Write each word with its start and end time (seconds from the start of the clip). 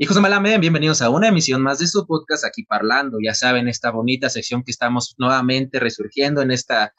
Hijos 0.00 0.14
de 0.14 0.58
bienvenidos 0.58 1.02
a 1.02 1.10
una 1.10 1.26
emisión 1.26 1.60
más 1.60 1.80
de 1.80 1.88
su 1.88 2.06
podcast 2.06 2.44
aquí 2.44 2.62
parlando. 2.62 3.18
Ya 3.20 3.34
saben, 3.34 3.66
esta 3.66 3.90
bonita 3.90 4.30
sección 4.30 4.62
que 4.62 4.70
estamos 4.70 5.16
nuevamente 5.18 5.80
resurgiendo 5.80 6.40
en 6.40 6.52
esta, 6.52 6.94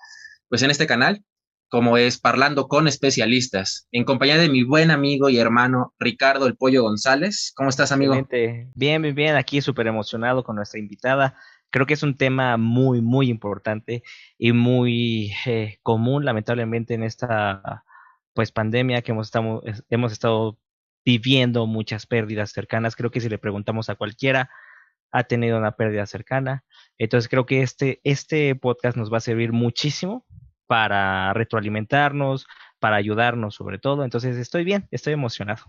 pues 0.50 0.64
en 0.64 0.70
este 0.70 0.86
canal, 0.86 1.24
como 1.70 1.98
es 1.98 2.20
Parlando 2.20 2.68
con 2.68 2.90
especialistas, 2.90 3.88
en 3.94 4.04
compañía 4.04 4.38
de 4.38 4.50
mi 4.50 4.64
buen 4.64 4.92
amigo 4.92 5.30
y 5.30 5.38
hermano 5.38 5.94
Ricardo 5.98 6.46
El 6.46 6.58
Pollo 6.58 6.84
González. 6.84 7.54
¿Cómo 7.56 7.70
estás, 7.70 7.94
amigo? 7.94 8.16
Bien, 8.30 8.70
bien, 8.76 9.16
bien, 9.16 9.38
aquí 9.38 9.62
súper 9.62 9.88
emocionado 9.88 10.44
con 10.44 10.58
nuestra 10.58 10.82
invitada. 10.82 11.38
Creo 11.70 11.86
que 11.86 11.94
es 11.94 12.04
un 12.04 12.18
tema 12.18 12.58
muy, 12.58 13.00
muy 13.00 13.30
importante 13.30 14.04
y 14.38 14.52
muy 14.52 15.32
eh, 15.46 15.78
común, 15.84 16.26
lamentablemente, 16.26 16.96
en 16.96 17.04
esta 17.04 17.86
pues 18.34 18.52
pandemia 18.52 19.02
que 19.02 19.14
estado, 19.28 19.64
hemos 19.90 20.12
estado 20.12 20.60
viviendo 21.06 21.66
muchas 21.66 22.06
pérdidas 22.06 22.52
cercanas. 22.52 22.96
Creo 22.96 23.12
que 23.12 23.22
si 23.22 23.30
le 23.30 23.38
preguntamos 23.38 23.90
a 23.90 23.96
cualquiera, 23.96 24.50
ha 25.12 25.24
tenido 25.24 25.58
una 25.58 25.76
pérdida 25.76 26.06
cercana. 26.06 26.64
Entonces 26.98 27.30
creo 27.30 27.46
que 27.46 27.62
este, 27.62 28.00
este 28.04 28.56
podcast 28.56 28.98
nos 28.98 29.12
va 29.12 29.18
a 29.18 29.22
servir 29.22 29.52
muchísimo 29.52 30.26
para 30.68 31.34
retroalimentarnos, 31.34 32.46
para 32.80 32.98
ayudarnos 32.98 33.56
sobre 33.56 33.80
todo. 33.80 34.04
Entonces 34.04 34.38
estoy 34.38 34.64
bien, 34.64 34.88
estoy 34.92 35.14
emocionado. 35.14 35.64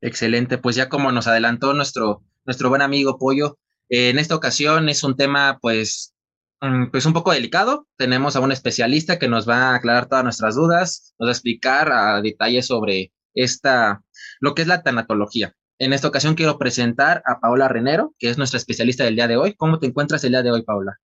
Excelente, 0.00 0.58
pues 0.58 0.76
ya 0.76 0.88
como 0.88 1.12
nos 1.12 1.26
adelantó 1.26 1.74
nuestro, 1.74 2.22
nuestro 2.44 2.68
buen 2.68 2.82
amigo 2.82 3.18
Pollo, 3.18 3.58
en 3.88 4.18
esta 4.18 4.34
ocasión 4.34 4.88
es 4.88 5.02
un 5.02 5.16
tema 5.16 5.58
pues, 5.60 6.14
mm, 6.60 6.90
pues 6.90 7.06
un 7.06 7.12
poco 7.12 7.32
delicado. 7.32 7.86
Tenemos 7.96 8.36
a 8.36 8.40
un 8.40 8.52
especialista 8.52 9.18
que 9.18 9.28
nos 9.28 9.48
va 9.48 9.70
a 9.70 9.74
aclarar 9.76 10.08
todas 10.08 10.24
nuestras 10.24 10.54
dudas, 10.54 11.14
nos 11.18 11.26
va 11.26 11.30
a 11.30 11.32
explicar 11.32 11.92
a 11.92 12.20
detalle 12.20 12.62
sobre 12.62 13.12
esta, 13.34 14.02
lo 14.40 14.54
que 14.54 14.62
es 14.62 14.68
la 14.68 14.82
tanatología. 14.82 15.54
En 15.78 15.92
esta 15.92 16.08
ocasión 16.08 16.34
quiero 16.34 16.58
presentar 16.58 17.22
a 17.24 17.38
Paola 17.40 17.68
Renero, 17.68 18.14
que 18.18 18.30
es 18.30 18.38
nuestra 18.38 18.58
especialista 18.58 19.04
del 19.04 19.14
día 19.14 19.28
de 19.28 19.36
hoy. 19.36 19.54
¿Cómo 19.54 19.78
te 19.78 19.86
encuentras 19.86 20.24
el 20.24 20.30
día 20.30 20.42
de 20.42 20.50
hoy, 20.50 20.62
Paola? 20.62 20.98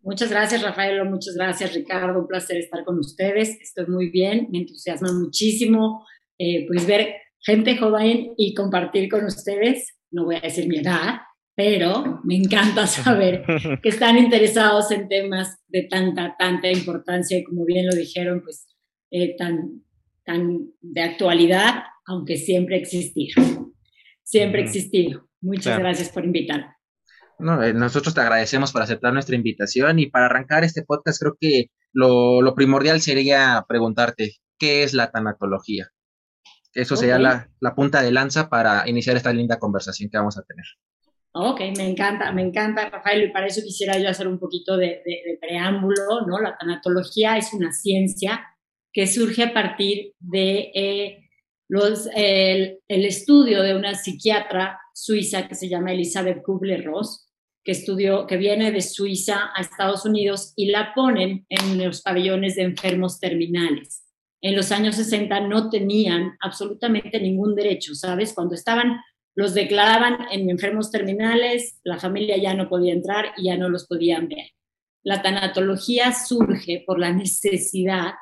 Muchas 0.00 0.30
gracias, 0.30 0.62
Rafael. 0.62 1.04
Muchas 1.08 1.36
gracias, 1.36 1.72
Ricardo. 1.74 2.18
Un 2.18 2.26
placer 2.26 2.56
estar 2.56 2.84
con 2.84 2.98
ustedes. 2.98 3.60
Estoy 3.60 3.86
muy 3.86 4.10
bien. 4.10 4.48
Me 4.50 4.58
entusiasma 4.58 5.12
muchísimo 5.12 6.04
eh, 6.38 6.66
pues 6.66 6.86
ver 6.86 7.14
gente 7.38 7.76
joven 7.76 8.34
y 8.36 8.54
compartir 8.54 9.08
con 9.08 9.24
ustedes. 9.24 9.96
No 10.10 10.24
voy 10.24 10.36
a 10.36 10.40
decir 10.40 10.66
mi 10.66 10.78
edad, 10.78 11.20
pero 11.54 12.20
me 12.24 12.36
encanta 12.36 12.86
saber 12.86 13.44
que 13.80 13.88
están 13.88 14.18
interesados 14.18 14.90
en 14.90 15.08
temas 15.08 15.58
de 15.68 15.84
tanta, 15.84 16.34
tanta 16.36 16.68
importancia 16.68 17.38
y 17.38 17.44
como 17.44 17.64
bien 17.64 17.86
lo 17.86 17.94
dijeron, 17.94 18.42
pues 18.42 18.66
eh, 19.10 19.36
tan, 19.36 19.84
tan 20.24 20.72
de 20.80 21.02
actualidad, 21.02 21.84
aunque 22.06 22.36
siempre 22.36 22.76
existir. 22.76 23.34
Siempre 24.22 24.62
existido. 24.62 25.28
Muchas 25.40 25.78
gracias 25.78 26.08
por 26.08 26.24
invitarme. 26.24 26.74
No, 27.38 27.62
eh, 27.62 27.74
nosotros 27.74 28.14
te 28.14 28.20
agradecemos 28.20 28.72
por 28.72 28.82
aceptar 28.82 29.12
nuestra 29.12 29.34
invitación 29.34 29.98
y 29.98 30.06
para 30.06 30.26
arrancar 30.26 30.62
este 30.62 30.84
podcast 30.84 31.20
creo 31.20 31.36
que 31.40 31.66
lo, 31.92 32.40
lo 32.40 32.54
primordial 32.54 33.00
sería 33.00 33.64
preguntarte, 33.68 34.36
¿qué 34.58 34.84
es 34.84 34.94
la 34.94 35.10
tanatología? 35.10 35.88
Eso 36.74 36.96
sería 36.96 37.18
la, 37.18 37.50
la, 37.60 37.74
punta 37.74 38.00
de 38.00 38.12
lanza 38.12 38.48
para 38.48 38.88
iniciar 38.88 39.16
esta 39.16 39.32
linda 39.32 39.58
conversación 39.58 40.08
que 40.08 40.16
vamos 40.16 40.38
a 40.38 40.42
tener. 40.42 40.64
Ok, 41.32 41.60
me 41.76 41.90
encanta, 41.90 42.32
me 42.32 42.42
encanta, 42.42 42.88
Rafael, 42.88 43.24
y 43.24 43.32
para 43.32 43.46
eso 43.46 43.60
quisiera 43.62 43.98
yo 43.98 44.08
hacer 44.08 44.26
un 44.26 44.38
poquito 44.38 44.76
de, 44.76 45.02
de, 45.04 45.22
de 45.26 45.38
preámbulo, 45.40 46.26
¿no? 46.26 46.38
La 46.38 46.56
tanatología 46.56 47.36
es 47.36 47.52
una 47.52 47.72
ciencia 47.72 48.46
que 48.92 49.06
surge 49.06 49.42
a 49.42 49.52
partir 49.52 50.12
de 50.20 50.70
eh, 50.74 51.21
los, 51.68 52.08
el, 52.14 52.78
estudio 52.88 53.62
de 53.62 53.74
una 53.74 53.94
psiquiatra 53.94 54.78
suiza 54.94 55.48
que 55.48 55.54
se 55.54 55.68
llama 55.68 55.92
Elizabeth 55.92 56.42
Kubler-Ross, 56.42 57.28
que 57.64 57.72
que 58.28 58.36
viene 58.36 58.72
de 58.72 58.80
Suiza 58.80 59.50
a 59.54 59.60
Estados 59.60 60.04
Unidos 60.04 60.52
y 60.56 60.66
la 60.66 60.92
ponen 60.94 61.46
en 61.48 61.82
los 61.82 62.02
pabellones 62.02 62.56
de 62.56 62.62
enfermos 62.62 63.20
terminales. 63.20 64.04
En 64.40 64.56
los 64.56 64.72
años 64.72 64.96
60 64.96 65.40
no 65.42 65.70
tenían 65.70 66.36
absolutamente 66.40 67.20
ningún 67.20 67.54
derecho, 67.54 67.94
¿sabes? 67.94 68.32
Cuando 68.34 68.56
estaban, 68.56 69.00
los 69.36 69.54
declaraban 69.54 70.26
en 70.32 70.50
enfermos 70.50 70.90
terminales, 70.90 71.78
la 71.84 71.98
familia 71.98 72.36
ya 72.36 72.52
no 72.52 72.68
podía 72.68 72.92
entrar 72.92 73.26
y 73.36 73.44
ya 73.44 73.56
no 73.56 73.68
los 73.68 73.86
podían 73.86 74.28
ver. 74.28 74.50
La 75.04 75.22
tanatología 75.22 76.12
surge 76.12 76.82
por 76.84 76.98
la 76.98 77.12
necesidad 77.12 78.14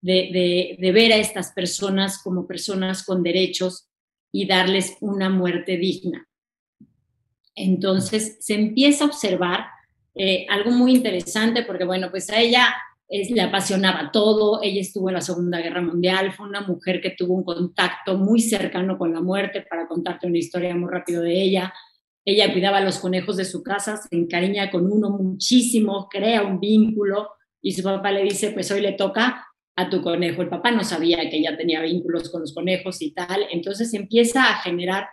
de, 0.00 0.76
ver 0.80 1.12
a 1.12 1.16
estas 1.16 1.52
personas 1.52 2.22
como 2.22 2.46
personas 2.46 3.04
con 3.04 3.22
derechos 3.22 3.88
y 4.32 4.46
darles 4.46 4.96
una 5.00 5.28
muerte 5.30 5.76
digna. 5.76 6.28
Entonces 7.54 8.36
se 8.40 8.54
empieza 8.54 9.04
a 9.04 9.08
observar 9.08 9.66
eh, 10.14 10.46
algo 10.48 10.70
muy 10.70 10.94
interesante 10.94 11.64
porque, 11.64 11.84
bueno, 11.84 12.10
pues 12.10 12.30
a 12.30 12.40
ella 12.40 12.74
le 13.08 13.40
apasionaba 13.40 14.10
todo, 14.12 14.60
ella 14.62 14.80
estuvo 14.80 15.08
en 15.08 15.14
la 15.14 15.20
Segunda 15.22 15.60
Guerra 15.60 15.80
Mundial, 15.80 16.32
fue 16.32 16.46
una 16.46 16.60
mujer 16.60 17.00
que 17.00 17.10
tuvo 17.10 17.34
un 17.34 17.44
contacto 17.44 18.18
muy 18.18 18.40
cercano 18.40 18.98
con 18.98 19.14
la 19.14 19.20
muerte, 19.20 19.64
para 19.68 19.88
contarte 19.88 20.26
una 20.26 20.38
historia 20.38 20.74
muy 20.76 20.90
rápido 20.90 21.22
de 21.22 21.40
ella. 21.40 21.72
Ella 22.24 22.52
cuidaba 22.52 22.78
a 22.78 22.84
los 22.84 22.98
conejos 22.98 23.38
de 23.38 23.46
su 23.46 23.62
casa, 23.62 23.96
se 23.96 24.14
encariña 24.14 24.70
con 24.70 24.92
uno 24.92 25.10
muchísimo, 25.10 26.08
crea 26.10 26.42
un 26.42 26.60
vínculo 26.60 27.30
y 27.62 27.72
su 27.72 27.82
papá 27.82 28.12
le 28.12 28.24
dice, 28.24 28.50
pues 28.50 28.70
hoy 28.70 28.82
le 28.82 28.92
toca 28.92 29.47
a 29.78 29.88
tu 29.88 30.02
conejo. 30.02 30.42
El 30.42 30.48
papá 30.48 30.72
no 30.72 30.82
sabía 30.82 31.30
que 31.30 31.36
ella 31.36 31.56
tenía 31.56 31.80
vínculos 31.80 32.30
con 32.30 32.40
los 32.40 32.52
conejos 32.52 33.00
y 33.00 33.12
tal, 33.12 33.46
entonces 33.52 33.94
empieza 33.94 34.42
a 34.42 34.60
generar 34.60 35.06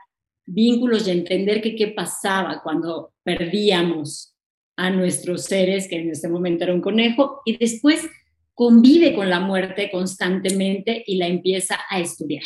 vínculos 0.43 1.07
y 1.07 1.11
a 1.11 1.13
entender 1.13 1.61
que 1.61 1.75
qué 1.75 1.89
pasaba 1.89 2.61
cuando 2.63 3.13
perdíamos 3.23 4.35
a 4.75 4.89
nuestros 4.89 5.43
seres, 5.43 5.87
que 5.87 5.97
en 5.97 6.09
este 6.09 6.27
momento 6.27 6.63
era 6.63 6.73
un 6.73 6.81
conejo, 6.81 7.41
y 7.45 7.57
después 7.57 8.09
convive 8.55 9.13
con 9.13 9.29
la 9.29 9.39
muerte 9.39 9.91
constantemente 9.91 11.03
y 11.05 11.17
la 11.17 11.27
empieza 11.27 11.77
a 11.87 11.99
estudiar. 11.99 12.43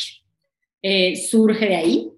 Eh, 0.82 1.16
surge 1.16 1.68
de 1.68 1.76
ahí. 1.76 2.10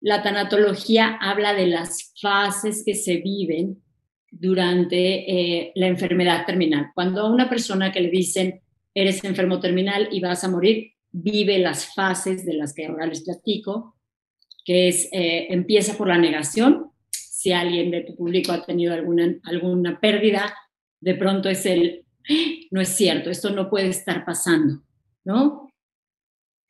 La 0.00 0.22
tanatología 0.22 1.18
habla 1.20 1.52
de 1.52 1.66
las 1.66 2.14
fases 2.20 2.82
que 2.86 2.94
se 2.94 3.18
viven 3.18 3.82
durante 4.30 5.30
eh, 5.30 5.72
la 5.74 5.88
enfermedad 5.88 6.46
terminal. 6.46 6.86
Cuando 6.94 7.20
a 7.20 7.30
una 7.30 7.50
persona 7.50 7.92
que 7.92 8.00
le 8.00 8.08
dicen 8.08 8.62
eres 8.94 9.22
enfermo 9.24 9.60
terminal 9.60 10.08
y 10.10 10.20
vas 10.20 10.44
a 10.44 10.50
morir, 10.50 10.92
vive 11.10 11.58
las 11.58 11.94
fases 11.94 12.44
de 12.44 12.54
las 12.54 12.74
que 12.74 12.86
ahora 12.86 13.06
les 13.06 13.22
platico, 13.22 13.96
que 14.64 14.88
es, 14.88 15.08
eh, 15.12 15.46
empieza 15.50 15.96
por 15.96 16.08
la 16.08 16.18
negación, 16.18 16.90
si 17.10 17.52
alguien 17.52 17.90
de 17.90 18.02
tu 18.02 18.14
público 18.14 18.52
ha 18.52 18.64
tenido 18.64 18.94
alguna, 18.94 19.34
alguna 19.44 19.98
pérdida, 19.98 20.54
de 21.00 21.14
pronto 21.14 21.48
es 21.48 21.66
el, 21.66 22.04
no 22.70 22.80
es 22.80 22.88
cierto, 22.90 23.30
esto 23.30 23.50
no 23.50 23.68
puede 23.68 23.88
estar 23.88 24.24
pasando, 24.24 24.82
¿no? 25.24 25.68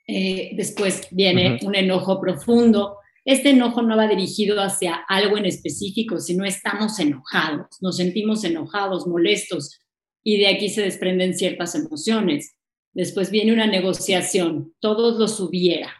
Eh, 0.07 0.53
después 0.57 1.09
viene 1.11 1.59
un 1.63 1.75
enojo 1.75 2.21
profundo. 2.21 2.97
Este 3.25 3.51
enojo 3.51 3.83
no 3.83 3.97
va 3.97 4.09
dirigido 4.09 4.61
hacia 4.61 4.95
algo 5.09 5.39
en 5.39 5.47
específico, 5.47 6.19
sino 6.19 6.45
estamos 6.45 6.99
enojados, 6.99 7.81
nos 7.81 7.97
sentimos 7.97 8.43
enojados, 8.43 9.07
molestos, 9.07 9.79
y 10.25 10.39
de 10.39 10.49
aquí 10.49 10.69
se 10.69 10.83
desprenden 10.83 11.35
ciertas 11.35 11.75
emociones. 11.75 12.55
Después 12.93 13.31
viene 13.31 13.53
una 13.53 13.67
negociación, 13.67 14.75
todos 14.81 15.19
los 15.19 15.41
hubiera, 15.41 15.93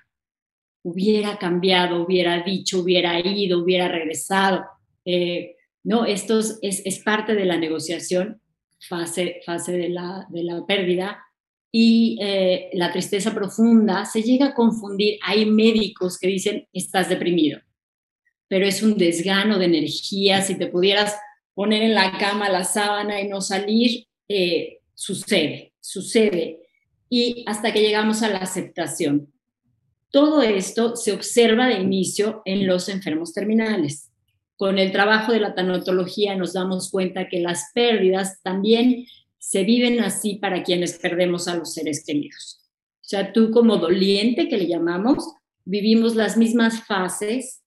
hubiera 0.83 1.39
cambiado, 1.39 2.05
hubiera 2.05 2.43
dicho, 2.43 2.81
hubiera 2.81 3.19
ido, 3.21 3.63
hubiera 3.63 3.89
regresado. 3.89 4.65
Eh, 5.05 5.57
no, 5.85 6.05
esto 6.05 6.39
es, 6.39 6.59
es, 6.63 6.99
parte 7.01 7.35
de 7.35 7.45
la 7.45 7.57
negociación, 7.57 8.41
fase, 8.89 9.41
fase 9.45 9.73
de, 9.73 9.89
la, 9.89 10.27
de 10.31 10.45
la 10.45 10.65
pérdida. 10.67 11.25
Y 11.75 12.19
eh, 12.21 12.69
la 12.75 12.93
tristeza 12.93 13.35
profunda 13.35 14.05
se 14.05 14.23
llega 14.23 14.49
a 14.49 14.55
confundir. 14.55 15.19
Hay 15.25 15.47
médicos 15.47 16.19
que 16.19 16.29
dicen, 16.29 16.69
estás 16.73 17.09
deprimido, 17.09 17.61
pero 18.47 18.67
es 18.67 18.83
un 18.83 18.99
desgano 18.99 19.59
de 19.59 19.65
energía. 19.65 20.43
Si 20.43 20.57
te 20.59 20.67
pudieras 20.67 21.17
poner 21.55 21.83
en 21.83 21.95
la 21.95 22.19
cama 22.19 22.51
la 22.51 22.65
sábana 22.65 23.21
y 23.23 23.29
no 23.29 23.41
salir, 23.41 24.07
eh, 24.35 24.81
sucede, 24.95 25.73
sucede. 25.81 26.61
Y 27.09 27.45
hasta 27.47 27.73
que 27.73 27.83
llegamos 27.83 28.23
a 28.23 28.29
la 28.29 28.39
aceptación. 28.39 29.33
Todo 30.11 30.43
esto 30.43 30.97
se 30.97 31.13
observa 31.13 31.67
de 31.69 31.81
inicio 31.81 32.43
en 32.45 32.67
los 32.67 32.89
enfermos 32.89 33.33
terminales. 33.33 34.11
Con 34.57 34.79
el 34.79 34.93
trabajo 34.93 35.33
de 35.33 35.41
la 35.41 35.55
tanatología 35.55 36.37
nos 36.37 36.53
damos 36.53 36.91
cuenta 36.91 37.29
que 37.29 37.41
las 37.41 37.71
pérdidas 37.75 38.43
también 38.43 39.07
se 39.39 39.65
viven 39.65 40.01
así 40.01 40.37
para 40.37 40.63
quienes 40.63 40.99
perdemos 40.99 41.49
a 41.49 41.57
los 41.57 41.75
seres 41.75 42.05
queridos. 42.07 42.61
O 43.01 43.05
sea, 43.05 43.33
tú 43.33 43.51
como 43.51 43.77
doliente 43.79 44.49
que 44.49 44.57
le 44.57 44.69
llamamos, 44.69 45.35
vivimos 45.65 46.15
las 46.15 46.37
mismas 46.37 46.87
fases 46.87 47.63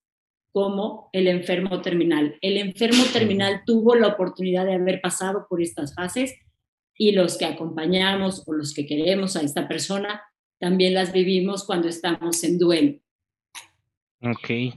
como 0.51 1.09
el 1.11 1.27
enfermo 1.27 1.81
terminal. 1.81 2.37
El 2.41 2.57
enfermo 2.57 3.03
terminal 3.11 3.63
tuvo 3.65 3.93
la 3.95 4.07
oportunidad 4.07 4.65
de 4.65 4.75
haber 4.75 5.01
pasado 5.01 5.47
por 5.49 5.61
estas 5.61 5.93
fases 5.93 6.33
y 6.97 7.11
los 7.11 7.37
que 7.37 7.45
acompañamos 7.45 8.43
o 8.45 8.53
los 8.53 8.73
que 8.73 8.85
queremos 8.85 9.35
a 9.35 9.41
esta 9.41 9.67
persona 9.67 10.21
también 10.59 10.93
las 10.93 11.11
vivimos 11.11 11.65
cuando 11.65 11.87
estamos 11.87 12.43
en 12.43 12.57
duelo. 12.57 12.99
Ok. 14.21 14.73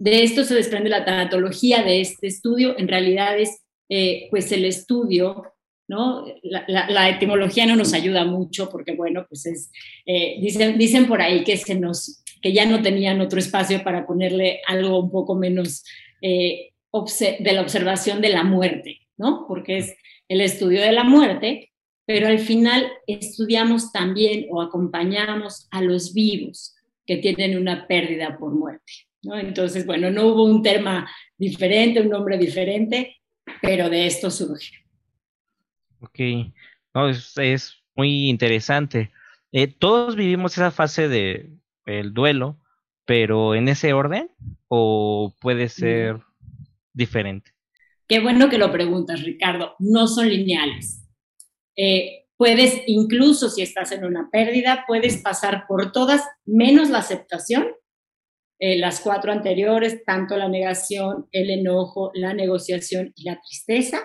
de 0.00 0.22
esto 0.22 0.44
se 0.44 0.54
desprende 0.54 0.90
la 0.90 1.04
tanatología 1.04 1.82
de 1.82 2.00
este 2.00 2.28
estudio, 2.28 2.78
en 2.78 2.86
realidad 2.86 3.38
es 3.38 3.62
eh, 3.88 4.28
pues 4.30 4.52
el 4.52 4.66
estudio, 4.66 5.54
¿no? 5.88 6.26
La, 6.42 7.08
etimología 7.08 7.64
no 7.64 7.74
nos 7.74 7.94
ayuda 7.94 8.26
mucho 8.26 8.68
porque, 8.68 8.94
bueno, 8.94 9.24
pues 9.28 9.46
es, 9.46 9.72
eh, 10.04 10.36
dicen, 10.40 10.76
dicen 10.78 11.08
por 11.08 11.22
ahí 11.22 11.42
que, 11.42 11.56
se 11.56 11.74
nos, 11.74 12.22
que 12.42 12.52
ya 12.52 12.66
no 12.66 12.82
tenían 12.82 13.22
otro 13.22 13.38
espacio 13.38 13.82
para 13.82 14.06
ponerle 14.06 14.60
algo 14.66 15.00
un 15.00 15.10
poco 15.10 15.34
menos 15.34 15.84
eh, 16.20 16.72
de 16.92 17.52
la 17.52 17.62
observación 17.62 18.20
de 18.20 18.28
la 18.28 18.44
muerte, 18.44 18.98
¿no? 19.16 19.46
Porque 19.48 19.78
es 19.78 19.94
el 20.28 20.40
estudio 20.40 20.80
de 20.80 20.92
la 20.92 21.04
muerte, 21.04 21.72
pero 22.06 22.28
al 22.28 22.38
final 22.38 22.90
estudiamos 23.06 23.92
también 23.92 24.46
o 24.50 24.62
acompañamos 24.62 25.68
a 25.70 25.82
los 25.82 26.14
vivos 26.14 26.74
que 27.06 27.16
tienen 27.16 27.58
una 27.58 27.86
pérdida 27.86 28.36
por 28.38 28.52
muerte. 28.52 28.92
¿no? 29.22 29.38
Entonces, 29.38 29.84
bueno, 29.86 30.10
no 30.10 30.26
hubo 30.26 30.44
un 30.44 30.62
tema 30.62 31.10
diferente, 31.36 32.00
un 32.00 32.10
nombre 32.10 32.38
diferente, 32.38 33.16
pero 33.62 33.88
de 33.90 34.06
esto 34.06 34.30
surge. 34.30 34.84
Ok, 36.00 36.20
no, 36.94 37.08
es, 37.08 37.74
muy 37.94 38.28
interesante. 38.28 39.10
Eh, 39.50 39.66
todos 39.66 40.14
vivimos 40.14 40.52
esa 40.52 40.70
fase 40.70 41.08
de 41.08 41.50
el 41.84 42.14
duelo, 42.14 42.56
pero 43.04 43.54
en 43.54 43.68
ese 43.68 43.92
orden 43.92 44.30
o 44.68 45.34
puede 45.40 45.68
ser 45.68 46.20
diferente. 46.92 47.52
Qué 48.08 48.20
bueno 48.20 48.48
que 48.48 48.58
lo 48.58 48.72
preguntas, 48.72 49.22
Ricardo. 49.22 49.76
No 49.78 50.08
son 50.08 50.28
lineales. 50.28 51.04
Eh, 51.76 52.26
puedes, 52.36 52.82
incluso 52.86 53.50
si 53.50 53.62
estás 53.62 53.92
en 53.92 54.04
una 54.04 54.30
pérdida, 54.30 54.84
puedes 54.86 55.18
pasar 55.18 55.66
por 55.68 55.92
todas 55.92 56.24
menos 56.46 56.90
la 56.90 56.98
aceptación 56.98 57.68
eh, 58.60 58.76
las 58.76 59.00
cuatro 59.00 59.30
anteriores, 59.30 60.04
tanto 60.04 60.36
la 60.36 60.48
negación, 60.48 61.28
el 61.30 61.50
enojo, 61.50 62.10
la 62.14 62.34
negociación 62.34 63.12
y 63.14 63.22
la 63.22 63.40
tristeza. 63.40 64.00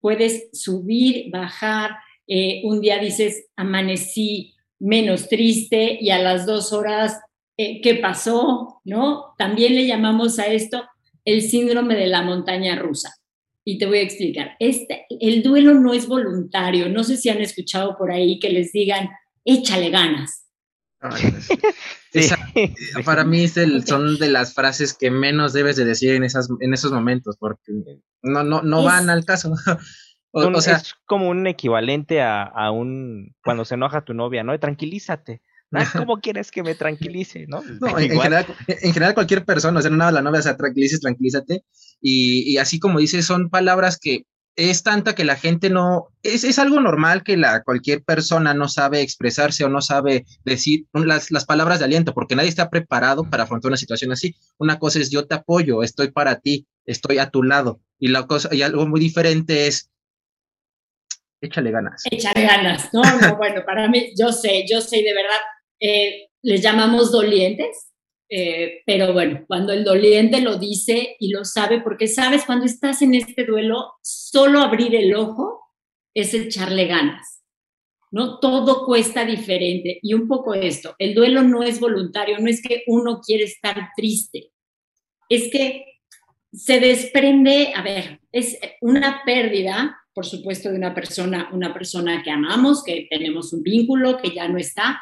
Puedes 0.00 0.50
subir, 0.52 1.30
bajar. 1.32 1.96
Eh, 2.28 2.62
un 2.64 2.80
día 2.80 2.98
dices, 2.98 3.48
amanecí 3.56 4.54
menos 4.78 5.28
triste 5.28 5.98
y 6.00 6.10
a 6.10 6.20
las 6.20 6.46
dos 6.46 6.72
horas, 6.72 7.20
eh, 7.56 7.80
¿qué 7.80 7.96
pasó? 7.96 8.80
¿No? 8.84 9.34
También 9.36 9.74
le 9.74 9.86
llamamos 9.86 10.38
a 10.38 10.46
esto 10.46 10.84
el 11.24 11.42
síndrome 11.42 11.96
de 11.96 12.06
la 12.06 12.22
montaña 12.22 12.76
rusa. 12.76 13.17
Y 13.68 13.76
te 13.76 13.84
voy 13.84 13.98
a 13.98 14.02
explicar. 14.02 14.56
Este, 14.60 15.04
el 15.20 15.42
duelo 15.42 15.74
no 15.74 15.92
es 15.92 16.06
voluntario. 16.06 16.88
No 16.88 17.04
sé 17.04 17.18
si 17.18 17.28
han 17.28 17.42
escuchado 17.42 17.98
por 17.98 18.10
ahí 18.10 18.38
que 18.38 18.48
les 18.48 18.72
digan, 18.72 19.10
échale 19.44 19.90
ganas. 19.90 20.46
para 23.04 23.24
mí 23.24 23.46
son 23.46 24.18
de 24.18 24.30
las 24.30 24.54
frases 24.54 24.94
que 24.94 25.10
menos 25.10 25.52
debes 25.52 25.76
de 25.76 25.84
decir 25.84 26.14
en, 26.14 26.24
esas, 26.24 26.48
en 26.60 26.72
esos 26.72 26.92
momentos, 26.92 27.36
porque 27.38 27.70
no, 28.22 28.42
no, 28.42 28.62
no 28.62 28.84
van 28.84 29.10
al 29.10 29.26
caso. 29.26 29.52
o, 30.30 30.60
sea, 30.62 30.76
es 30.76 30.94
como 31.04 31.28
un 31.28 31.46
equivalente 31.46 32.22
a, 32.22 32.70
un 32.70 33.36
cuando 33.44 33.66
se 33.66 33.74
enoja 33.74 34.02
tu 34.02 34.14
novia, 34.14 34.44
¿no? 34.44 34.58
Tranquilízate. 34.58 35.42
¿Cómo 35.92 36.20
quieres 36.20 36.50
que 36.50 36.62
me 36.62 36.74
tranquilice? 36.74 37.46
¿no? 37.46 37.62
en, 37.98 38.10
general, 38.10 38.46
en, 38.66 38.92
general, 38.92 39.14
cualquier 39.14 39.44
persona, 39.44 39.78
o 39.78 39.82
sea, 39.82 39.90
no 39.90 39.96
nada 39.98 40.12
la 40.12 40.22
novia, 40.22 40.40
o 40.40 40.42
sea, 40.42 40.56
tranquilices, 40.56 41.00
tranquilízate. 41.00 41.64
Y, 42.00 42.50
y 42.50 42.58
así 42.58 42.78
como 42.78 42.98
dices, 42.98 43.26
son 43.26 43.50
palabras 43.50 43.98
que 43.98 44.24
es 44.58 44.82
tanta 44.82 45.14
que 45.14 45.24
la 45.24 45.36
gente 45.36 45.70
no, 45.70 46.08
es, 46.24 46.42
es, 46.42 46.58
algo 46.58 46.80
normal 46.80 47.22
que 47.22 47.36
la, 47.36 47.62
cualquier 47.62 48.02
persona 48.02 48.54
no 48.54 48.68
sabe 48.68 49.02
expresarse 49.02 49.64
o 49.64 49.68
no 49.68 49.80
sabe 49.80 50.26
decir 50.44 50.86
las, 50.92 51.30
las, 51.30 51.44
palabras 51.44 51.78
de 51.78 51.84
aliento, 51.84 52.12
porque 52.12 52.34
nadie 52.34 52.48
está 52.48 52.68
preparado 52.68 53.22
para 53.30 53.44
afrontar 53.44 53.68
una 53.68 53.76
situación 53.76 54.10
así. 54.10 54.34
Una 54.58 54.80
cosa 54.80 54.98
es 54.98 55.10
yo 55.10 55.26
te 55.26 55.36
apoyo, 55.36 55.84
estoy 55.84 56.10
para 56.10 56.40
ti, 56.40 56.66
estoy 56.86 57.18
a 57.18 57.30
tu 57.30 57.44
lado. 57.44 57.80
Y 58.00 58.08
la 58.08 58.26
cosa, 58.26 58.52
y 58.52 58.62
algo 58.62 58.84
muy 58.88 58.98
diferente 58.98 59.68
es 59.68 59.92
échale 61.40 61.70
ganas. 61.70 62.02
Échale 62.10 62.42
ganas, 62.42 62.88
no, 62.92 63.02
no, 63.02 63.36
bueno, 63.36 63.62
para 63.64 63.88
mí, 63.88 64.12
yo 64.18 64.32
sé, 64.32 64.64
yo 64.68 64.80
sé, 64.80 64.96
de 64.96 65.14
verdad, 65.14 65.38
eh, 65.80 66.28
les 66.42 66.62
llamamos 66.62 67.12
dolientes, 67.12 67.92
eh, 68.30 68.82
pero 68.84 69.12
bueno, 69.12 69.44
cuando 69.46 69.72
el 69.72 69.84
doliente 69.84 70.40
lo 70.40 70.58
dice 70.58 71.16
y 71.18 71.30
lo 71.30 71.44
sabe, 71.44 71.80
porque 71.80 72.06
sabes, 72.06 72.44
cuando 72.44 72.66
estás 72.66 73.00
en 73.02 73.14
este 73.14 73.44
duelo, 73.44 73.94
solo 74.02 74.60
abrir 74.60 74.94
el 74.94 75.14
ojo 75.14 75.62
es 76.14 76.34
echarle 76.34 76.86
ganas, 76.86 77.42
¿no? 78.10 78.38
Todo 78.38 78.84
cuesta 78.84 79.24
diferente. 79.24 79.98
Y 80.02 80.14
un 80.14 80.28
poco 80.28 80.54
esto, 80.54 80.94
el 80.98 81.14
duelo 81.14 81.42
no 81.42 81.62
es 81.62 81.80
voluntario, 81.80 82.38
no 82.38 82.48
es 82.48 82.62
que 82.62 82.82
uno 82.86 83.20
quiere 83.24 83.44
estar 83.44 83.90
triste, 83.96 84.52
es 85.28 85.50
que 85.50 85.84
se 86.52 86.80
desprende, 86.80 87.72
a 87.74 87.82
ver, 87.82 88.20
es 88.32 88.58
una 88.80 89.22
pérdida, 89.24 89.98
por 90.14 90.26
supuesto, 90.26 90.70
de 90.70 90.76
una 90.76 90.94
persona, 90.94 91.50
una 91.52 91.72
persona 91.72 92.22
que 92.22 92.30
amamos, 92.30 92.82
que 92.82 93.06
tenemos 93.08 93.52
un 93.52 93.62
vínculo, 93.62 94.18
que 94.18 94.34
ya 94.34 94.48
no 94.48 94.58
está, 94.58 95.00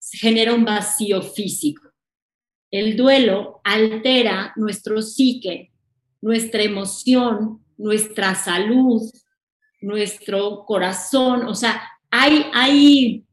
genera 0.00 0.54
un 0.54 0.64
vacío 0.64 1.22
físico 1.22 1.90
el 2.70 2.96
duelo 2.96 3.60
altera 3.64 4.52
nuestro 4.56 5.02
psique, 5.02 5.72
nuestra 6.20 6.62
emoción, 6.62 7.64
nuestra 7.76 8.34
salud, 8.34 9.02
nuestro 9.80 10.64
corazón, 10.66 11.48
o 11.48 11.54
sea, 11.54 11.82
hay, 12.10 12.44
hay, 12.52 13.24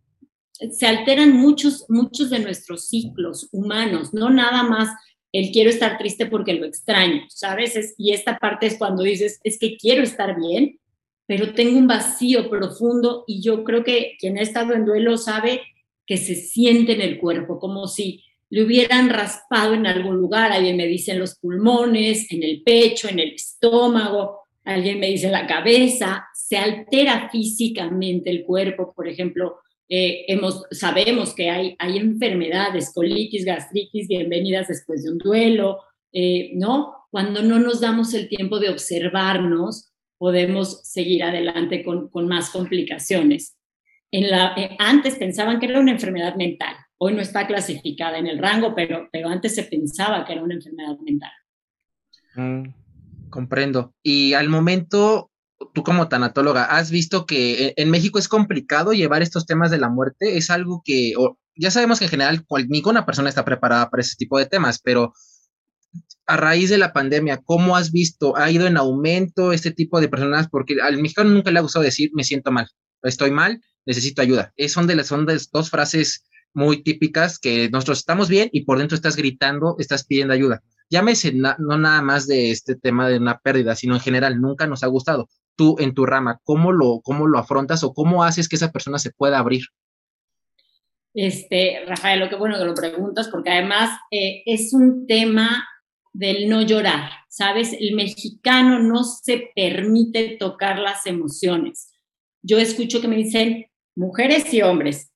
se 0.72 0.88
alteran 0.88 1.34
muchos, 1.34 1.86
muchos 1.90 2.30
de 2.30 2.40
nuestros 2.40 2.88
ciclos 2.88 3.50
humanos, 3.52 4.14
no 4.14 4.30
nada 4.30 4.64
más 4.64 4.90
el 5.34 5.52
quiero 5.52 5.69
estar 5.69 5.98
triste 5.98 6.25
porque 6.25 6.54
lo 6.54 6.66
extraño, 6.66 7.24
¿sabes? 7.30 7.94
y 7.98 8.14
esta 8.14 8.38
parte 8.38 8.66
es 8.68 8.78
cuando 8.78 9.04
dices, 9.04 9.40
es 9.44 9.60
que 9.60 9.78
quiero 9.78 10.02
estar 10.02 10.40
bien, 10.40 10.80
pero 11.28 11.54
tengo 11.54 11.78
un 11.78 11.88
vacío 11.88 12.50
profundo 12.50 13.25
y 13.28 13.42
yo 13.42 13.66
creo 13.66 13.84
que 13.84 14.16
quien 14.18 14.38
ha 14.38 14.42
estado 14.42 14.74
en 14.74 14.86
duelo 14.86 15.18
sabe 15.18 15.62
que 16.07 16.18
se 16.18 16.36
siente 16.36 16.94
en 16.94 17.01
el 17.01 17.19
cuerpo, 17.19 17.59
como 17.59 17.88
si 17.88 18.24
le 18.50 18.63
hubieran 18.63 19.09
raspado 19.09 19.74
en 19.74 19.86
algún 19.86 20.15
lugar, 20.15 20.51
alguien 20.51 20.77
me 20.77 20.88
dice 20.88 21.12
en 21.12 21.19
los 21.19 21.38
pulmones, 21.38 22.31
en 22.31 22.44
el 22.44 22.63
pecho, 22.63 23.09
en 23.09 23.19
el 23.19 23.33
estómago, 23.33 24.39
alguien 24.63 25.00
me 25.00 25.07
dice 25.07 25.25
en 25.27 25.33
la 25.33 25.45
cabeza, 25.45 26.25
se 26.33 26.57
altera 26.57 27.30
físicamente 27.30 28.30
el 28.30 28.45
cuerpo, 28.45 28.94
por 28.95 29.07
ejemplo, 29.07 29.57
eh, 29.89 30.25
hemos, 30.27 30.63
sabemos 30.71 31.33
que 31.33 31.50
hay, 31.50 31.76
hay 31.78 31.97
enfermedades, 31.97 32.94
colitis, 32.94 33.45
gastritis, 33.45 34.07
bienvenidas 34.07 34.69
después 34.69 35.04
de 35.04 35.11
un 35.11 35.18
duelo, 35.18 35.81
eh, 36.14 36.52
¿no? 36.56 36.94
Cuando 37.11 37.42
no 37.42 37.59
nos 37.59 37.81
damos 37.81 38.14
el 38.14 38.30
tiempo 38.30 38.59
de 38.59 38.69
observarnos, 38.69 39.92
podemos 40.18 40.81
seguir 40.83 41.23
adelante 41.23 41.83
con, 41.83 42.09
con 42.09 42.28
más 42.28 42.49
complicaciones. 42.49 43.56
En 44.11 44.30
la, 44.30 44.54
eh, 44.56 44.76
antes 44.80 45.16
pensaban 45.16 45.59
que 45.59 45.66
era 45.66 45.80
una 45.80 45.92
enfermedad 45.92 46.35
mental, 46.35 46.76
Hoy 46.99 47.14
no 47.14 47.21
está 47.21 47.45
clasificada 47.45 48.18
en 48.18 48.26
el 48.26 48.40
rango, 48.40 48.73
pero, 48.73 49.07
pero 49.11 49.30
antes 49.30 49.54
se 49.54 49.64
pensaba 49.64 50.26
que 50.26 50.33
era 50.33 50.44
una 50.44 50.56
enfermedad 50.56 50.97
mental. 50.99 51.31
Mm, 52.35 53.30
comprendo. 53.30 53.94
Y 54.02 54.33
al 54.33 54.49
momento, 54.49 55.30
tú 55.73 55.83
como 55.83 56.07
tanatóloga, 56.07 56.66
¿has 56.66 56.90
visto 56.90 57.28
que 57.28 57.73
en 57.78 57.92
México 57.92 58.18
es 58.18 58.28
complicado 58.28 58.94
llevar 58.94 59.21
estos 59.21 59.45
temas 59.45 59.69
de 59.69 59.78
la 59.78 59.90
muerte? 59.90 60.37
Es 60.37 60.49
algo 60.49 60.81
que, 60.83 61.14
ya 61.56 61.69
sabemos 61.69 61.99
que 61.99 62.06
en 62.06 62.11
general 62.11 62.45
ninguna 62.68 63.06
persona 63.06 63.30
está 63.30 63.45
preparada 63.45 63.92
para 63.92 64.02
ese 64.02 64.16
tipo 64.16 64.40
de 64.40 64.47
temas, 64.47 64.80
pero 64.83 65.14
a 66.26 66.35
raíz 66.35 66.71
de 66.71 66.80
la 66.80 66.94
pandemia, 66.94 67.42
¿cómo 67.44 67.78
has 67.78 67.92
visto? 67.92 68.35
¿Ha 68.35 68.49
ido 68.49 68.66
en 68.66 68.78
aumento 68.78 69.54
este 69.54 69.71
tipo 69.71 70.02
de 70.02 70.09
personas? 70.09 70.49
Porque 70.49 70.78
al 70.81 70.99
mexicano 70.99 71.30
nunca 71.30 71.52
le 71.52 71.59
ha 71.59 71.61
gustado 71.61 71.85
decir, 71.85 72.09
me 72.14 72.23
siento 72.23 72.52
mal, 72.52 72.68
estoy 73.04 73.30
mal, 73.30 73.61
necesito 73.87 74.21
ayuda. 74.21 74.53
Es, 74.57 74.73
son, 74.73 74.85
de 74.85 74.95
las, 74.95 75.07
son 75.07 75.25
dos 75.25 75.69
frases 75.71 76.25
muy 76.53 76.83
típicas 76.83 77.39
que 77.39 77.69
nosotros 77.69 77.99
estamos 77.99 78.29
bien 78.29 78.49
y 78.51 78.65
por 78.65 78.77
dentro 78.77 78.95
estás 78.95 79.15
gritando, 79.15 79.75
estás 79.79 80.06
pidiendo 80.06 80.33
ayuda. 80.33 80.61
Llámese 80.89 81.33
no 81.33 81.77
nada 81.77 82.01
más 82.01 82.27
de 82.27 82.51
este 82.51 82.75
tema 82.75 83.09
de 83.09 83.17
una 83.17 83.39
pérdida, 83.39 83.75
sino 83.75 83.95
en 83.95 84.01
general, 84.01 84.39
nunca 84.39 84.67
nos 84.67 84.83
ha 84.83 84.87
gustado. 84.87 85.29
Tú 85.56 85.75
en 85.79 85.94
tu 85.94 86.06
rama, 86.06 86.39
¿cómo 86.44 86.71
lo, 86.71 87.01
cómo 87.01 87.27
lo 87.27 87.39
afrontas 87.39 87.83
o 87.83 87.94
cómo 87.94 88.23
haces 88.23 88.47
que 88.47 88.56
esa 88.56 88.71
persona 88.71 88.99
se 88.99 89.11
pueda 89.11 89.39
abrir? 89.39 89.63
Este, 91.13 91.83
Rafael, 91.87 92.19
lo 92.19 92.29
que 92.29 92.35
bueno 92.35 92.57
que 92.57 92.65
lo 92.65 92.75
preguntas, 92.75 93.27
porque 93.29 93.49
además 93.49 93.89
eh, 94.11 94.44
es 94.45 94.73
un 94.73 95.07
tema 95.07 95.67
del 96.13 96.49
no 96.49 96.61
llorar, 96.61 97.11
¿sabes? 97.29 97.75
El 97.79 97.95
mexicano 97.95 98.79
no 98.79 99.03
se 99.03 99.49
permite 99.56 100.37
tocar 100.39 100.79
las 100.79 101.06
emociones. 101.06 101.91
Yo 102.41 102.59
escucho 102.59 103.01
que 103.01 103.07
me 103.07 103.17
dicen 103.17 103.67
mujeres 103.97 104.54
y 104.54 104.61
hombres, 104.61 105.11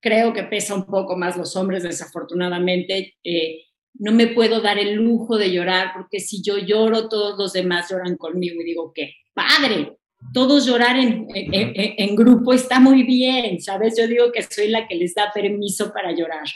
creo 0.00 0.32
que 0.32 0.44
pesa 0.44 0.74
un 0.74 0.84
poco 0.84 1.16
más 1.16 1.36
los 1.36 1.56
hombres, 1.56 1.82
desafortunadamente. 1.82 3.16
Eh, 3.24 3.62
no 3.94 4.12
me 4.12 4.28
puedo 4.28 4.60
dar 4.60 4.78
el 4.78 4.94
lujo 4.94 5.36
de 5.38 5.50
llorar 5.50 5.92
porque 5.94 6.20
si 6.20 6.42
yo 6.42 6.58
lloro, 6.58 7.08
todos 7.08 7.36
los 7.36 7.52
demás 7.52 7.90
lloran 7.90 8.16
conmigo 8.16 8.60
y 8.60 8.64
digo, 8.64 8.92
qué 8.94 9.14
padre, 9.34 9.96
todos 10.32 10.66
llorar 10.66 10.96
en, 10.98 11.26
en, 11.34 12.16
grupo 12.16 12.52
está 12.52 12.80
muy 12.80 13.02
bien, 13.02 13.60
¿sabes? 13.60 13.96
Yo 13.98 14.06
digo 14.06 14.30
que 14.30 14.42
soy 14.42 14.68
la 14.68 14.86
que 14.86 14.94
les 14.94 15.14
da 15.14 15.32
permiso 15.32 15.92
para 15.92 16.12
llorar. 16.12 16.46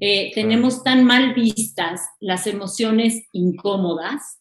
eh, 0.00 0.32
tenemos 0.34 0.82
tan 0.82 1.04
mal 1.04 1.32
vistas 1.34 2.00
las 2.20 2.46
emociones 2.46 3.28
incómodas 3.32 4.40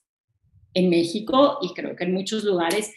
en 0.74 0.90
México 0.90 1.60
y 1.62 1.74
creo 1.74 1.96
que 1.96 2.06
en 2.06 2.14
muchos 2.14 2.44
lugares 2.44 2.92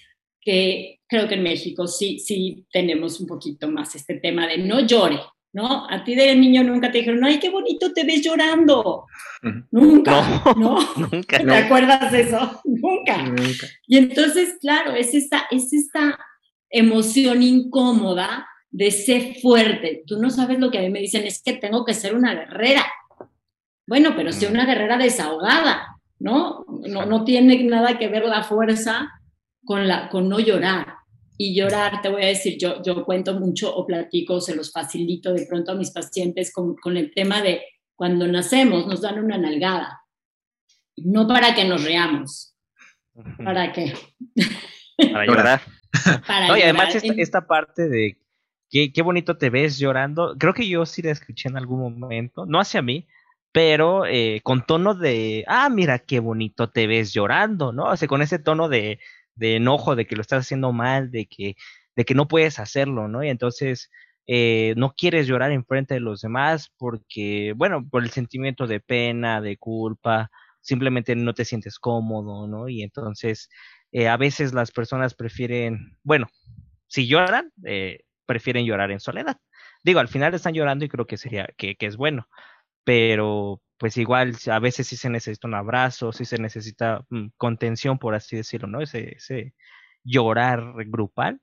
que 0.46 1.00
creo 1.08 1.26
que 1.26 1.34
en 1.34 1.42
México 1.42 1.88
sí, 1.88 2.20
sí 2.20 2.64
tenemos 2.70 3.18
un 3.18 3.26
poquito 3.26 3.68
más 3.68 3.96
este 3.96 4.14
tema 4.20 4.46
de 4.46 4.58
no 4.58 4.78
llore, 4.78 5.18
¿no? 5.52 5.90
A 5.90 6.04
ti 6.04 6.14
de 6.14 6.36
niño 6.36 6.62
nunca 6.62 6.92
te 6.92 6.98
dijeron, 6.98 7.24
ay, 7.24 7.40
qué 7.40 7.50
bonito 7.50 7.92
te 7.92 8.04
ves 8.04 8.22
llorando. 8.22 9.06
Nunca, 9.72 10.44
¿no? 10.56 10.78
Nunca. 11.10 11.38
¿Te 11.38 11.52
acuerdas 11.52 12.12
de 12.12 12.20
eso? 12.20 12.60
Nunca. 12.64 13.24
nunca. 13.24 13.66
Y 13.88 13.98
entonces, 13.98 14.56
claro, 14.60 14.92
es 14.92 15.14
esta, 15.14 15.48
es 15.50 15.72
esta 15.72 16.16
emoción 16.70 17.42
incómoda 17.42 18.46
de 18.70 18.92
ser 18.92 19.34
fuerte. 19.42 20.04
Tú 20.06 20.20
no 20.20 20.30
sabes 20.30 20.60
lo 20.60 20.70
que 20.70 20.78
a 20.78 20.82
mí 20.82 20.90
me 20.90 21.00
dicen, 21.00 21.24
es 21.24 21.42
que 21.42 21.54
tengo 21.54 21.84
que 21.84 21.94
ser 21.94 22.14
una 22.14 22.34
guerrera. 22.34 22.86
Bueno, 23.84 24.12
pero 24.14 24.30
si 24.30 24.46
una 24.46 24.64
guerrera 24.64 24.96
desahogada, 24.96 25.98
¿no? 26.20 26.64
No, 26.88 27.04
no 27.04 27.24
tiene 27.24 27.64
nada 27.64 27.98
que 27.98 28.06
ver 28.06 28.26
la 28.26 28.44
fuerza 28.44 29.10
con, 29.66 29.86
la, 29.86 30.08
con 30.08 30.28
no 30.28 30.38
llorar. 30.40 30.94
Y 31.38 31.54
llorar, 31.54 32.00
te 32.00 32.08
voy 32.08 32.22
a 32.22 32.28
decir, 32.28 32.56
yo, 32.58 32.82
yo 32.82 33.04
cuento 33.04 33.38
mucho 33.38 33.74
o 33.74 33.84
platico, 33.84 34.40
se 34.40 34.56
los 34.56 34.72
facilito 34.72 35.34
de 35.34 35.44
pronto 35.44 35.72
a 35.72 35.74
mis 35.74 35.90
pacientes 35.90 36.50
con, 36.50 36.76
con 36.76 36.96
el 36.96 37.12
tema 37.12 37.42
de 37.42 37.62
cuando 37.94 38.26
nacemos 38.26 38.86
nos 38.86 39.02
dan 39.02 39.22
una 39.22 39.36
nalgada. 39.36 40.00
No 40.96 41.28
para 41.28 41.54
que 41.54 41.66
nos 41.66 41.84
reamos, 41.84 42.56
para 43.44 43.70
que... 43.72 43.92
Para 45.12 45.26
llorar. 45.26 45.60
y 46.56 46.62
además 46.62 46.94
esta, 46.94 47.46
parte 47.46 47.86
de 47.86 48.18
qué, 48.70 48.92
qué, 48.94 49.02
bonito 49.02 49.36
te 49.36 49.50
ves 49.50 49.78
llorando, 49.78 50.36
creo 50.38 50.54
que 50.54 50.66
yo 50.66 50.86
sí 50.86 51.02
la 51.02 51.10
escuché 51.10 51.50
en 51.50 51.58
algún 51.58 51.98
momento, 51.98 52.46
no 52.46 52.60
hacia 52.60 52.80
mí, 52.80 53.06
pero 53.56 54.04
eh, 54.04 54.40
con 54.42 54.66
tono 54.66 54.94
de, 54.94 55.42
ah, 55.48 55.70
mira 55.70 55.98
qué 55.98 56.20
bonito 56.20 56.68
te 56.68 56.86
ves 56.86 57.14
llorando, 57.14 57.72
¿no? 57.72 57.86
O 57.86 57.96
sea, 57.96 58.06
con 58.06 58.20
ese 58.20 58.38
tono 58.38 58.68
de, 58.68 59.00
de 59.36 59.56
enojo, 59.56 59.96
de 59.96 60.06
que 60.06 60.16
lo 60.16 60.22
estás 60.22 60.40
haciendo 60.46 60.72
mal, 60.72 61.10
de 61.10 61.26
que, 61.26 61.56
de 61.94 62.04
que 62.04 62.14
no 62.14 62.28
puedes 62.28 62.58
hacerlo, 62.58 63.08
¿no? 63.08 63.22
Y 63.22 63.28
entonces 63.28 63.90
eh, 64.26 64.74
no 64.76 64.92
quieres 64.94 65.26
llorar 65.26 65.52
en 65.52 65.64
frente 65.64 65.94
de 65.94 66.00
los 66.00 66.20
demás 66.22 66.72
porque, 66.76 67.54
bueno, 67.56 67.86
por 67.88 68.02
el 68.02 68.10
sentimiento 68.10 68.66
de 68.66 68.80
pena, 68.80 69.40
de 69.40 69.56
culpa, 69.56 70.30
simplemente 70.60 71.14
no 71.14 71.34
te 71.34 71.44
sientes 71.44 71.78
cómodo, 71.78 72.48
¿no? 72.48 72.68
Y 72.68 72.82
entonces 72.82 73.48
eh, 73.92 74.08
a 74.08 74.16
veces 74.16 74.52
las 74.52 74.72
personas 74.72 75.14
prefieren, 75.14 75.96
bueno, 76.02 76.26
si 76.88 77.06
lloran, 77.06 77.52
eh, 77.64 78.00
prefieren 78.26 78.66
llorar 78.66 78.90
en 78.90 79.00
soledad. 79.00 79.36
Digo, 79.84 80.00
al 80.00 80.08
final 80.08 80.34
están 80.34 80.54
llorando 80.54 80.84
y 80.84 80.88
creo 80.88 81.06
que 81.06 81.16
sería, 81.16 81.48
que, 81.56 81.76
que 81.76 81.86
es 81.86 81.96
bueno, 81.96 82.28
pero 82.84 83.62
pues 83.78 83.96
igual 83.96 84.34
a 84.50 84.58
veces 84.58 84.86
sí 84.86 84.96
se 84.96 85.10
necesita 85.10 85.48
un 85.48 85.54
abrazo, 85.54 86.12
sí 86.12 86.24
se 86.24 86.38
necesita 86.38 87.04
mm, 87.10 87.28
contención, 87.36 87.98
por 87.98 88.14
así 88.14 88.36
decirlo, 88.36 88.68
¿no? 88.68 88.80
Ese, 88.80 89.16
ese 89.16 89.54
llorar 90.04 90.74
grupal 90.86 91.40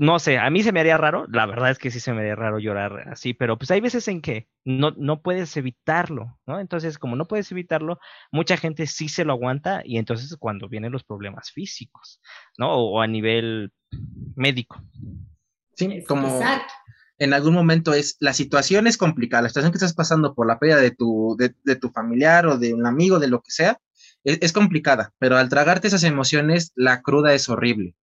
no 0.00 0.20
sé, 0.20 0.38
a 0.38 0.48
mí 0.48 0.62
se 0.62 0.70
me 0.70 0.78
haría 0.78 0.96
raro, 0.96 1.26
la 1.28 1.44
verdad 1.44 1.72
es 1.72 1.78
que 1.78 1.90
sí 1.90 1.98
se 1.98 2.12
me 2.12 2.20
haría 2.20 2.36
raro 2.36 2.60
llorar 2.60 3.08
así, 3.08 3.34
pero 3.34 3.58
pues 3.58 3.72
hay 3.72 3.80
veces 3.80 4.06
en 4.06 4.20
que 4.20 4.48
no, 4.64 4.92
no 4.92 5.22
puedes 5.22 5.56
evitarlo, 5.56 6.38
¿no? 6.46 6.60
Entonces, 6.60 6.98
como 6.98 7.16
no 7.16 7.26
puedes 7.26 7.50
evitarlo, 7.50 7.98
mucha 8.30 8.56
gente 8.56 8.86
sí 8.86 9.08
se 9.08 9.24
lo 9.24 9.32
aguanta 9.32 9.82
y 9.84 9.98
entonces 9.98 10.36
cuando 10.38 10.68
vienen 10.68 10.92
los 10.92 11.02
problemas 11.02 11.50
físicos, 11.50 12.20
¿no? 12.56 12.72
O, 12.74 13.00
a 13.00 13.08
nivel 13.08 13.72
médico. 14.36 14.80
Sí, 15.74 16.04
como 16.06 16.40
en 17.18 17.32
algún 17.32 17.54
momento 17.54 17.94
es, 17.94 18.16
la 18.20 18.32
situación 18.32 18.86
es 18.86 18.96
complicada, 18.96 19.42
la 19.42 19.48
situación 19.48 19.72
que 19.72 19.78
estás 19.78 19.94
pasando 19.94 20.34
por 20.34 20.46
la 20.46 20.58
pérdida 20.58 20.80
de 20.80 20.90
tu, 20.92 21.36
de, 21.38 21.76
tu 21.76 21.90
familiar 21.90 22.46
o 22.46 22.58
de 22.58 22.74
un 22.74 22.86
amigo, 22.86 23.18
de 23.18 23.28
lo 23.28 23.42
que 23.42 23.50
sea, 23.50 23.80
es 24.24 24.52
complicada, 24.52 25.12
pero 25.18 25.36
al 25.36 25.48
tragarte 25.48 25.88
esas 25.88 26.02
emociones, 26.04 26.72
la 26.74 27.02
cruda 27.02 27.34
es 27.34 27.48
horrible 27.48 27.94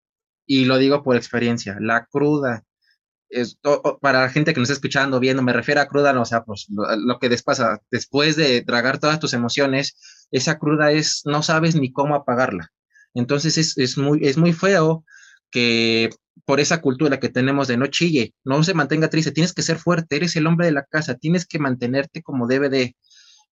y 0.46 0.66
lo 0.66 0.78
digo 0.78 1.04
por 1.04 1.16
experiencia, 1.16 1.78
la 1.80 2.06
cruda, 2.06 2.64
es, 3.30 3.58
para 4.02 4.22
la 4.22 4.30
gente 4.30 4.54
que 4.54 4.60
nos 4.60 4.70
está 4.70 4.78
escuchando, 4.78 5.20
viendo, 5.20 5.42
me 5.42 5.54
refiero 5.54 5.82
a 5.82 5.88
cruda, 5.88 6.20
o 6.20 6.26
sea, 6.26 6.44
pues 6.44 6.68
lo, 6.70 7.20
que 7.20 7.36
pasa 7.44 7.82
después 7.92 8.36
de 8.36 8.62
tragar 8.62 9.00
todas 9.00 9.20
tus 9.20 9.34
emociones, 9.34 10.28
esa 10.32 10.60
cruda 10.60 10.92
es, 10.92 11.22
no 11.26 11.44
sabes 11.44 11.76
ni 11.76 11.92
cómo 11.92 12.16
apagarla. 12.16 12.72
Entonces 13.14 13.58
es, 13.58 13.78
es, 13.78 13.98
muy, 13.98 14.20
es 14.24 14.38
muy 14.38 14.54
feo 14.54 15.04
que 15.50 16.10
por 16.46 16.60
esa 16.60 16.82
cultura 16.82 17.20
que 17.20 17.30
tenemos 17.30 17.68
de 17.68 17.78
no 17.78 17.88
chille, 17.88 18.34
no 18.44 18.64
se 18.64 18.74
mantenga 18.74 19.10
triste, 19.10 19.32
tienes 19.32 19.54
que 19.54 19.62
ser 19.62 19.78
fuerte, 19.78 20.18
eres 20.18 20.36
el 20.36 20.48
hombre 20.48 20.68
de 20.68 20.74
la 20.74 20.84
casa, 20.84 21.16
tienes 21.16 21.46
que 21.46 21.60
mantenerte 21.60 22.22
como 22.22 22.48
debe 22.48 22.70
de. 22.70 22.96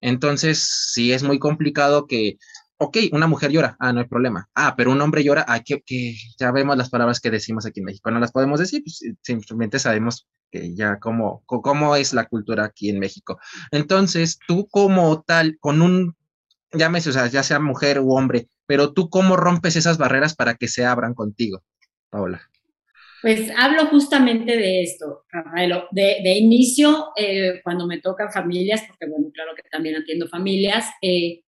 Entonces, 0.02 0.92
sí 0.94 1.14
es 1.14 1.24
muy 1.24 1.40
complicado 1.40 2.08
que 2.08 2.38
ok, 2.84 2.98
una 3.12 3.28
mujer 3.28 3.52
llora, 3.52 3.76
ah, 3.80 3.94
no 3.94 4.02
hay 4.02 4.08
problema. 4.08 4.50
Ah, 4.56 4.76
pero 4.76 4.92
un 4.92 5.02
hombre 5.02 5.24
llora, 5.24 5.46
ah, 5.48 5.62
que, 5.62 6.16
ya 6.40 6.52
vemos 6.52 6.78
las 6.78 6.90
palabras 6.90 7.20
que 7.20 7.32
decimos 7.32 7.66
aquí 7.66 7.80
en 7.80 7.86
México, 7.86 8.12
no 8.12 8.20
las 8.20 8.32
podemos 8.32 8.60
decir, 8.60 8.84
pues 8.84 9.00
simplemente 9.22 9.80
sabemos 9.80 10.28
que 10.52 10.76
ya 10.76 11.00
cómo, 11.00 11.44
cómo 11.46 11.96
es 11.96 12.14
la 12.14 12.26
cultura 12.26 12.66
aquí 12.66 12.90
en 12.90 13.00
México. 13.00 13.40
Entonces, 13.72 14.38
tú 14.48 14.68
como 14.70 15.24
tal, 15.24 15.58
con 15.60 15.82
un, 15.82 16.16
llámese, 16.74 17.10
o 17.10 17.14
sea, 17.14 17.28
ya 17.28 17.44
sea 17.44 17.60
mujer 17.60 18.00
u 18.00 18.14
hombre, 18.14 18.48
pero 18.66 18.94
tú 18.94 19.10
cómo 19.10 19.36
rompes 19.38 19.76
esas 19.76 19.98
barreras 19.98 20.36
para 20.36 20.56
que 20.56 20.68
se 20.68 20.86
abran 20.86 21.14
contigo, 21.14 21.64
Paola. 22.10 22.42
Pues 23.24 23.50
hablo 23.58 23.86
justamente 23.86 24.58
de 24.58 24.84
esto, 24.84 25.24
Rafaelo. 25.30 25.88
De, 25.92 26.18
de 26.22 26.34
inicio, 26.38 27.12
eh, 27.16 27.62
cuando 27.64 27.88
me 27.88 28.02
tocan 28.02 28.30
familias, 28.34 28.84
porque 28.86 29.08
bueno, 29.10 29.32
claro 29.34 29.52
que 29.56 29.64
también 29.72 29.96
atiendo 29.96 30.28
familias, 30.28 30.90
eh, 31.02 31.40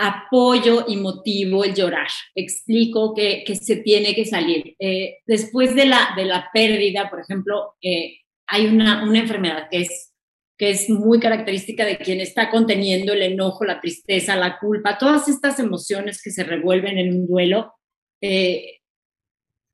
apoyo 0.00 0.86
y 0.88 0.96
motivo 0.96 1.62
el 1.62 1.76
llorar. 1.76 2.08
Explico 2.34 3.14
que, 3.14 3.44
que 3.46 3.54
se 3.54 3.76
tiene 3.76 4.16
que 4.16 4.24
salir. 4.24 4.74
Eh, 4.80 5.18
después 5.26 5.76
de 5.76 5.86
la, 5.86 6.08
de 6.16 6.24
la 6.24 6.48
pérdida, 6.52 7.08
por 7.08 7.20
ejemplo, 7.20 7.74
eh, 7.80 8.16
hay 8.48 8.66
una, 8.66 9.04
una 9.04 9.20
enfermedad 9.20 9.68
que 9.70 9.82
es, 9.82 10.12
que 10.58 10.70
es 10.70 10.90
muy 10.90 11.20
característica 11.20 11.84
de 11.84 11.98
quien 11.98 12.20
está 12.20 12.50
conteniendo 12.50 13.12
el 13.12 13.22
enojo, 13.22 13.64
la 13.64 13.80
tristeza, 13.80 14.34
la 14.34 14.58
culpa, 14.58 14.98
todas 14.98 15.28
estas 15.28 15.60
emociones 15.60 16.20
que 16.20 16.32
se 16.32 16.42
revuelven 16.42 16.98
en 16.98 17.14
un 17.14 17.28
duelo, 17.28 17.74
eh, 18.20 18.79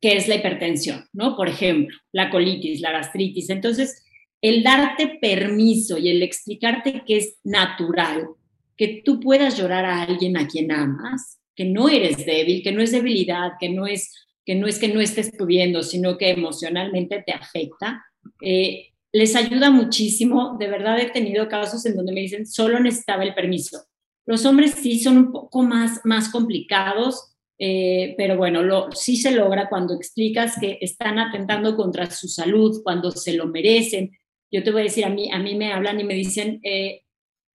que 0.07 0.17
es 0.17 0.29
la 0.29 0.37
hipertensión, 0.37 1.05
¿no? 1.13 1.35
Por 1.35 1.49
ejemplo, 1.49 1.99
la 2.13 2.31
colitis, 2.31 2.81
la 2.81 2.93
gastritis. 2.93 3.51
Entonces, 3.51 4.05
el 4.41 4.63
darte 4.63 5.19
permiso 5.21 5.99
y 5.99 6.11
el 6.11 6.23
explicarte 6.23 7.03
que 7.05 7.17
es 7.17 7.39
natural, 7.43 8.29
que 8.77 9.03
tú 9.05 9.19
puedas 9.19 9.59
llorar 9.59 9.85
a 9.85 10.03
alguien 10.03 10.37
a 10.37 10.47
quien 10.47 10.71
amas, 10.71 11.41
que 11.57 11.65
no 11.65 11.89
eres 11.89 12.25
débil, 12.25 12.63
que 12.63 12.71
no 12.71 12.83
es 12.83 12.93
debilidad, 12.93 13.55
que 13.59 13.69
no 13.69 13.89
es 13.89 14.13
que 14.45 14.55
no, 14.55 14.69
es 14.69 14.79
que 14.79 14.87
no 14.87 15.01
estés 15.01 15.33
pudiendo, 15.37 15.83
sino 15.83 16.17
que 16.17 16.31
emocionalmente 16.31 17.25
te 17.27 17.33
afecta, 17.33 18.05
eh, 18.41 18.91
les 19.11 19.35
ayuda 19.35 19.71
muchísimo. 19.71 20.57
De 20.57 20.69
verdad 20.69 21.01
he 21.01 21.11
tenido 21.11 21.49
casos 21.49 21.85
en 21.85 21.97
donde 21.97 22.13
me 22.13 22.21
dicen, 22.21 22.47
solo 22.47 22.79
necesitaba 22.79 23.25
el 23.25 23.35
permiso. 23.35 23.83
Los 24.25 24.47
hombres 24.47 24.71
sí 24.81 25.01
son 25.01 25.19
un 25.19 25.33
poco 25.33 25.65
más, 25.65 26.01
más 26.05 26.29
complicados, 26.29 27.36
eh, 27.59 28.15
pero 28.19 28.37
bueno, 28.37 28.63
lo, 28.63 28.91
sí 28.93 29.17
se 29.17 29.31
logra 29.31 29.69
cuando 29.69 29.95
explicas 29.95 30.57
que 30.61 30.79
están 30.81 31.19
atentando 31.19 31.77
contra 31.77 32.11
su 32.11 32.29
salud, 32.29 32.83
cuando 32.83 33.11
se 33.11 33.33
lo 33.33 33.47
merecen. 33.47 34.11
Yo 34.51 34.63
te 34.63 34.71
voy 34.71 34.83
a 34.83 34.85
decir, 34.85 35.05
a 35.05 35.11
mí, 35.11 35.31
a 35.33 35.39
mí 35.39 35.55
me 35.55 35.73
hablan 35.73 36.01
y 36.01 36.05
me 36.05 36.15
dicen, 36.15 36.61
eh, 36.63 37.03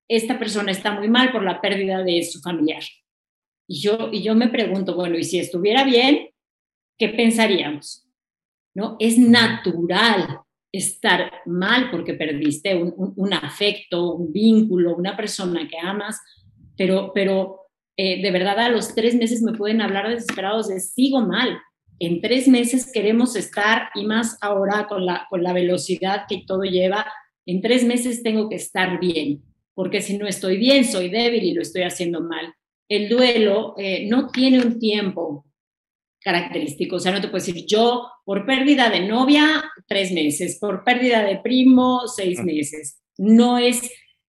esta 0.08 0.38
persona 0.39 0.72
está 0.72 0.91
muy 0.91 1.08
mal 1.08 1.31
por 1.31 1.43
la 1.43 1.62
pérdida 1.62 2.03
de 2.03 2.24
su 2.24 2.41
familiar. 2.41 2.84
Y 3.67 3.79
yo, 3.79 4.10
y 4.12 4.22
yo 4.22 4.36
me 4.36 4.50
pregunto, 4.50 4.96
bueno, 4.96 5.17
¿y 5.17 5.24
si 5.24 5.39
estuviera 5.39 5.84
bien, 5.84 6.29
qué 6.98 7.10
pensaríamos? 7.10 8.05
¿No? 8.74 8.98
Es 9.00 9.17
natural 9.17 10.41
estar 10.72 11.31
mal 11.46 11.91
porque 11.91 12.13
perdiste 12.13 12.75
un, 12.75 13.34
afecto, 13.34 14.15
un 14.15 14.31
vínculo, 14.31 14.96
una 14.96 15.15
persona 15.15 15.67
que 15.67 15.77
amas, 15.77 16.20
pero, 16.77 17.12
pero 17.13 17.61
eh, 17.98 18.21
de 18.21 18.31
verdad 18.31 18.60
a 18.60 18.69
los 18.69 18.95
tres 18.95 19.15
meses 19.15 19.41
me 19.41 19.53
pueden 19.53 19.81
hablar 19.81 20.10
desesperados 20.10 20.67
de 20.67 20.79
sigo 20.79 21.21
mal. 21.21 21.60
En 22.00 22.21
tres 22.21 22.48
meses 22.48 22.91
queremos 22.91 23.36
estar, 23.36 23.89
y 23.95 24.05
más 24.05 24.38
ahora 24.41 24.88
con 24.88 25.05
la, 25.05 25.27
con 25.29 25.43
la 25.43 25.53
velocidad 25.53 26.24
que 26.27 26.43
todo 26.48 26.63
lleva, 26.63 27.05
en 27.45 27.62
tres 27.62 27.83
meses 27.83 28.24
tengo 28.24 28.50
que 28.50 28.55
estar 28.55 29.00
bien 29.00 29.43
porque 29.74 30.01
si 30.01 30.17
no 30.17 30.27
estoy 30.27 30.57
bien, 30.57 30.86
soy 30.86 31.10
débil 31.10 31.43
y 31.43 31.53
lo 31.53 31.62
estoy 31.62 31.83
haciendo 31.83 32.21
mal. 32.21 32.53
El 32.89 33.10
duelo 33.10 33.74
eh, 33.77 34.07
no 34.07 34.29
tiene 34.29 34.60
un 34.60 34.79
tiempo 34.79 35.45
característico, 36.19 36.98
o 36.98 37.00
sea, 37.00 37.12
no 37.12 37.21
te 37.21 37.29
puedo 37.29 37.43
decir 37.43 37.65
yo 37.65 38.07
por 38.25 38.45
pérdida 38.45 38.89
de 38.89 39.07
novia, 39.07 39.63
tres 39.88 40.12
meses, 40.12 40.60
por 40.60 40.83
pérdida 40.83 41.24
de 41.24 41.38
primo, 41.38 42.01
seis 42.07 42.38
ah. 42.39 42.43
meses. 42.43 43.01
No 43.17 43.57
es, 43.57 43.81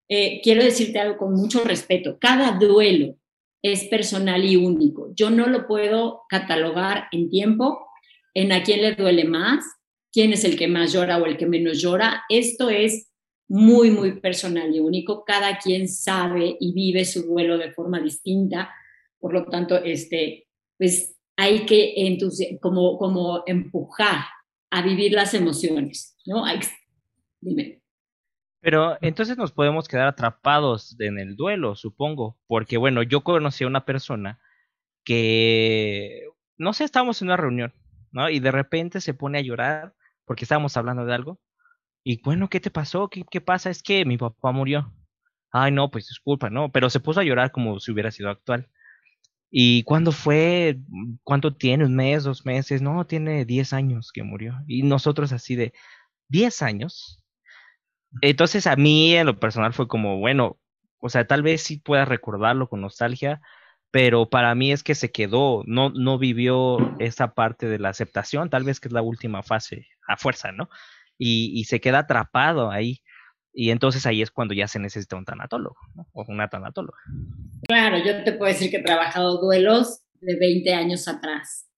eh, 0.08 0.40
quiero 0.42 0.64
decirte 0.64 0.98
algo 0.98 1.18
con 1.18 1.34
mucho 1.34 1.64
respeto, 1.64 2.16
cada 2.18 2.52
duelo 2.52 3.16
es 3.62 3.84
personal 3.84 4.44
y 4.44 4.56
único. 4.56 5.12
Yo 5.14 5.30
no 5.30 5.46
lo 5.46 5.66
puedo 5.66 6.22
catalogar 6.28 7.06
en 7.12 7.30
tiempo, 7.30 7.86
en 8.34 8.52
a 8.52 8.62
quién 8.62 8.82
le 8.82 8.94
duele 8.94 9.24
más, 9.24 9.64
quién 10.12 10.32
es 10.32 10.44
el 10.44 10.56
que 10.56 10.68
más 10.68 10.92
llora 10.92 11.18
o 11.18 11.26
el 11.26 11.36
que 11.36 11.46
menos 11.46 11.80
llora. 11.80 12.24
Esto 12.28 12.70
es 12.70 13.10
muy, 13.48 13.90
muy 13.90 14.20
personal 14.20 14.74
y 14.74 14.80
único. 14.80 15.24
Cada 15.24 15.58
quien 15.58 15.88
sabe 15.88 16.56
y 16.58 16.72
vive 16.72 17.04
su 17.04 17.22
duelo 17.22 17.58
de 17.58 17.72
forma 17.72 18.00
distinta. 18.00 18.70
Por 19.18 19.32
lo 19.32 19.44
tanto, 19.46 19.76
este, 19.76 20.48
pues 20.76 21.16
hay 21.36 21.64
que 21.66 22.18
como, 22.60 22.98
como 22.98 23.42
empujar 23.46 24.24
a 24.70 24.82
vivir 24.82 25.12
las 25.12 25.34
emociones, 25.34 26.16
¿no? 26.26 26.44
Dime. 27.40 27.81
Pero 28.62 28.98
entonces 29.02 29.38
nos 29.38 29.52
podemos 29.52 29.88
quedar 29.88 30.08
atrapados 30.08 30.96
en 31.00 31.18
el 31.20 31.36
duelo, 31.36 31.76
supongo, 31.76 32.38
porque 32.48 32.78
bueno, 32.78 33.02
yo 33.04 33.22
conocí 33.24 33.64
a 33.64 33.68
una 33.68 33.84
persona 33.86 34.40
que, 35.04 36.22
no 36.58 36.72
sé, 36.74 36.84
estábamos 36.84 37.22
en 37.22 37.28
una 37.28 37.36
reunión, 37.38 37.74
¿no? 38.12 38.30
Y 38.30 38.40
de 38.40 38.52
repente 38.52 39.00
se 39.00 39.14
pone 39.14 39.38
a 39.38 39.42
llorar 39.42 39.94
porque 40.26 40.44
estábamos 40.44 40.76
hablando 40.76 41.04
de 41.06 41.14
algo. 41.14 41.40
Y 42.04 42.22
bueno, 42.22 42.48
¿qué 42.50 42.60
te 42.60 42.70
pasó? 42.70 43.08
¿Qué, 43.10 43.24
qué 43.30 43.40
pasa? 43.40 43.70
Es 43.70 43.82
que 43.82 44.04
mi 44.06 44.18
papá 44.18 44.52
murió. 44.52 44.92
Ay, 45.52 45.72
no, 45.72 45.90
pues 45.90 46.08
disculpa, 46.08 46.50
¿no? 46.50 46.72
Pero 46.72 46.90
se 46.90 47.00
puso 47.00 47.20
a 47.20 47.24
llorar 47.24 47.52
como 47.52 47.80
si 47.80 47.92
hubiera 47.92 48.10
sido 48.12 48.30
actual. 48.30 48.68
¿Y 49.50 49.84
cuándo 49.84 50.12
fue? 50.12 50.78
¿Cuánto 51.24 51.54
tiene? 51.56 51.84
¿Un 51.86 51.96
mes? 51.96 52.24
¿Dos 52.24 52.46
meses? 52.46 52.82
No, 52.82 53.06
tiene 53.06 53.44
10 53.44 53.72
años 53.74 54.12
que 54.12 54.22
murió. 54.24 54.56
Y 54.68 54.82
nosotros 54.82 55.32
así 55.32 55.56
de, 55.56 55.72
¿10 56.30 56.62
años? 56.62 57.21
Entonces 58.20 58.66
a 58.66 58.76
mí 58.76 59.14
en 59.14 59.26
lo 59.26 59.38
personal 59.38 59.72
fue 59.72 59.88
como, 59.88 60.18
bueno, 60.18 60.58
o 60.98 61.08
sea, 61.08 61.26
tal 61.26 61.42
vez 61.42 61.62
sí 61.62 61.78
pueda 61.78 62.04
recordarlo 62.04 62.68
con 62.68 62.80
nostalgia, 62.80 63.40
pero 63.90 64.28
para 64.28 64.54
mí 64.54 64.72
es 64.72 64.82
que 64.82 64.94
se 64.94 65.10
quedó, 65.10 65.62
no, 65.66 65.90
no 65.90 66.18
vivió 66.18 66.78
esa 66.98 67.34
parte 67.34 67.66
de 67.68 67.78
la 67.78 67.90
aceptación, 67.90 68.50
tal 68.50 68.64
vez 68.64 68.80
que 68.80 68.88
es 68.88 68.92
la 68.92 69.02
última 69.02 69.42
fase, 69.42 69.86
a 70.06 70.16
fuerza, 70.16 70.52
¿no? 70.52 70.68
Y, 71.18 71.52
y 71.54 71.64
se 71.64 71.80
queda 71.80 72.00
atrapado 72.00 72.70
ahí. 72.70 73.02
Y 73.54 73.70
entonces 73.70 74.06
ahí 74.06 74.22
es 74.22 74.30
cuando 74.30 74.54
ya 74.54 74.66
se 74.66 74.78
necesita 74.78 75.16
un 75.16 75.26
tanatólogo 75.26 75.76
¿no? 75.94 76.06
o 76.12 76.24
una 76.28 76.48
tanatóloga. 76.48 76.98
Claro, 77.68 77.98
yo 77.98 78.24
te 78.24 78.32
puedo 78.32 78.50
decir 78.50 78.70
que 78.70 78.78
he 78.78 78.82
trabajado 78.82 79.40
duelos 79.40 80.02
de 80.20 80.38
20 80.38 80.72
años 80.72 81.06
atrás. 81.06 81.68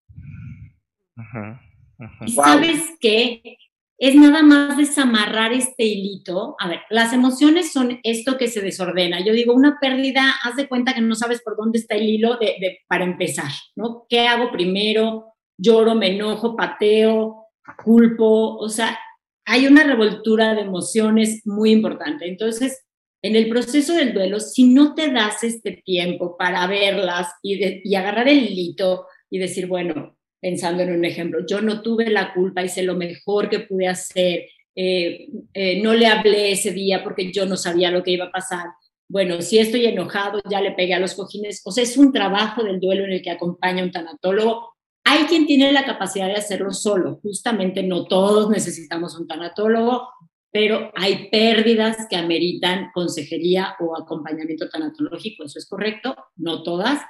¿Y 2.26 2.30
sabes 2.30 2.80
qué? 3.00 3.56
Es 3.98 4.14
nada 4.16 4.42
más 4.42 4.76
desamarrar 4.76 5.52
este 5.52 5.84
hilito. 5.84 6.56
A 6.58 6.68
ver, 6.68 6.80
las 6.90 7.12
emociones 7.12 7.72
son 7.72 8.00
esto 8.02 8.36
que 8.36 8.48
se 8.48 8.60
desordena. 8.60 9.24
Yo 9.24 9.32
digo, 9.32 9.54
una 9.54 9.78
pérdida, 9.80 10.34
haz 10.42 10.56
de 10.56 10.68
cuenta 10.68 10.94
que 10.94 11.00
no 11.00 11.14
sabes 11.14 11.42
por 11.42 11.56
dónde 11.56 11.78
está 11.78 11.94
el 11.94 12.08
hilo 12.08 12.36
de, 12.36 12.80
para 12.88 13.04
empezar, 13.04 13.50
¿no? 13.76 14.06
¿Qué 14.08 14.26
hago 14.26 14.50
primero? 14.50 15.34
Lloro, 15.56 15.94
me 15.94 16.14
enojo, 16.16 16.56
pateo, 16.56 17.46
culpo. 17.82 18.56
O 18.56 18.68
sea, 18.68 18.98
hay 19.44 19.66
una 19.66 19.84
revoltura 19.84 20.54
de 20.54 20.62
emociones 20.62 21.42
muy 21.44 21.70
importante. 21.70 22.26
Entonces, 22.28 22.84
en 23.22 23.36
el 23.36 23.48
proceso 23.48 23.94
del 23.94 24.12
duelo, 24.12 24.38
si 24.38 24.64
no 24.64 24.94
te 24.94 25.10
das 25.10 25.44
este 25.44 25.82
tiempo 25.84 26.36
para 26.36 26.66
verlas 26.66 27.28
y, 27.42 27.94
agarrar 27.94 28.28
el 28.28 28.42
hilito 28.42 29.06
y 29.30 29.38
decir, 29.38 29.66
bueno, 29.66 30.18
pensando 30.44 30.82
en 30.82 30.92
un 30.92 31.06
ejemplo, 31.06 31.38
yo 31.48 31.62
no 31.62 31.80
tuve 31.80 32.10
la 32.10 32.34
culpa, 32.34 32.62
hice 32.62 32.82
lo 32.82 32.96
mejor 32.96 33.48
que 33.48 33.60
pude 33.60 33.88
hacer, 33.88 34.44
eh, 34.76 35.28
eh, 35.54 35.80
no 35.82 35.94
le 35.94 36.06
hablé 36.06 36.52
ese 36.52 36.70
día 36.70 37.02
porque 37.02 37.32
yo 37.32 37.46
no 37.46 37.56
sabía 37.56 37.90
lo 37.90 38.02
que 38.02 38.10
iba 38.10 38.26
a 38.26 38.30
pasar. 38.30 38.66
Bueno, 39.08 39.40
si 39.40 39.58
estoy 39.58 39.86
enojado, 39.86 40.42
ya 40.50 40.60
le 40.60 40.72
pegué 40.72 40.92
a 40.92 41.00
los 41.00 41.14
cojines. 41.14 41.62
O 41.64 41.72
sea, 41.72 41.82
es 41.82 41.96
un 41.96 42.12
trabajo 42.12 42.62
del 42.62 42.78
duelo 42.78 43.06
en 43.06 43.12
el 43.12 43.22
que 43.22 43.30
acompaña 43.30 43.82
un 43.82 43.90
tanatólogo 43.90 44.74
hay 45.06 45.24
quien 45.24 45.46
tiene 45.46 45.72
la 45.72 45.84
capacidad 45.84 46.26
de 46.26 46.34
hacerlo 46.34 46.72
solo, 46.72 47.20
justamente 47.22 47.82
no 47.82 48.06
todos 48.06 48.48
necesitamos 48.48 49.18
un 49.18 49.26
tanatólogo, 49.26 50.08
pero 50.50 50.90
hay 50.94 51.28
pérdidas 51.30 52.06
que 52.08 52.16
ameritan 52.16 52.90
consejería 52.94 53.76
o 53.80 53.96
acompañamiento 53.96 54.68
tanatológico, 54.68 55.44
eso 55.44 55.58
es 55.58 55.68
correcto, 55.68 56.16
no 56.36 56.62
todas, 56.62 57.00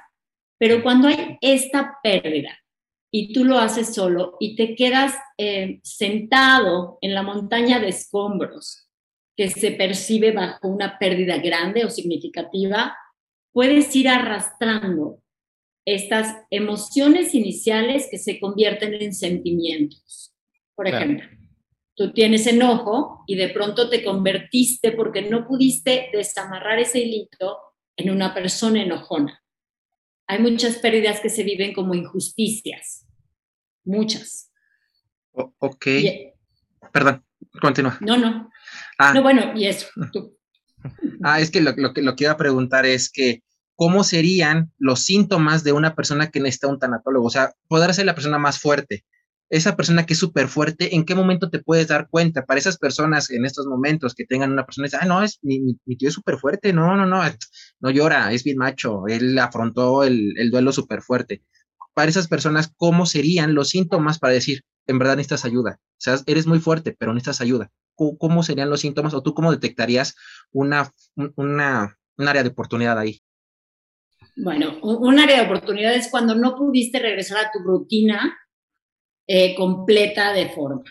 pero 0.57 0.83
cuando 0.83 1.07
hay 1.07 1.37
esta 1.41 1.97
pérdida 2.03 2.59
y 3.17 3.31
tú 3.31 3.45
lo 3.45 3.59
haces 3.59 3.95
solo 3.95 4.35
y 4.41 4.57
te 4.57 4.75
quedas 4.75 5.15
eh, 5.37 5.79
sentado 5.83 6.97
en 6.99 7.13
la 7.13 7.23
montaña 7.23 7.79
de 7.79 7.87
escombros 7.87 8.89
que 9.37 9.49
se 9.49 9.71
percibe 9.71 10.33
bajo 10.33 10.67
una 10.67 10.99
pérdida 10.99 11.37
grande 11.37 11.85
o 11.85 11.89
significativa, 11.89 12.93
puedes 13.53 13.95
ir 13.95 14.09
arrastrando 14.09 15.21
estas 15.85 16.43
emociones 16.49 17.33
iniciales 17.33 18.09
que 18.11 18.17
se 18.17 18.37
convierten 18.37 18.95
en 18.95 19.13
sentimientos. 19.13 20.35
Por 20.75 20.89
ejemplo, 20.89 21.25
tú 21.95 22.11
tienes 22.11 22.45
enojo 22.47 23.23
y 23.27 23.35
de 23.35 23.47
pronto 23.47 23.89
te 23.89 24.03
convertiste 24.03 24.91
porque 24.91 25.21
no 25.21 25.47
pudiste 25.47 26.09
desamarrar 26.11 26.79
ese 26.79 26.99
hilito 26.99 27.59
en 27.95 28.09
una 28.09 28.33
persona 28.33 28.83
enojona. 28.83 29.41
Hay 30.27 30.39
muchas 30.39 30.79
pérdidas 30.79 31.21
que 31.21 31.29
se 31.29 31.43
viven 31.43 31.73
como 31.73 31.93
injusticias, 31.93 33.04
muchas. 33.85 34.51
ok. 35.31 35.87
Perdón, 36.91 37.23
continúa. 37.61 37.97
No, 38.01 38.17
no. 38.17 38.49
Ah. 38.97 39.13
No, 39.13 39.21
bueno, 39.21 39.53
y 39.55 39.67
eso, 39.67 39.87
tú. 40.11 40.37
Ah, 41.23 41.39
es 41.39 41.49
que 41.49 41.61
lo, 41.61 41.73
lo, 41.75 41.93
lo 41.95 42.15
que 42.15 42.23
iba 42.25 42.33
a 42.33 42.37
preguntar 42.37 42.85
es 42.85 43.09
que 43.09 43.41
cómo 43.75 44.03
serían 44.03 44.71
los 44.77 45.01
síntomas 45.01 45.63
de 45.63 45.73
una 45.73 45.95
persona 45.95 46.31
que 46.31 46.39
necesita 46.39 46.67
un 46.67 46.79
tanatólogo. 46.79 47.27
O 47.27 47.29
sea, 47.29 47.53
podrá 47.67 47.93
ser 47.93 48.05
la 48.05 48.15
persona 48.15 48.37
más 48.37 48.59
fuerte. 48.59 49.05
Esa 49.49 49.75
persona 49.75 50.05
que 50.05 50.13
es 50.13 50.19
súper 50.19 50.47
fuerte, 50.47 50.95
¿en 50.95 51.05
qué 51.05 51.13
momento 51.13 51.51
te 51.51 51.59
puedes 51.59 51.87
dar 51.87 52.07
cuenta? 52.09 52.45
Para 52.45 52.59
esas 52.59 52.77
personas 52.79 53.29
en 53.29 53.45
estos 53.45 53.67
momentos 53.67 54.15
que 54.15 54.25
tengan 54.25 54.51
una 54.51 54.65
persona, 54.65 54.87
ah, 54.99 55.05
no, 55.05 55.21
es, 55.21 55.37
mi, 55.43 55.59
mi, 55.85 55.97
tío 55.97 56.09
es 56.09 56.15
súper 56.15 56.37
fuerte, 56.37 56.73
no, 56.73 56.95
no, 56.95 57.05
no, 57.05 57.21
no 57.79 57.89
llora, 57.91 58.31
es 58.33 58.43
bien 58.43 58.57
macho, 58.57 59.05
él 59.07 59.37
afrontó 59.37 60.03
el, 60.03 60.33
el 60.37 60.49
duelo 60.49 60.71
súper 60.71 61.03
fuerte. 61.03 61.43
Para 61.95 62.09
esas 62.09 62.27
personas, 62.27 62.73
¿cómo 62.75 63.05
serían 63.05 63.55
los 63.55 63.69
síntomas 63.69 64.19
para 64.19 64.33
decir, 64.33 64.61
en 64.85 64.99
verdad 64.99 65.15
necesitas 65.15 65.45
ayuda? 65.45 65.79
O 65.79 65.97
sea, 65.97 66.17
eres 66.27 66.45
muy 66.45 66.59
fuerte, 66.59 66.93
pero 66.97 67.13
necesitas 67.13 67.41
ayuda. 67.41 67.71
¿Cómo, 67.95 68.43
serían 68.43 68.69
los 68.69 68.81
síntomas 68.81 69.13
o 69.13 69.23
tú 69.23 69.33
cómo 69.33 69.51
detectarías 69.51 70.15
una, 70.51 70.91
una, 71.15 71.97
un 72.17 72.27
área 72.27 72.43
de 72.43 72.49
oportunidad 72.49 72.99
ahí? 72.99 73.21
Bueno, 74.35 74.77
un 74.81 75.17
área 75.17 75.37
de 75.37 75.45
oportunidad 75.45 75.95
es 75.95 76.09
cuando 76.11 76.35
no 76.35 76.57
pudiste 76.57 76.99
regresar 76.99 77.37
a 77.37 77.51
tu 77.51 77.59
rutina 77.59 78.37
eh, 79.27 79.55
completa 79.55 80.33
de 80.33 80.49
forma. 80.49 80.83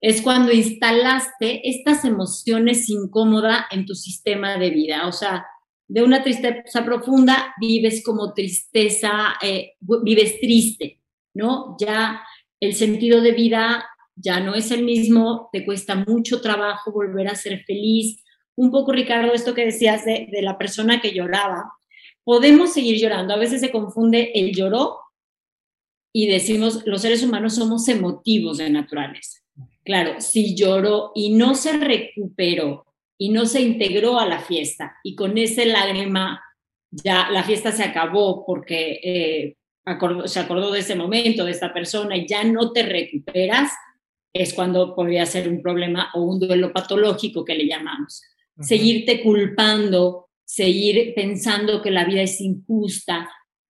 Es 0.00 0.22
cuando 0.22 0.52
instalaste 0.52 1.68
estas 1.68 2.04
emociones 2.04 2.88
incómodas 2.88 3.64
en 3.72 3.84
tu 3.84 3.96
sistema 3.96 4.56
de 4.56 4.70
vida. 4.70 5.08
O 5.08 5.12
sea, 5.12 5.44
de 5.88 6.02
una 6.02 6.22
tristeza 6.22 6.84
profunda 6.84 7.54
vives 7.58 8.04
como 8.04 8.34
tristeza, 8.34 9.34
eh, 9.42 9.72
vives 9.80 10.38
triste, 10.38 11.00
¿no? 11.34 11.76
Ya 11.80 12.22
el 12.60 12.74
sentido 12.74 13.22
de 13.22 13.32
vida 13.32 13.88
ya 14.14 14.40
no 14.40 14.54
es 14.54 14.70
el 14.70 14.84
mismo, 14.84 15.48
te 15.52 15.64
cuesta 15.64 15.94
mucho 15.94 16.40
trabajo 16.40 16.92
volver 16.92 17.28
a 17.28 17.34
ser 17.34 17.64
feliz. 17.64 18.22
Un 18.56 18.70
poco, 18.70 18.92
Ricardo, 18.92 19.32
esto 19.32 19.54
que 19.54 19.64
decías 19.64 20.04
de, 20.04 20.28
de 20.30 20.42
la 20.42 20.58
persona 20.58 21.00
que 21.00 21.12
lloraba, 21.12 21.72
podemos 22.22 22.72
seguir 22.74 22.98
llorando. 22.98 23.32
A 23.32 23.38
veces 23.38 23.60
se 23.60 23.70
confunde 23.70 24.32
el 24.34 24.54
lloró 24.54 24.98
y 26.12 26.26
decimos, 26.26 26.82
los 26.84 27.00
seres 27.00 27.22
humanos 27.22 27.54
somos 27.54 27.88
emotivos 27.88 28.58
de 28.58 28.68
naturaleza. 28.68 29.38
Claro, 29.84 30.20
si 30.20 30.54
lloró 30.54 31.12
y 31.14 31.30
no 31.30 31.54
se 31.54 31.72
recuperó 31.78 32.87
y 33.18 33.30
no 33.30 33.46
se 33.46 33.60
integró 33.60 34.18
a 34.18 34.26
la 34.26 34.40
fiesta 34.40 34.96
y 35.02 35.14
con 35.14 35.36
ese 35.36 35.66
lágrima 35.66 36.42
ya 36.90 37.28
la 37.30 37.42
fiesta 37.42 37.72
se 37.72 37.82
acabó 37.82 38.46
porque 38.46 39.00
eh, 39.02 39.56
se 40.26 40.40
acordó 40.40 40.70
de 40.70 40.80
ese 40.80 40.94
momento, 40.94 41.44
de 41.44 41.50
esta 41.50 41.74
persona 41.74 42.16
y 42.16 42.26
ya 42.26 42.44
no 42.44 42.72
te 42.72 42.82
recuperas, 42.84 43.72
es 44.32 44.54
cuando 44.54 44.94
podría 44.94 45.26
ser 45.26 45.48
un 45.48 45.60
problema 45.60 46.10
o 46.14 46.22
un 46.22 46.38
duelo 46.38 46.72
patológico 46.72 47.44
que 47.44 47.54
le 47.54 47.66
llamamos. 47.66 48.22
Seguirte 48.60 49.22
culpando 49.22 50.28
seguir 50.48 51.12
pensando 51.14 51.82
que 51.82 51.90
la 51.90 52.06
vida 52.06 52.22
es 52.22 52.40
injusta. 52.40 53.30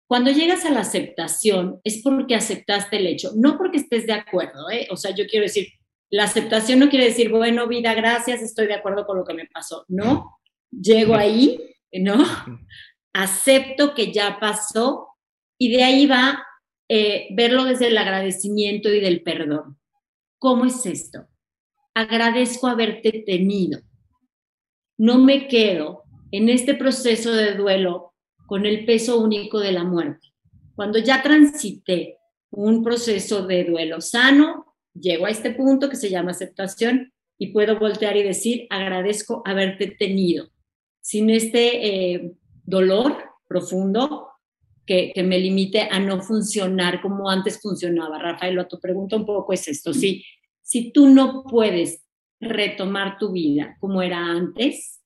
Cuando 0.06 0.30
llegas 0.30 0.64
a 0.64 0.70
la 0.70 0.80
aceptación 0.80 1.80
es 1.84 2.00
porque 2.02 2.34
aceptaste 2.34 2.96
el 2.96 3.06
hecho, 3.06 3.32
no 3.36 3.58
porque 3.58 3.76
estés 3.76 4.06
de 4.06 4.14
acuerdo, 4.14 4.70
¿eh? 4.70 4.88
O 4.90 4.96
sea, 4.96 5.14
yo 5.14 5.26
quiero 5.26 5.44
decir, 5.44 5.68
la 6.12 6.24
aceptación 6.24 6.78
no 6.78 6.90
quiere 6.90 7.06
decir, 7.06 7.30
bueno, 7.30 7.66
vida, 7.66 7.94
gracias, 7.94 8.42
estoy 8.42 8.66
de 8.66 8.74
acuerdo 8.74 9.06
con 9.06 9.16
lo 9.16 9.24
que 9.24 9.32
me 9.32 9.46
pasó. 9.46 9.86
No, 9.88 10.38
llego 10.70 11.14
ahí, 11.14 11.58
¿no? 11.90 12.22
Acepto 13.14 13.94
que 13.94 14.12
ya 14.12 14.38
pasó 14.38 15.08
y 15.58 15.72
de 15.72 15.82
ahí 15.82 16.06
va 16.06 16.44
eh, 16.90 17.28
verlo 17.34 17.64
desde 17.64 17.86
el 17.86 17.96
agradecimiento 17.96 18.92
y 18.92 19.00
del 19.00 19.22
perdón. 19.22 19.78
¿Cómo 20.38 20.66
es 20.66 20.84
esto? 20.84 21.28
Agradezco 21.94 22.66
haberte 22.66 23.24
tenido. 23.24 23.80
No 24.98 25.18
me 25.18 25.48
quedo 25.48 26.02
en 26.30 26.50
este 26.50 26.74
proceso 26.74 27.32
de 27.32 27.54
duelo 27.54 28.12
con 28.46 28.66
el 28.66 28.84
peso 28.84 29.18
único 29.18 29.60
de 29.60 29.72
la 29.72 29.84
muerte. 29.84 30.34
Cuando 30.74 30.98
ya 30.98 31.22
transité 31.22 32.18
un 32.50 32.84
proceso 32.84 33.46
de 33.46 33.64
duelo 33.64 34.02
sano, 34.02 34.71
llego 34.94 35.26
a 35.26 35.30
este 35.30 35.50
punto 35.50 35.88
que 35.88 35.96
se 35.96 36.10
llama 36.10 36.32
aceptación 36.32 37.12
y 37.38 37.48
puedo 37.48 37.78
voltear 37.78 38.16
y 38.16 38.22
decir, 38.22 38.66
agradezco 38.70 39.42
haberte 39.44 39.88
tenido. 39.88 40.48
Sin 41.00 41.30
este 41.30 42.14
eh, 42.14 42.32
dolor 42.64 43.16
profundo 43.48 44.28
que, 44.86 45.12
me 45.24 45.38
limite 45.38 45.88
a 45.90 45.98
no 45.98 46.20
funcionar 46.20 47.00
como 47.00 47.28
antes 47.28 47.60
funcionaba. 47.60 48.18
Rafael, 48.18 48.58
a 48.58 48.68
tu 48.68 48.78
pregunta 48.78 49.16
un 49.16 49.26
poco 49.26 49.52
es 49.52 49.66
esto. 49.68 49.92
Si, 49.92 50.24
si 50.62 50.92
tú 50.92 51.08
no 51.08 51.44
puedes 51.44 52.04
retomar 52.40 53.18
tu 53.18 53.32
vida 53.32 53.76
como 53.80 54.02
era 54.02 54.18
antes 54.18 55.00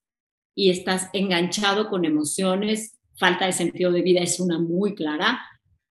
y 0.55 0.71
estás 0.71 1.11
enganchado 1.13 1.89
con 1.89 2.05
emociones, 2.05 2.99
falta 3.17 3.47
de 3.47 3.53
sentido 3.53 3.93
de 3.93 4.03
vida 4.03 4.21
es 4.21 4.41
una 4.41 4.59
muy 4.59 4.95
clara, 4.95 5.41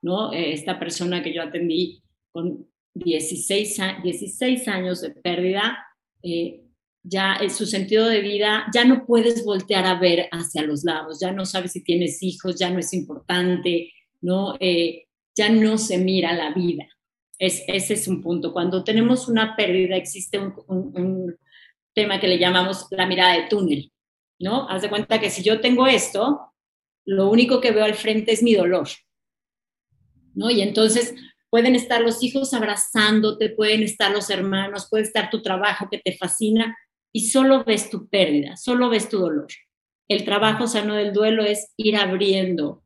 ¿no? 0.01 0.33
Eh, 0.33 0.53
esta 0.53 0.79
persona 0.79 1.23
que 1.23 1.33
yo 1.33 1.41
atendí 1.41 2.03
con 2.31 2.67
16, 2.95 3.77
16 4.03 4.67
años 4.67 5.01
de 5.01 5.11
pérdida, 5.11 5.77
eh, 6.23 6.61
ya 7.03 7.37
su 7.49 7.65
sentido 7.65 8.07
de 8.07 8.21
vida, 8.21 8.65
ya 8.73 8.83
no 8.85 9.05
puedes 9.05 9.45
voltear 9.45 9.85
a 9.85 9.99
ver 9.99 10.27
hacia 10.31 10.63
los 10.63 10.83
lados, 10.83 11.19
ya 11.19 11.31
no 11.31 11.45
sabes 11.45 11.73
si 11.73 11.83
tienes 11.83 12.23
hijos, 12.23 12.57
ya 12.57 12.71
no 12.71 12.79
es 12.79 12.93
importante, 12.93 13.93
¿no? 14.21 14.55
Eh, 14.59 15.03
ya 15.35 15.49
no 15.49 15.77
se 15.77 15.97
mira 15.97 16.33
la 16.33 16.53
vida. 16.53 16.87
Es, 17.37 17.63
ese 17.67 17.93
es 17.93 18.07
un 18.07 18.21
punto. 18.21 18.53
Cuando 18.53 18.83
tenemos 18.83 19.27
una 19.27 19.55
pérdida 19.55 19.97
existe 19.97 20.39
un, 20.39 20.53
un, 20.67 21.35
tema 21.93 22.19
que 22.19 22.27
le 22.27 22.37
llamamos 22.37 22.87
la 22.91 23.05
mirada 23.05 23.35
de 23.35 23.47
túnel, 23.47 23.89
¿no? 24.37 24.67
Haz 24.67 24.81
de 24.81 24.89
cuenta 24.89 25.19
que 25.19 25.29
si 25.29 25.43
yo 25.43 25.61
tengo 25.61 25.87
esto, 25.87 26.51
lo 27.05 27.29
único 27.29 27.61
que 27.61 27.71
veo 27.71 27.85
al 27.85 27.93
frente 27.93 28.33
es 28.33 28.43
mi 28.43 28.53
dolor, 28.53 28.89
¿no? 30.33 30.49
Y 30.49 30.61
entonces 30.61 31.15
pueden 31.55 31.75
estar 31.75 32.01
los 32.01 32.21
hijos 32.21 32.53
abrazándote, 32.53 33.49
pueden 33.49 33.81
estar 33.81 34.11
los 34.11 34.29
hermanos, 34.29 34.89
puede 34.89 35.05
estar 35.05 35.29
tu 35.29 35.41
trabajo 35.41 35.87
que 35.89 35.99
te 35.99 36.11
fascina, 36.17 36.77
y 37.13 37.29
solo 37.29 37.63
ves 37.63 37.89
tu 37.89 38.09
pérdida, 38.09 38.57
solo 38.57 38.89
ves 38.89 39.07
tu 39.07 39.19
dolor. 39.19 39.47
El 40.09 40.25
trabajo 40.25 40.67
sano 40.67 40.95
del 40.95 41.13
duelo 41.13 41.45
es 41.45 41.71
ir 41.77 41.95
abriendo 41.95 42.83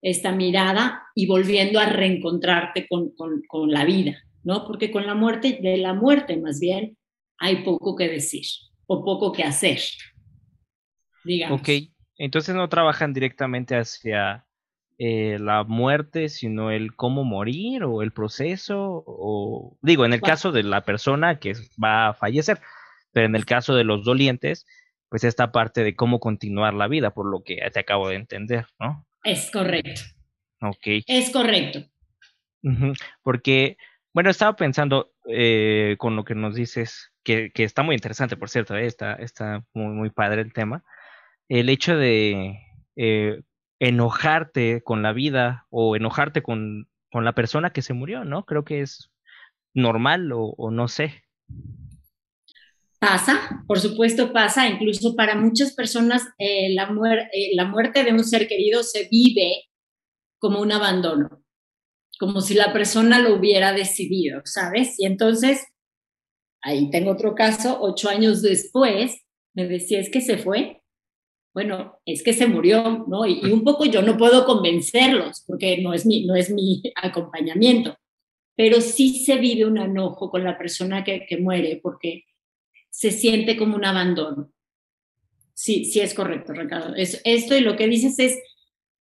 esta 0.00 0.32
mirada 0.32 1.02
y 1.14 1.26
volviendo 1.26 1.80
a 1.80 1.84
reencontrarte 1.84 2.86
con, 2.88 3.12
con, 3.14 3.70
la 3.70 3.84
vida, 3.84 4.16
¿no? 4.42 4.64
Porque 4.66 4.90
con 4.90 5.04
la 5.04 5.14
muerte, 5.14 5.58
de 5.60 5.76
la 5.76 5.92
muerte 5.92 6.38
más 6.38 6.60
bien, 6.60 6.96
hay 7.36 7.62
poco 7.62 7.94
que 7.94 8.08
decir 8.08 8.46
o 8.86 9.04
poco 9.04 9.32
que 9.32 9.44
hacer. 9.44 9.80
Digamos. 11.24 11.60
Ok, 11.60 11.68
entonces 12.16 12.54
no 12.54 12.70
trabajan 12.70 13.12
directamente 13.12 13.76
hacia 13.76 14.46
eh, 14.98 15.38
la 15.40 15.64
muerte, 15.64 16.28
sino 16.28 16.70
el 16.70 16.96
cómo 16.96 17.24
morir 17.24 17.84
o 17.84 18.02
el 18.02 18.12
proceso, 18.12 19.04
o 19.06 19.78
digo, 19.80 20.04
en 20.04 20.12
el 20.12 20.20
caso 20.20 20.50
de 20.50 20.64
la 20.64 20.80
persona 20.82 21.38
que 21.38 21.54
va 21.82 22.08
a 22.08 22.14
fallecer, 22.14 22.60
pero 23.12 23.26
en 23.26 23.36
el 23.36 23.46
caso 23.46 23.74
de 23.74 23.84
los 23.84 24.04
dolientes, 24.04 24.66
pues 25.08 25.24
esta 25.24 25.52
parte 25.52 25.84
de 25.84 25.94
cómo 25.94 26.20
continuar 26.20 26.74
la 26.74 26.88
vida, 26.88 27.14
por 27.14 27.30
lo 27.30 27.42
que 27.42 27.58
te 27.72 27.80
acabo 27.80 28.08
de 28.08 28.16
entender, 28.16 28.66
¿no? 28.78 29.06
Es 29.24 29.50
correcto. 29.50 30.00
Ok. 30.60 31.04
Es 31.06 31.30
correcto. 31.30 31.84
Porque, 33.22 33.76
bueno, 34.12 34.30
estaba 34.30 34.56
pensando 34.56 35.12
eh, 35.28 35.96
con 35.98 36.16
lo 36.16 36.24
que 36.24 36.34
nos 36.34 36.54
dices, 36.54 37.12
que, 37.22 37.50
que, 37.52 37.64
está 37.64 37.82
muy 37.82 37.94
interesante, 37.94 38.36
por 38.36 38.50
cierto, 38.50 38.76
eh, 38.76 38.86
está, 38.86 39.14
está 39.14 39.64
muy, 39.74 39.94
muy 39.94 40.10
padre 40.10 40.42
el 40.42 40.52
tema, 40.52 40.84
el 41.48 41.68
hecho 41.68 41.96
de 41.96 42.58
eh, 42.96 43.42
enojarte 43.80 44.82
con 44.82 45.02
la 45.02 45.12
vida 45.12 45.66
o 45.70 45.96
enojarte 45.96 46.42
con, 46.42 46.88
con, 47.10 47.24
la 47.24 47.34
persona 47.34 47.70
que 47.70 47.82
se 47.82 47.94
murió, 47.94 48.24
¿no? 48.24 48.44
Creo 48.44 48.64
que 48.64 48.80
es 48.80 49.10
normal 49.74 50.30
o, 50.32 50.70
no 50.70 50.88
sé. 50.88 51.22
Pasa, 52.98 53.62
por 53.68 53.78
supuesto 53.78 54.32
pasa, 54.32 54.68
incluso 54.68 55.14
para 55.14 55.36
muchas 55.36 55.72
personas 55.72 56.26
eh, 56.38 56.74
la, 56.74 56.92
eh, 57.32 57.54
la 57.54 57.64
muerte 57.64 58.02
de 58.02 58.12
un 58.12 58.24
ser 58.24 58.48
querido 58.48 58.82
se 58.82 59.08
vive 59.08 59.68
como 60.38 60.60
un 60.60 60.72
abandono, 60.72 61.44
como 62.18 62.40
si 62.40 62.54
la 62.54 62.72
persona 62.72 63.20
lo 63.20 63.36
hubiera 63.36 63.72
decidido, 63.72 64.42
¿sabes? 64.44 64.98
Y 64.98 65.06
entonces, 65.06 65.64
ahí 66.60 66.90
tengo 66.90 67.12
otro 67.12 67.36
caso, 67.36 67.78
ocho 67.80 68.08
años 68.08 68.42
después, 68.42 69.22
me 69.54 69.68
decía, 69.68 70.00
es 70.00 70.10
que 70.10 70.20
se 70.20 70.38
fue, 70.38 70.82
bueno, 71.58 71.98
es 72.06 72.22
que 72.22 72.32
se 72.32 72.46
murió, 72.46 73.04
¿no? 73.08 73.26
Y, 73.26 73.40
un 73.50 73.64
poco 73.64 73.84
yo 73.84 74.00
no 74.00 74.16
puedo 74.16 74.46
convencerlos, 74.46 75.42
porque 75.44 75.78
no 75.82 75.92
es 75.92 76.06
mi, 76.06 76.24
no 76.24 76.36
es 76.36 76.50
mi 76.50 76.80
acompañamiento, 77.02 77.96
pero 78.54 78.80
sí 78.80 79.24
se 79.24 79.38
vive 79.38 79.66
un 79.66 79.76
enojo 79.76 80.30
con 80.30 80.44
la 80.44 80.56
persona 80.56 81.02
que, 81.02 81.26
muere, 81.40 81.80
porque 81.82 82.26
se 82.90 83.10
siente 83.10 83.56
como 83.56 83.74
un 83.74 83.84
abandono. 83.84 84.52
Sí, 85.52 85.84
sí 85.84 85.98
es 85.98 86.14
correcto, 86.14 86.52
Ricardo. 86.52 86.94
Es, 86.94 87.20
esto 87.24 87.56
y 87.56 87.60
lo 87.60 87.74
que 87.74 87.88
dices 87.88 88.20
es, 88.20 88.38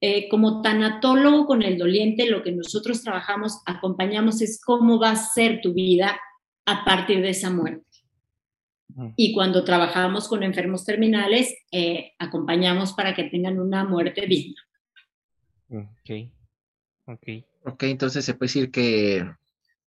eh, 0.02 0.28
como 0.28 0.64
tanatólogo 0.64 1.46
con 1.46 1.62
el 1.62 1.78
doliente, 1.78 2.26
lo 2.26 2.42
que 2.42 2.54
nosotros 2.54 3.04
trabajamos, 3.04 3.62
acompañamos 3.68 4.42
es 4.42 4.60
cómo 4.60 5.00
va 5.00 5.12
a 5.12 5.16
ser 5.16 5.62
tu 5.62 5.76
vida 5.76 6.20
a 6.66 6.84
partir 6.84 7.22
de 7.22 7.30
esa 7.30 7.52
muerte. 7.52 7.87
Y 9.16 9.34
cuando 9.34 9.64
trabajamos 9.64 10.28
con 10.28 10.44
enfermos 10.44 10.84
terminales, 10.84 11.54
eh, 11.72 12.14
acompañamos 12.18 12.94
para 12.94 13.14
que 13.14 13.26
tengan 13.26 13.60
una 13.60 13.84
muerte 13.86 14.26
digna. 14.26 14.62
Ok, 15.70 16.32
ok. 17.06 17.28
Ok, 17.66 17.84
entonces 17.84 18.26
se 18.26 18.34
puede 18.34 18.48
decir 18.48 18.72
que 18.72 19.24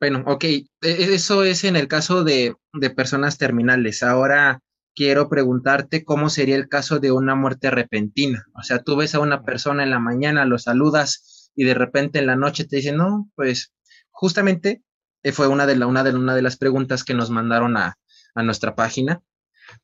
bueno, 0.01 0.25
ok, 0.27 0.45
e, 0.45 0.65
e, 0.83 1.15
eso 1.15 1.45
es 1.45 1.63
en 1.65 1.77
el 1.77 1.87
caso 1.87 2.25
de, 2.25 2.57
personas 2.97 3.37
terminales. 3.37 4.03
Ahora 4.03 4.61
quiero 4.95 5.29
preguntarte 5.29 6.05
cómo 6.05 6.31
sería 6.31 6.57
el 6.57 6.69
caso 6.69 7.01
de 7.01 7.13
una 7.13 7.35
muerte 7.35 7.71
repentina. 7.71 8.47
O 8.55 8.63
sea, 8.63 8.83
tú 8.83 8.97
ves 8.97 9.15
a 9.15 9.21
una 9.21 9.45
persona 9.45 9.83
en 9.83 9.91
la 9.91 9.99
mañana, 9.99 10.47
lo 10.47 10.59
saludas 10.59 11.51
y 11.55 11.65
de 11.65 11.75
repente 11.75 12.19
en 12.19 12.27
la 12.27 12.37
noche 12.37 12.65
te 12.65 12.77
dicen, 12.77 12.97
no, 12.97 13.31
pues 13.37 13.75
justamente 14.11 14.83
eh, 15.23 15.33
fue 15.33 15.49
una 15.49 15.67
de, 15.67 15.77
la, 15.77 15.87
una, 15.87 16.03
de, 16.03 16.15
una 16.15 16.35
de 16.35 16.43
las 16.43 16.57
preguntas 16.57 17.05
que 17.05 17.15
nos 17.15 17.29
mandaron 17.29 17.77
a, 17.77 17.99
nuestra 18.35 18.75
página 18.75 19.23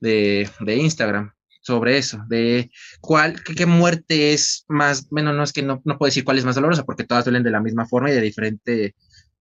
de, 0.01 0.49
Instagram 0.67 1.33
sobre 1.61 1.99
eso, 1.99 2.21
de 2.29 2.71
cuál, 3.01 3.43
qué, 3.43 3.67
muerte 3.67 4.33
es 4.33 4.65
más, 4.69 5.09
bueno, 5.11 5.33
no 5.33 5.43
es 5.43 5.53
que 5.53 5.63
no, 5.63 5.83
no 5.85 5.99
puedo 5.99 6.09
decir 6.09 6.25
cuál 6.25 6.39
es 6.39 6.45
más 6.45 6.55
dolorosa, 6.55 6.85
porque 6.85 7.05
todas 7.05 7.25
duelen 7.25 7.43
de 7.43 7.51
la 7.51 7.61
misma 7.61 7.87
forma 7.87 8.11
y 8.11 8.15
de 8.15 8.21
diferente 8.21 8.95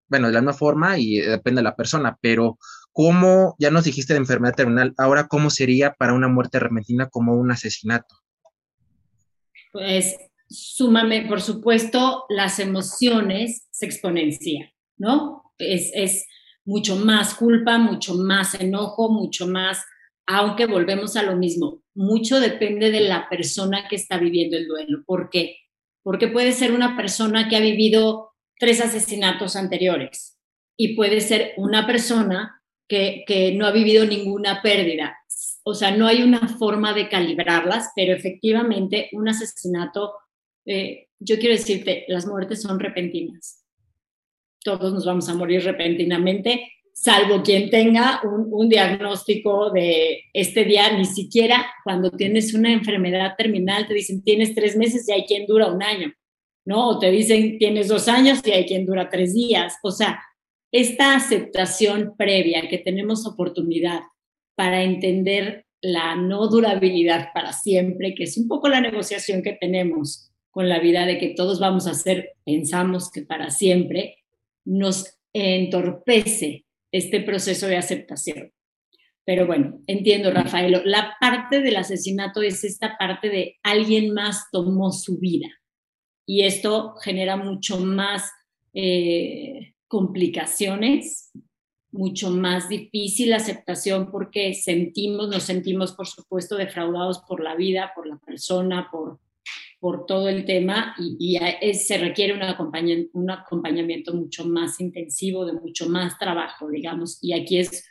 bueno, 0.07 0.27
de 0.27 0.33
la 0.33 0.41
misma 0.41 0.53
forma 0.53 0.97
y 0.97 1.19
eh, 1.19 1.29
depende 1.29 1.59
de 1.59 1.63
la 1.63 1.75
persona, 1.75 2.17
pero 2.21 2.57
¿cómo, 2.91 3.55
ya 3.59 3.71
nos 3.71 3.85
dijiste 3.85 4.13
de 4.13 4.19
enfermedad 4.19 4.55
terminal, 4.55 4.93
ahora 4.97 5.27
cómo 5.27 5.49
sería 5.49 5.93
para 5.93 6.13
una 6.13 6.27
muerte 6.27 6.59
repentina 6.59 7.09
como 7.09 7.35
un 7.35 7.51
asesinato? 7.51 8.15
Pues 9.71 10.15
súmame, 10.47 11.25
por 11.27 11.41
supuesto, 11.41 12.25
las 12.29 12.59
emociones 12.59 13.67
se 13.71 13.85
exponencian, 13.85 14.69
¿no? 14.97 15.43
Es, 15.57 15.91
es 15.93 16.25
mucho 16.65 16.95
más 16.95 17.35
culpa, 17.35 17.77
mucho 17.77 18.15
más 18.15 18.55
enojo, 18.55 19.11
mucho 19.11 19.47
más, 19.47 19.85
aunque 20.27 20.65
volvemos 20.65 21.15
a 21.15 21.23
lo 21.23 21.35
mismo, 21.35 21.83
mucho 21.93 22.39
depende 22.39 22.91
de 22.91 23.01
la 23.01 23.29
persona 23.29 23.87
que 23.87 23.95
está 23.95 24.17
viviendo 24.17 24.57
el 24.57 24.67
duelo. 24.67 25.03
¿Por 25.05 25.29
qué? 25.29 25.57
Porque 26.03 26.27
puede 26.27 26.51
ser 26.51 26.71
una 26.71 26.97
persona 26.97 27.47
que 27.47 27.55
ha 27.55 27.61
vivido 27.61 28.31
tres 28.59 28.81
asesinatos 28.81 29.55
anteriores 29.55 30.37
y 30.77 30.95
puede 30.95 31.21
ser 31.21 31.53
una 31.57 31.85
persona 31.85 32.61
que, 32.87 33.23
que 33.27 33.53
no 33.53 33.65
ha 33.65 33.71
vivido 33.71 34.05
ninguna 34.05 34.61
pérdida. 34.61 35.17
O 35.63 35.73
sea, 35.73 35.95
no 35.95 36.07
hay 36.07 36.21
una 36.23 36.47
forma 36.47 36.93
de 36.93 37.09
calibrarlas, 37.09 37.91
pero 37.95 38.13
efectivamente 38.13 39.09
un 39.13 39.27
asesinato, 39.27 40.13
eh, 40.65 41.07
yo 41.19 41.37
quiero 41.37 41.55
decirte, 41.55 42.05
las 42.07 42.27
muertes 42.27 42.61
son 42.61 42.79
repentinas. 42.79 43.64
Todos 44.65 44.93
nos 44.93 45.05
vamos 45.05 45.29
a 45.29 45.35
morir 45.35 45.63
repentinamente, 45.63 46.71
salvo 46.91 47.43
quien 47.43 47.69
tenga 47.69 48.19
un, 48.23 48.47
un, 48.51 48.67
diagnóstico 48.67 49.69
de 49.69 50.23
este 50.33 50.65
día, 50.65 50.91
ni 50.97 51.05
siquiera 51.05 51.65
cuando 51.83 52.09
tienes 52.09 52.53
una 52.53 52.73
enfermedad 52.73 53.35
terminal 53.37 53.87
te 53.87 53.93
dicen 53.93 54.23
tienes 54.23 54.55
tres 54.55 54.75
meses 54.75 55.07
y 55.07 55.11
hay 55.11 55.25
quien 55.25 55.45
dura 55.45 55.67
un 55.67 55.83
año. 55.83 56.11
¿no? 56.65 56.89
O 56.89 56.99
te 56.99 57.11
dicen 57.11 57.57
tienes 57.57 57.87
dos 57.87 58.07
años 58.07 58.41
y 58.43 58.51
hay 58.51 58.65
quien 58.65 58.85
dura 58.85 59.09
tres 59.09 59.33
días. 59.33 59.75
O 59.83 59.91
sea, 59.91 60.19
esta 60.71 61.15
aceptación 61.15 62.15
previa 62.17 62.67
que 62.67 62.79
tenemos 62.79 63.25
oportunidad 63.25 64.01
para 64.55 64.83
entender 64.83 65.65
la 65.81 66.15
no 66.15 66.47
durabilidad 66.47 67.29
para 67.33 67.53
siempre, 67.53 68.15
que 68.15 68.23
es 68.23 68.37
un 68.37 68.47
poco 68.47 68.67
la 68.67 68.81
negociación 68.81 69.43
que 69.43 69.53
tenemos 69.53 70.31
con 70.49 70.67
la 70.67 70.79
vida 70.79 71.05
de 71.05 71.19
que 71.19 71.29
todos 71.35 71.59
vamos 71.59 71.85
a 71.85 71.93
ser, 71.93 72.33
pensamos 72.45 73.11
que 73.11 73.21
para 73.21 73.51
siempre, 73.51 74.24
nos 74.65 75.19
entorpece 75.33 76.65
este 76.91 77.21
proceso 77.21 77.67
de 77.67 77.77
aceptación. 77.77 78.51
Pero 79.25 79.47
bueno, 79.47 79.81
entiendo, 79.87 80.31
Rafael, 80.31 80.81
la 80.85 81.15
parte 81.19 81.61
del 81.61 81.77
asesinato 81.77 82.41
es 82.41 82.63
esta 82.63 82.97
parte 82.97 83.29
de 83.29 83.55
alguien 83.63 84.13
más 84.13 84.45
tomó 84.51 84.91
su 84.91 85.17
vida 85.17 85.47
y 86.27 86.43
esto 86.43 86.95
genera 87.01 87.35
mucho 87.35 87.79
más 87.79 88.31
eh, 88.73 89.73
complicaciones, 89.87 91.31
mucho 91.91 92.29
más 92.29 92.69
difícil 92.69 93.29
la 93.31 93.37
aceptación 93.37 94.11
porque 94.11 94.53
sentimos, 94.53 95.29
nos 95.29 95.43
sentimos, 95.43 95.93
por 95.93 96.07
supuesto, 96.07 96.55
defraudados 96.55 97.19
por 97.27 97.41
la 97.41 97.55
vida, 97.55 97.91
por 97.95 98.05
la 98.05 98.17
persona, 98.17 98.89
por, 98.91 99.19
por 99.85 100.07
todo 100.07 100.29
el 100.29 100.45
tema 100.45 100.95
y, 100.97 101.37
se 101.75 101.99
requiere 101.99 102.33
un 102.33 102.41
acompañamiento, 102.41 103.11
un 103.13 103.29
acompañamiento 103.29 104.15
mucho 104.15 104.43
más 104.43 104.81
intensivo, 104.81 105.45
de 105.45 105.53
mucho 105.53 105.87
más 105.87 106.17
trabajo, 106.17 106.71
digamos, 106.71 107.19
y 107.21 107.33
aquí 107.33 107.59
es 107.59 107.87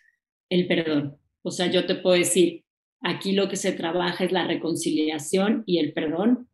el 0.51 0.67
perdón. 0.67 1.17
O 1.43 1.53
sea, 1.53 1.71
yo 1.71 1.87
te 1.87 1.95
puedo 1.95 2.17
decir, 2.17 2.65
aquí 3.01 3.31
lo 3.31 3.49
que 3.49 3.55
se 3.55 3.71
trabaja 3.71 4.25
es 4.25 4.33
la 4.33 4.45
reconciliación 4.45 5.63
y 5.67 5.79
el 5.79 5.93
perdón, 5.93 6.49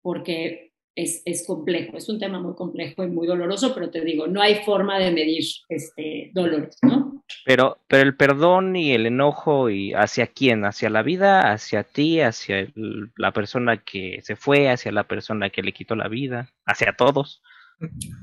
porque 0.00 0.70
es, 0.94 1.22
es, 1.24 1.44
complejo, 1.44 1.96
es 1.96 2.08
un 2.08 2.20
tema 2.20 2.38
muy 2.38 2.54
complejo 2.54 3.02
y 3.02 3.08
muy 3.08 3.26
doloroso, 3.26 3.74
pero 3.74 3.90
te 3.90 4.04
digo, 4.04 4.28
no 4.28 4.40
hay 4.40 4.62
forma 4.64 4.96
de 5.00 5.10
medir 5.10 5.42
este 5.70 6.30
dolores, 6.34 6.78
¿no? 6.82 7.11
Pero, 7.44 7.78
pero 7.88 8.02
el 8.02 8.16
perdón 8.16 8.76
y 8.76 8.92
el 8.92 9.06
enojo, 9.06 9.68
y 9.68 9.92
¿hacia 9.94 10.28
quién? 10.28 10.64
¿Hacia 10.64 10.90
la 10.90 11.02
vida? 11.02 11.52
¿Hacia 11.52 11.82
ti? 11.82 12.20
¿Hacia 12.20 12.68
la 13.16 13.32
persona 13.32 13.78
que 13.78 14.20
se 14.22 14.36
fue? 14.36 14.68
¿Hacia 14.70 14.92
la 14.92 15.04
persona 15.04 15.50
que 15.50 15.62
le 15.62 15.72
quitó 15.72 15.96
la 15.96 16.08
vida? 16.08 16.48
¿Hacia 16.66 16.92
todos? 16.92 17.42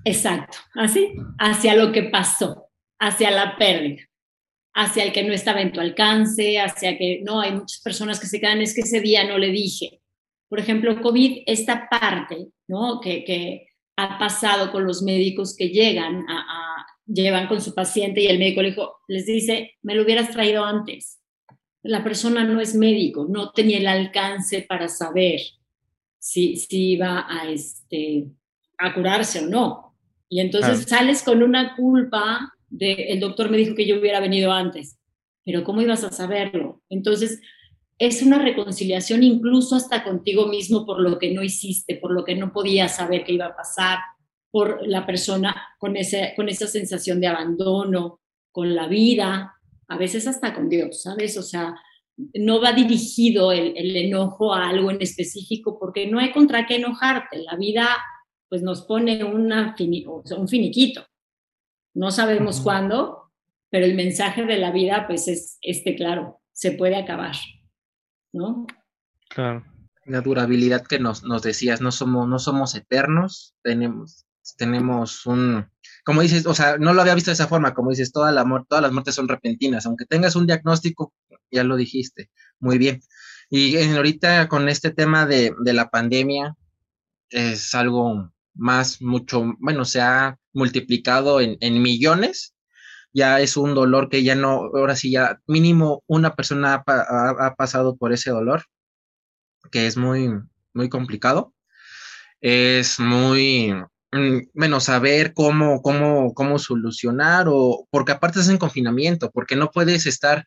Exacto, 0.06 0.58
así, 0.76 1.14
hacia 1.38 1.76
lo 1.76 1.92
que 1.92 2.04
pasó, 2.04 2.70
hacia 3.00 3.32
la 3.32 3.58
pérdida, 3.58 4.04
hacia 4.74 5.04
el 5.04 5.12
que 5.12 5.24
no 5.24 5.34
estaba 5.34 5.62
en 5.62 5.72
tu 5.72 5.82
alcance, 5.82 6.60
hacia 6.60 6.98
que, 6.98 7.22
no, 7.26 7.42
hay 7.42 7.52
muchas 7.54 7.82
personas 7.82 8.20
que 8.20 8.28
se 8.28 8.40
quedan, 8.40 8.62
es 8.62 8.74
que 8.74 8.82
ese 8.82 9.02
día 9.02 9.26
no 9.26 9.38
le 9.38 9.50
dije, 9.50 10.02
por 10.48 10.60
ejemplo, 10.60 11.02
COVID, 11.02 11.44
esta 11.46 11.88
parte 11.90 12.48
¿no? 12.68 13.00
que, 13.02 13.66
ha 14.02 14.18
pasado 14.18 14.72
con 14.72 14.86
los 14.86 15.02
médicos 15.02 15.54
que 15.54 15.68
llegan, 15.68 16.24
a, 16.30 16.69
llevan 17.10 17.48
con 17.48 17.62
su 17.62 17.74
paciente 17.74 18.22
y 18.22 18.28
el 18.28 18.40
médico 18.40 18.62
le 18.62 18.70
dijo, 18.70 18.98
les 19.08 19.26
dice, 19.26 19.78
me 19.82 19.96
lo 19.96 20.04
hubieras 20.04 20.32
traído 20.32 20.64
antes. 20.64 21.20
La 21.82 22.04
persona 22.04 22.44
no 22.44 22.62
es 22.62 22.76
médico, 22.76 23.26
no 23.30 23.52
tenía 23.52 23.78
el 23.78 23.88
alcance 23.88 24.62
para 24.62 24.88
saber 24.88 25.40
si, 26.20 26.58
si 26.58 26.92
iba 26.92 27.26
a, 27.28 27.50
este, 27.50 28.28
a 28.78 28.94
curarse 28.94 29.40
o 29.40 29.48
no. 29.48 29.96
Y 30.28 30.42
entonces 30.42 30.84
sales 30.88 31.24
con 31.24 31.42
una 31.42 31.76
culpa 31.76 32.54
de, 32.70 32.94
el 33.10 33.20
doctor 33.20 33.50
me 33.50 33.58
dijo 33.58 33.76
que 33.76 33.88
yo 33.88 34.00
hubiera 34.00 34.20
venido 34.20 34.52
antes, 34.52 35.00
pero 35.44 35.64
¿cómo 35.64 35.82
ibas 35.82 36.04
a 36.04 36.12
saberlo? 36.12 36.84
Entonces, 36.90 37.42
es 37.98 38.22
una 38.22 38.38
reconciliación 38.38 39.24
incluso 39.24 39.76
hasta 39.76 40.04
contigo 40.04 40.48
mismo 40.48 40.86
por 40.86 41.02
lo 41.02 41.18
que 41.18 41.34
no 41.34 41.44
hiciste, 41.44 41.96
por 41.96 42.12
lo 42.12 42.24
que 42.24 42.36
no 42.36 42.54
podías 42.54 42.96
saber 42.96 43.24
que 43.24 43.34
iba 43.34 43.48
a 43.48 43.56
pasar, 43.56 44.00
por 44.52 44.88
la 44.88 45.06
persona 45.06 45.56
con, 45.78 45.96
ese, 45.96 46.34
con 46.36 46.50
esa 46.50 46.68
sensación 46.68 47.20
de 47.20 47.28
abandono, 47.28 48.22
con 48.52 48.76
la 48.76 48.88
vida, 48.88 49.56
a 49.88 49.98
veces 49.98 50.28
hasta 50.28 50.54
con 50.54 50.70
Dios, 50.70 51.04
¿sabes? 51.04 51.38
O 51.38 51.44
sea, 51.44 51.76
no 52.34 52.62
va 52.62 52.74
dirigido 52.74 53.52
el, 53.52 53.96
enojo 53.96 54.54
a 54.54 54.70
algo 54.70 54.92
en 54.92 55.02
específico 55.02 55.78
porque 55.80 56.08
no 56.08 56.20
hay 56.20 56.32
contra 56.32 56.66
qué 56.66 56.76
enojarte. 56.76 57.44
La 57.44 57.56
vida 57.56 57.88
pues 58.50 58.62
nos 58.62 58.82
pone 58.82 59.24
una 59.24 59.76
un 59.80 60.48
finiquito. 60.48 61.06
No 61.94 62.12
sabemos 62.12 62.62
cuándo, 62.62 63.32
pero 63.70 63.86
el 63.86 63.96
mensaje 63.96 64.44
de 64.46 64.58
la 64.58 64.72
vida 64.72 65.06
pues 65.08 65.28
es 65.28 65.58
este 65.62 65.96
claro, 65.96 66.42
se 66.52 66.72
puede 66.72 66.96
acabar. 66.96 67.36
¿no? 68.32 68.66
Claro. 69.30 69.66
La 70.06 70.22
durabilidad 70.22 70.86
que 70.86 71.00
nos, 71.00 71.24
nos 71.24 71.44
decías, 71.44 71.82
no 71.82 71.92
somos, 71.92 72.28
no 72.28 72.40
somos 72.40 72.74
eternos, 72.76 73.56
tenemos, 73.62 74.26
tenemos 74.58 75.26
un, 75.26 75.70
como 76.04 76.22
dices, 76.22 76.46
o 76.46 76.54
sea, 76.54 76.78
no 76.78 76.94
lo 76.94 77.02
había 77.02 77.16
visto 77.16 77.32
de 77.32 77.34
esa 77.36 77.48
forma, 77.48 77.74
como 77.74 77.92
dices, 77.92 78.12
toda 78.12 78.32
la, 78.32 78.44
todas 78.68 78.82
las 78.82 78.92
muertes 78.92 79.16
son 79.16 79.28
repentinas, 79.28 79.86
aunque 79.86 80.06
tengas 80.06 80.36
un 80.36 80.48
diagnóstico, 80.48 81.14
ya 81.52 81.64
lo 81.64 81.76
dijiste, 81.76 82.30
muy 82.60 82.78
bien. 82.78 83.02
Y 83.50 83.78
ahorita 83.78 84.48
con 84.48 84.70
este 84.70 84.92
tema 84.92 85.26
de, 85.26 85.54
de 85.64 85.74
la 85.74 85.90
pandemia, 85.90 86.56
es 87.30 87.76
algo 87.76 88.32
más, 88.56 89.02
mucho, 89.02 89.56
bueno, 89.60 89.86
se 89.86 90.02
ha 90.02 90.38
multiplicado 90.54 91.42
en, 91.42 91.58
en 91.62 91.82
millones 91.82 92.56
ya 93.14 93.40
es 93.40 93.58
un 93.58 93.74
dolor 93.74 94.10
que 94.10 94.24
ya 94.24 94.36
no, 94.36 94.70
ahora 94.74 94.96
sí 94.96 95.12
ya 95.12 95.40
mínimo 95.48 96.04
una 96.08 96.36
persona 96.36 96.84
ha, 96.86 97.56
pasado 97.56 97.98
por 97.98 98.14
ese 98.14 98.30
dolor, 98.32 98.66
que 99.72 99.88
es 99.88 99.98
muy, 99.98 100.30
muy 100.74 100.90
complicado. 100.90 101.54
Es 102.42 103.00
muy, 103.00 103.74
bueno, 104.54 104.80
saber 104.80 105.34
cómo, 105.34 105.82
cómo, 105.82 106.34
cómo 106.34 106.60
solucionar 106.60 107.48
o 107.50 107.88
porque 107.92 108.14
aparte 108.14 108.40
es 108.40 108.50
en 108.50 108.58
confinamiento, 108.58 109.32
porque 109.32 109.56
no 109.56 109.72
puedes 109.72 110.06
estar, 110.06 110.46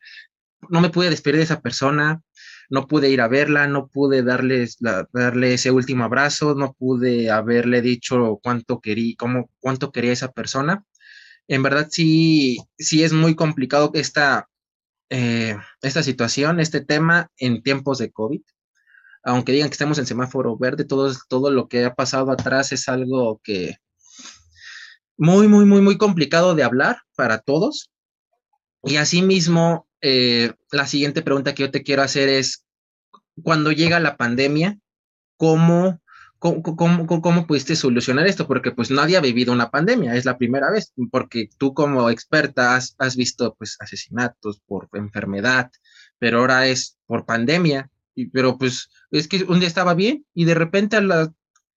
no 0.69 0.81
me 0.81 0.89
pude 0.89 1.09
despedir 1.09 1.37
de 1.37 1.43
esa 1.43 1.61
persona, 1.61 2.21
no 2.69 2.87
pude 2.87 3.09
ir 3.09 3.21
a 3.21 3.27
verla, 3.27 3.67
no 3.67 3.87
pude 3.87 4.23
darles 4.23 4.77
darle 4.79 5.53
ese 5.53 5.71
último 5.71 6.03
abrazo, 6.05 6.55
no 6.55 6.73
pude 6.73 7.31
haberle 7.31 7.81
dicho 7.81 8.39
cuánto 8.43 8.81
quería, 8.81 9.15
cómo, 9.17 9.49
cuánto 9.59 9.91
quería 9.91 10.13
esa 10.13 10.31
persona 10.31 10.83
en 11.47 11.63
verdad 11.63 11.87
sí, 11.89 12.57
sí 12.77 13.03
es 13.03 13.13
muy 13.13 13.35
complicado 13.35 13.91
esta, 13.93 14.49
eh, 15.09 15.57
esta 15.81 16.03
situación, 16.03 16.59
este 16.59 16.81
tema 16.81 17.31
en 17.37 17.61
tiempos 17.61 17.97
de 17.97 18.11
COVID. 18.11 18.41
Aunque 19.23 19.51
digan 19.51 19.69
que 19.69 19.73
estamos 19.73 19.97
en 19.97 20.05
semáforo 20.05 20.57
verde, 20.57 20.85
todo, 20.85 21.13
todo 21.29 21.51
lo 21.51 21.67
que 21.67 21.85
ha 21.85 21.95
pasado 21.95 22.31
atrás 22.31 22.71
es 22.71 22.87
algo 22.89 23.39
que 23.43 23.77
muy, 25.17 25.47
muy, 25.47 25.65
muy, 25.65 25.81
muy 25.81 25.97
complicado 25.97 26.55
de 26.55 26.63
hablar 26.63 26.97
para 27.15 27.39
todos. 27.39 27.89
Y 28.83 28.97
asimismo, 28.97 29.87
eh, 30.01 30.53
la 30.71 30.87
siguiente 30.87 31.21
pregunta 31.21 31.55
que 31.55 31.63
yo 31.63 31.71
te 31.71 31.83
quiero 31.83 32.01
hacer 32.01 32.27
es, 32.29 32.65
cuando 33.41 33.71
llega 33.71 33.99
la 33.99 34.17
pandemia, 34.17 34.77
¿cómo 35.37 36.01
¿Cómo, 36.43 37.47
pudiste 37.47 37.73
solucionar 37.77 38.27
esto? 38.27 38.47
Porque 38.47 38.71
pues 38.71 38.91
nadie 38.91 39.15
ha 39.15 39.21
vivido 39.21 39.53
una 39.53 39.71
pandemia, 39.71 40.13
es 40.13 40.25
la 40.25 40.37
primera 40.37 40.69
vez, 40.69 40.91
porque 41.09 41.47
tú 41.57 41.73
como 41.73 42.09
experta 42.09 42.75
has, 42.75 43.15
visto 43.15 43.55
pues 43.57 43.77
asesinatos 43.79 44.59
por 44.65 44.89
enfermedad, 44.91 45.71
pero 46.19 46.39
ahora 46.39 46.67
es 46.67 46.97
por 47.05 47.25
pandemia, 47.25 47.89
y, 48.15 48.27
pero 48.27 48.57
pues 48.57 48.89
es 49.11 49.27
que 49.27 49.43
un 49.43 49.59
día 49.59 49.67
estaba 49.67 49.93
bien 49.93 50.25
y 50.33 50.45
de 50.45 50.53
repente 50.53 50.97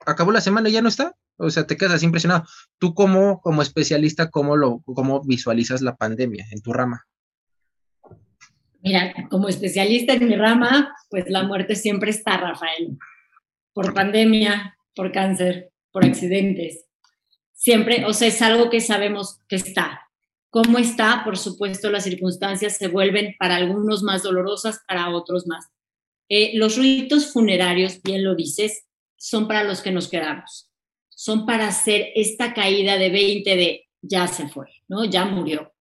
acabó 0.05 0.33
la 0.33 0.40
semana 0.40 0.68
y 0.68 0.72
ya 0.72 0.83
no 0.83 0.88
está, 0.88 1.14
o 1.37 1.51
sea, 1.51 1.66
te 1.66 1.77
quedas 1.77 2.03
impresionado. 2.03 2.44
Tú 2.79 2.94
como, 2.94 3.40
como 3.40 3.62
especialista, 3.62 4.31
¿cómo, 4.31 4.57
lo, 4.57 4.81
¿cómo 4.85 5.22
visualizas 5.25 5.83
la 5.83 5.96
pandemia 5.96 6.46
en 6.51 6.62
tu 6.62 6.72
rama? 6.72 7.07
Mira, 8.83 9.12
como 9.31 9.49
especialista 9.49 10.12
en 10.12 10.29
mi 10.29 10.37
rama, 10.37 10.94
pues 11.11 11.25
la 11.29 11.42
muerte 11.42 11.75
siempre 11.75 12.11
está, 12.11 12.37
Rafael 12.37 12.96
por 13.77 13.92
pandemia, 13.92 14.75
por 14.94 15.12
cáncer, 15.12 15.70
por 15.92 16.07
accidentes. 16.07 16.87
Siempre, 17.53 18.07
o 18.07 18.14
sea, 18.14 18.29
es 18.29 18.40
algo 18.40 18.70
que 18.70 18.81
sabemos 18.81 19.40
que 19.49 19.57
está. 19.57 20.01
¿Cómo 20.49 20.79
está? 20.79 21.20
Por 21.25 21.37
supuesto, 21.37 21.90
las 21.90 22.05
circunstancias 22.05 22.79
se 22.79 22.88
vuelven 22.88 23.35
para 23.38 23.57
algunos 23.57 24.03
más 24.03 24.22
dolorosas, 24.22 24.81
para 24.88 25.11
otros 25.11 25.46
más. 25.46 25.66
Eh, 26.28 26.52
los 26.54 26.76
ritos 26.76 27.32
funerarios, 27.32 28.02
bien 28.02 28.24
lo 28.24 28.34
dices, 28.34 28.84
son 29.16 29.46
para 29.46 29.64
los 29.64 29.80
que 29.80 29.92
nos 29.92 30.08
quedamos. 30.08 30.70
Son 31.08 31.46
para 31.46 31.68
hacer 31.68 32.08
esta 32.14 32.52
caída 32.52 32.98
de 32.98 33.10
20 33.10 33.56
de 33.56 33.88
ya 34.02 34.26
se 34.26 34.48
fue, 34.48 34.66
¿no? 34.88 35.04
Ya 35.04 35.24
murió. 35.24 35.72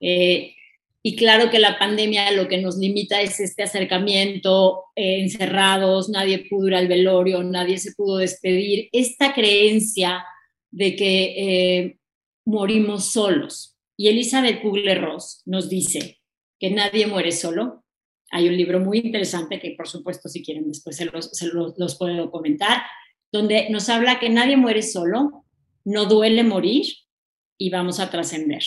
Eh, 0.00 0.54
y 1.02 1.16
claro 1.16 1.50
que 1.50 1.58
la 1.58 1.78
pandemia 1.78 2.30
lo 2.32 2.48
que 2.48 2.58
nos 2.58 2.76
limita 2.76 3.22
es 3.22 3.40
este 3.40 3.62
acercamiento, 3.62 4.84
eh, 4.96 5.20
encerrados, 5.20 6.10
nadie 6.10 6.46
pudo 6.50 6.68
ir 6.68 6.74
al 6.74 6.88
velorio, 6.88 7.42
nadie 7.42 7.78
se 7.78 7.92
pudo 7.92 8.18
despedir. 8.18 8.88
Esta 8.92 9.32
creencia 9.32 10.24
de 10.70 10.96
que 10.96 11.98
morimos 12.44 13.12
solos. 13.12 13.76
Y 13.96 14.08
Elizabeth 14.08 14.62
Kubler-Ross 14.62 15.42
nos 15.46 15.68
dice 15.68 16.20
que 16.58 16.70
nadie 16.70 17.06
muere 17.06 17.32
solo. 17.32 17.84
Hay 18.30 18.48
un 18.48 18.56
libro 18.56 18.80
muy 18.80 18.98
interesante 18.98 19.58
que, 19.58 19.74
por 19.76 19.88
supuesto, 19.88 20.28
si 20.28 20.42
quieren 20.42 20.68
después 20.68 20.96
se 20.96 21.06
los, 21.06 21.30
se 21.30 21.48
los 21.52 21.98
puedo 21.98 22.30
comentar, 22.30 22.82
donde 23.32 23.68
nos 23.70 23.88
habla 23.88 24.18
que 24.18 24.28
nadie 24.28 24.56
muere 24.56 24.82
solo, 24.82 25.44
no 25.84 26.06
duele 26.06 26.42
morir 26.42 26.86
y 27.58 27.70
vamos 27.70 28.00
a 28.00 28.10
trascender. 28.10 28.62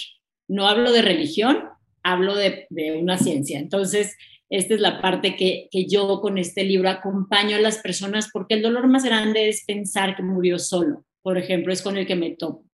No 0.47 0.67
hablo 0.67 0.91
de 0.91 1.01
religión, 1.01 1.63
hablo 2.03 2.35
de, 2.35 2.67
una 2.99 3.17
ciencia. 3.17 3.59
Entonces, 3.59 4.15
esta 4.49 4.73
es 4.73 4.79
la 4.79 5.01
parte 5.01 5.35
que, 5.35 5.69
yo 5.87 6.21
con 6.21 6.37
este 6.37 6.63
libro 6.63 6.89
acompaño 6.89 7.55
a 7.55 7.61
las 7.61 7.79
personas 7.79 8.29
porque 8.31 8.55
el 8.55 8.61
dolor 8.61 8.87
más 8.87 9.03
grande 9.03 9.49
es 9.49 9.63
pensar 9.65 10.15
que 10.15 10.23
murió 10.23 10.59
solo. 10.59 11.05
Por 11.21 11.37
ejemplo, 11.37 11.73
es 11.73 11.81
con 11.81 11.97
el 11.97 12.05
que 12.05 12.15
me 12.15 12.31
topo. 12.31 12.65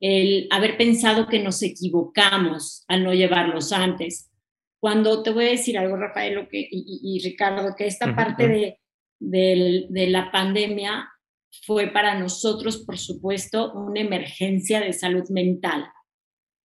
El 0.00 0.48
haber 0.50 0.76
pensado 0.76 1.28
que 1.28 1.38
nos 1.38 1.62
equivocamos 1.62 2.84
al 2.88 3.04
no 3.04 3.14
llevarlos 3.14 3.72
antes. 3.72 4.31
Cuando 4.82 5.22
te 5.22 5.30
voy 5.30 5.46
a 5.46 5.50
decir 5.50 5.78
algo, 5.78 5.96
Rafael 5.96 6.48
que, 6.50 6.66
y, 6.70 7.20
Ricardo, 7.22 7.74
que 7.76 7.86
esta 7.86 8.16
parte 8.16 8.48
de, 9.20 9.86
de 9.88 10.06
la 10.08 10.32
pandemia 10.32 11.08
fue 11.64 11.86
para 11.86 12.18
nosotros, 12.18 12.78
por 12.78 12.98
supuesto, 12.98 13.72
una 13.74 14.00
emergencia 14.00 14.80
de 14.80 14.92
salud 14.92 15.28
mental 15.30 15.84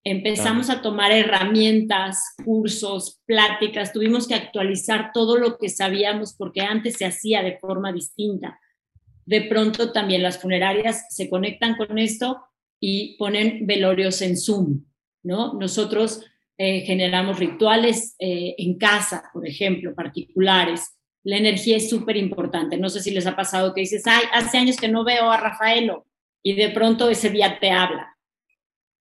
Empezamos 0.09 0.69
a 0.69 0.81
tomar 0.81 1.11
herramientas, 1.11 2.33
cursos, 2.45 3.19
pláticas, 3.25 3.91
tuvimos 3.91 4.25
que 4.25 4.35
actualizar 4.35 5.11
todo 5.13 5.35
lo 5.35 5.57
que 5.57 5.67
sabíamos 5.67 6.33
porque 6.33 6.61
antes 6.61 6.95
se 6.95 7.03
hacía 7.03 7.43
de 7.43 7.57
forma 7.59 7.91
distinta. 7.91 8.57
De 9.25 9.41
pronto 9.41 9.91
también 9.91 10.23
las 10.23 10.39
funerarias 10.39 11.07
se 11.09 11.29
conectan 11.29 11.75
con 11.75 11.97
esto 11.97 12.41
y 12.79 13.17
ponen 13.17 13.67
velorios 13.67 14.21
en 14.21 14.37
Zoom, 14.37 14.85
¿no? 15.23 15.55
Nosotros 15.55 16.23
eh, 16.57 16.81
generamos 16.81 17.39
rituales 17.39 18.15
eh, 18.19 18.55
en 18.57 18.77
casa, 18.77 19.29
por 19.33 19.47
ejemplo, 19.47 19.93
particulares. 19.93 20.97
La 21.23 21.37
energía 21.37 21.77
es 21.77 21.89
súper 21.89 22.17
importante. 22.17 22.77
No 22.77 22.89
sé 22.89 23.01
si 23.01 23.11
les 23.11 23.27
ha 23.27 23.35
pasado 23.35 23.73
que 23.73 23.81
dices, 23.81 24.03
ay, 24.05 24.23
hace 24.33 24.57
años 24.57 24.77
que 24.77 24.87
no 24.87 25.03
veo 25.03 25.29
a 25.29 25.37
Rafaelo 25.37 26.05
y 26.43 26.53
de 26.53 26.69
pronto 26.69 27.09
ese 27.09 27.29
día 27.29 27.57
te 27.59 27.71
habla 27.71 28.17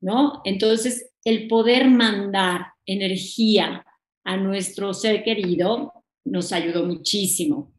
¿no? 0.01 0.41
Entonces, 0.45 1.11
el 1.25 1.49
poder 1.49 1.89
mandar 1.89 2.67
energía 2.85 3.85
a 4.25 4.37
nuestro 4.37 4.95
ser 4.95 5.25
querido 5.25 5.93
nos 6.25 6.53
ayudó 6.53 6.85
muchísimo. 6.85 7.73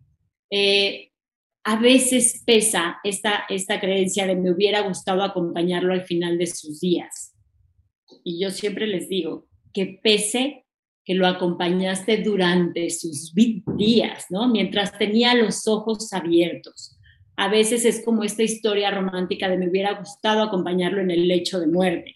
Eh, 0.50 1.12
a 1.64 1.78
veces 1.80 2.44
pesa 2.46 3.00
esta, 3.04 3.46
esta 3.50 3.80
creencia 3.80 4.26
de 4.26 4.36
me 4.36 4.52
hubiera 4.52 4.82
gustado 4.82 5.24
acompañarlo 5.24 5.94
al 5.94 6.06
final 6.06 6.38
de 6.38 6.48
sus 6.48 6.80
días. 6.80 7.34
Y 8.24 8.42
yo 8.42 8.52
siempre 8.52 8.88
les 8.88 9.10
digo 9.10 9.48
que 9.74 10.00
pese 10.02 10.66
que 11.04 11.14
lo 11.14 11.26
acompañaste 11.26 12.18
durante 12.18 12.90
sus 12.90 13.34
días, 13.34 14.26
¿no? 14.30 14.50
Mientras 14.50 14.98
tenía 14.98 15.34
los 15.36 15.68
ojos 15.68 16.12
abiertos 16.12 16.98
a 17.38 17.50
veces 17.50 17.86
es 17.86 18.04
como 18.04 18.24
esta 18.24 18.42
historia 18.42 18.90
romántica 18.90 19.48
de 19.48 19.58
me 19.58 19.70
hubiera 19.70 19.94
gustado 19.94 20.42
acompañarlo 20.42 21.02
en 21.02 21.12
el 21.12 21.28
lecho 21.28 21.60
de 21.60 21.68
muerte. 21.68 22.16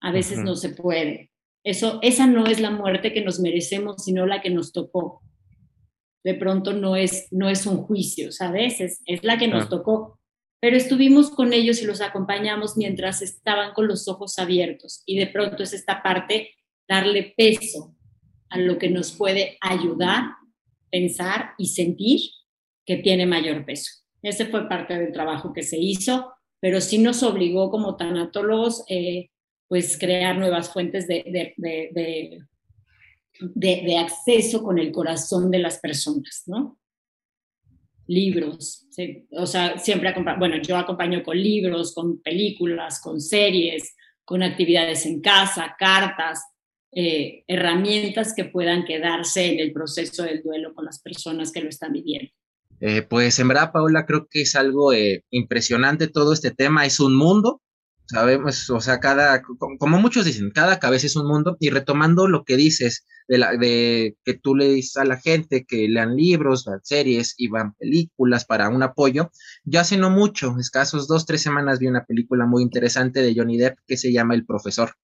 A 0.00 0.10
veces 0.10 0.38
no 0.38 0.56
se 0.56 0.70
puede. 0.70 1.30
Eso, 1.62 1.98
esa 2.02 2.26
no 2.26 2.46
es 2.46 2.60
la 2.60 2.70
muerte 2.70 3.12
que 3.12 3.22
nos 3.22 3.40
merecemos, 3.40 4.02
sino 4.04 4.26
la 4.26 4.40
que 4.40 4.50
nos 4.50 4.72
tocó. 4.72 5.22
De 6.22 6.34
pronto 6.34 6.72
no 6.72 6.96
es, 6.96 7.28
no 7.30 7.50
es 7.50 7.66
un 7.66 7.82
juicio, 7.82 8.32
¿sabes? 8.32 8.80
Es, 8.80 9.02
es 9.04 9.22
la 9.22 9.36
que 9.36 9.48
nos 9.48 9.68
tocó. 9.68 10.18
Pero 10.64 10.78
estuvimos 10.78 11.28
con 11.28 11.52
ellos 11.52 11.82
y 11.82 11.84
los 11.84 12.00
acompañamos 12.00 12.78
mientras 12.78 13.20
estaban 13.20 13.74
con 13.74 13.86
los 13.86 14.08
ojos 14.08 14.38
abiertos. 14.38 15.02
Y 15.04 15.18
de 15.18 15.26
pronto 15.26 15.62
es 15.62 15.74
esta 15.74 16.02
parte, 16.02 16.54
darle 16.88 17.34
peso 17.36 17.94
a 18.48 18.56
lo 18.56 18.78
que 18.78 18.88
nos 18.88 19.12
puede 19.12 19.58
ayudar, 19.60 20.24
pensar 20.90 21.50
y 21.58 21.66
sentir 21.66 22.30
que 22.86 22.96
tiene 22.96 23.26
mayor 23.26 23.66
peso. 23.66 23.92
Ese 24.22 24.46
fue 24.46 24.66
parte 24.66 24.98
del 24.98 25.12
trabajo 25.12 25.52
que 25.52 25.62
se 25.62 25.76
hizo, 25.76 26.32
pero 26.60 26.80
sí 26.80 26.96
nos 26.96 27.22
obligó 27.22 27.70
como 27.70 27.98
tanatólogos, 27.98 28.84
eh, 28.88 29.28
pues 29.68 29.98
crear 29.98 30.38
nuevas 30.38 30.72
fuentes 30.72 31.06
de, 31.06 31.52
de, 31.58 32.40
de, 33.54 33.98
acceso 33.98 34.62
con 34.62 34.78
el 34.78 34.92
corazón 34.92 35.50
de 35.50 35.58
las 35.58 35.78
personas, 35.78 36.44
¿no? 36.46 36.78
Libros, 38.06 38.86
o 39.30 39.46
sea, 39.46 39.78
siempre, 39.78 40.14
bueno, 40.38 40.56
yo 40.62 40.76
acompaño 40.76 41.22
con 41.22 41.40
libros, 41.40 41.94
con 41.94 42.20
películas, 42.20 43.00
con 43.00 43.20
series, 43.20 43.94
con 44.24 44.42
actividades 44.42 45.06
en 45.06 45.20
casa, 45.20 45.74
cartas, 45.78 46.42
eh, 46.92 47.44
herramientas 47.48 48.34
que 48.34 48.44
puedan 48.44 48.84
quedarse 48.84 49.46
en 49.52 49.58
el 49.58 49.72
proceso 49.72 50.22
del 50.22 50.42
duelo 50.42 50.74
con 50.74 50.84
las 50.84 51.00
personas 51.00 51.50
que 51.50 51.60
lo 51.60 51.68
están 51.68 51.92
viviendo. 51.92 52.30
Eh, 52.80 53.02
pues 53.02 53.38
en 53.38 53.48
verdad, 53.48 53.72
Paula, 53.72 54.06
creo 54.06 54.28
que 54.30 54.42
es 54.42 54.54
algo 54.54 54.92
eh, 54.92 55.24
impresionante 55.30 56.06
todo 56.06 56.32
este 56.32 56.50
tema, 56.50 56.86
es 56.86 57.00
un 57.00 57.16
mundo, 57.16 57.62
sabemos, 58.06 58.70
o 58.70 58.80
sea, 58.80 59.00
cada, 59.00 59.42
como 59.78 59.98
muchos 59.98 60.24
dicen, 60.24 60.50
cada 60.50 60.78
cabeza 60.78 61.06
es 61.06 61.16
un 61.16 61.26
mundo, 61.26 61.56
y 61.60 61.70
retomando 61.70 62.28
lo 62.28 62.44
que 62.44 62.56
dices, 62.56 63.06
de, 63.28 63.38
la, 63.38 63.56
de 63.56 64.16
que 64.24 64.34
tú 64.34 64.54
le 64.54 64.68
dices 64.68 64.96
a 64.98 65.04
la 65.04 65.18
gente 65.18 65.64
que 65.66 65.88
lean 65.88 66.16
libros, 66.16 66.64
vean 66.66 66.80
series 66.82 67.34
y 67.38 67.48
van 67.48 67.74
películas 67.74 68.44
para 68.44 68.68
un 68.68 68.82
apoyo, 68.82 69.30
yo 69.64 69.80
hace 69.80 69.96
no 69.96 70.10
mucho, 70.10 70.56
escasos 70.58 71.08
dos, 71.08 71.26
tres 71.26 71.42
semanas 71.42 71.78
vi 71.78 71.86
una 71.86 72.04
película 72.04 72.46
muy 72.46 72.62
interesante 72.62 73.22
de 73.22 73.34
Johnny 73.34 73.58
Depp 73.58 73.78
que 73.86 73.96
se 73.96 74.12
llama 74.12 74.34
El 74.34 74.44
Profesor. 74.44 74.94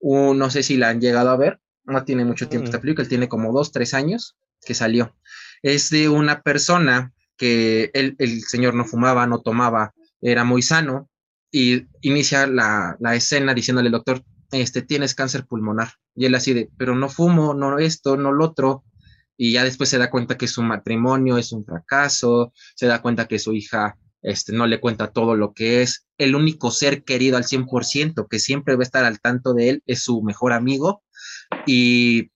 no 0.00 0.50
sé 0.50 0.62
si 0.62 0.76
la 0.76 0.88
han 0.88 1.00
llegado 1.00 1.30
a 1.30 1.36
ver, 1.36 1.60
no 1.84 2.04
tiene 2.04 2.24
mucho 2.24 2.48
tiempo 2.48 2.64
esta 2.64 2.78
mm. 2.78 2.80
película, 2.80 3.08
tiene 3.08 3.28
como 3.28 3.52
dos, 3.52 3.72
tres 3.72 3.92
años 3.92 4.36
que 4.66 4.74
salió 4.74 5.14
es 5.64 5.88
de 5.88 6.10
una 6.10 6.42
persona 6.42 7.14
que 7.38 7.90
el, 7.94 8.42
señor 8.42 8.74
no 8.74 8.84
fumaba, 8.84 9.26
no 9.26 9.40
tomaba, 9.40 9.94
era 10.20 10.44
muy 10.44 10.60
sano 10.60 11.08
y 11.56 11.86
inicia 12.00 12.48
la, 12.48 12.96
escena 13.14 13.54
diciéndole 13.54 13.88
doctor, 13.88 14.24
este, 14.50 14.82
tienes 14.82 15.14
cáncer 15.14 15.46
pulmonar. 15.46 15.92
Y 16.16 16.24
él 16.24 16.34
así 16.34 16.52
de, 16.52 16.68
pero 16.76 16.96
no 16.96 17.08
fumo, 17.08 17.54
no 17.54 17.78
esto, 17.78 18.16
no 18.16 18.32
lo 18.32 18.46
otro. 18.46 18.82
Y 19.36 19.52
ya 19.52 19.62
después 19.62 19.88
se 19.88 19.98
da 19.98 20.10
cuenta 20.10 20.36
que 20.36 20.48
su 20.48 20.62
matrimonio 20.62 21.38
es 21.38 21.52
un 21.52 21.64
fracaso, 21.64 22.52
se 22.74 22.86
da 22.86 23.00
cuenta 23.00 23.28
que 23.28 23.38
su 23.38 23.52
hija 23.52 23.96
este, 24.20 24.52
no 24.52 24.66
le 24.66 24.80
cuenta 24.80 25.12
todo 25.12 25.36
lo 25.36 25.52
que 25.52 25.82
es. 25.82 26.08
El 26.18 26.34
único 26.34 26.72
ser 26.72 27.04
querido 27.04 27.36
al 27.36 27.44
100% 27.44 28.26
que 28.28 28.40
siempre 28.40 28.74
va 28.74 28.80
a 28.80 28.82
estar 28.82 29.04
al 29.04 29.20
tanto 29.20 29.54
de 29.54 29.68
él 29.68 29.82
es 29.86 30.02
su 30.02 30.22
mejor 30.22 30.52
amigo. 30.52 31.04
Y 31.66 32.32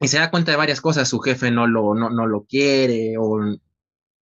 y 0.00 0.08
se 0.08 0.18
da 0.18 0.30
cuenta 0.30 0.50
de 0.50 0.58
varias 0.58 0.80
cosas, 0.80 1.08
su 1.08 1.18
jefe 1.20 1.50
no 1.50 1.66
lo, 1.66 1.94
no, 1.94 2.10
no 2.10 2.26
lo 2.26 2.44
quiere, 2.44 3.16
o 3.18 3.40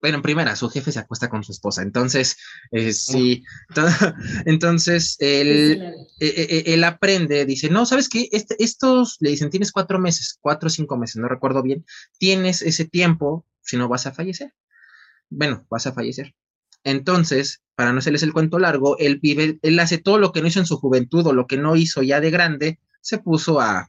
bueno, 0.02 0.16
en 0.16 0.22
primera, 0.22 0.56
su 0.56 0.68
jefe 0.68 0.90
se 0.90 0.98
acuesta 0.98 1.30
con 1.30 1.44
su 1.44 1.52
esposa, 1.52 1.80
entonces, 1.82 2.36
eh, 2.72 2.92
sí, 2.92 3.44
entonces 4.44 5.16
él, 5.20 5.80
e, 6.18 6.26
e, 6.26 6.58
e, 6.58 6.74
él, 6.74 6.82
aprende, 6.82 7.46
dice, 7.46 7.70
no, 7.70 7.86
¿sabes 7.86 8.08
qué? 8.08 8.28
Este, 8.32 8.56
estos, 8.58 9.16
le 9.20 9.30
dicen, 9.30 9.48
tienes 9.48 9.70
cuatro 9.70 10.00
meses, 10.00 10.38
cuatro 10.40 10.66
o 10.66 10.70
cinco 10.70 10.96
meses, 10.96 11.16
no 11.16 11.28
recuerdo 11.28 11.62
bien, 11.62 11.86
tienes 12.18 12.62
ese 12.62 12.84
tiempo, 12.84 13.46
si 13.60 13.76
no 13.76 13.88
vas 13.88 14.08
a 14.08 14.12
fallecer. 14.12 14.52
Bueno, 15.30 15.64
vas 15.70 15.86
a 15.86 15.92
fallecer. 15.92 16.34
Entonces, 16.82 17.62
para 17.76 17.92
no 17.92 18.00
hacerles 18.00 18.24
el 18.24 18.32
cuento 18.32 18.58
largo, 18.58 18.98
él 18.98 19.20
vive, 19.22 19.60
él 19.62 19.78
hace 19.78 19.98
todo 19.98 20.18
lo 20.18 20.32
que 20.32 20.42
no 20.42 20.48
hizo 20.48 20.58
en 20.58 20.66
su 20.66 20.78
juventud 20.78 21.24
o 21.28 21.32
lo 21.32 21.46
que 21.46 21.58
no 21.58 21.76
hizo 21.76 22.02
ya 22.02 22.20
de 22.20 22.32
grande, 22.32 22.80
se 23.00 23.18
puso 23.18 23.60
a 23.60 23.88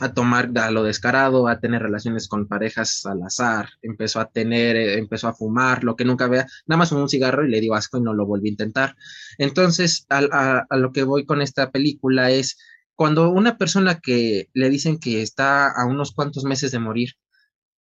a 0.00 0.12
tomar 0.12 0.50
a 0.56 0.70
lo 0.70 0.82
descarado, 0.82 1.48
a 1.48 1.60
tener 1.60 1.82
relaciones 1.82 2.28
con 2.28 2.46
parejas 2.46 3.06
al 3.06 3.22
azar, 3.22 3.70
empezó 3.82 4.20
a 4.20 4.30
tener, 4.30 4.76
eh, 4.76 4.98
empezó 4.98 5.28
a 5.28 5.34
fumar, 5.34 5.84
lo 5.84 5.96
que 5.96 6.04
nunca 6.04 6.28
vea, 6.28 6.46
nada 6.66 6.78
más 6.78 6.92
un 6.92 7.08
cigarro 7.08 7.44
y 7.44 7.50
le 7.50 7.60
dio 7.60 7.74
asco 7.74 7.98
y 7.98 8.02
no 8.02 8.14
lo 8.14 8.26
volví 8.26 8.48
a 8.48 8.52
intentar. 8.52 8.96
Entonces, 9.38 10.06
a, 10.08 10.64
a, 10.68 10.76
lo 10.76 10.92
que 10.92 11.04
voy 11.04 11.24
con 11.24 11.42
esta 11.42 11.70
película 11.70 12.30
es 12.30 12.58
cuando 12.94 13.30
una 13.30 13.58
persona 13.58 14.00
que 14.00 14.48
le 14.54 14.70
dicen 14.70 14.98
que 14.98 15.22
está 15.22 15.70
a 15.70 15.86
unos 15.86 16.12
cuantos 16.12 16.44
meses 16.44 16.72
de 16.72 16.78
morir 16.78 17.14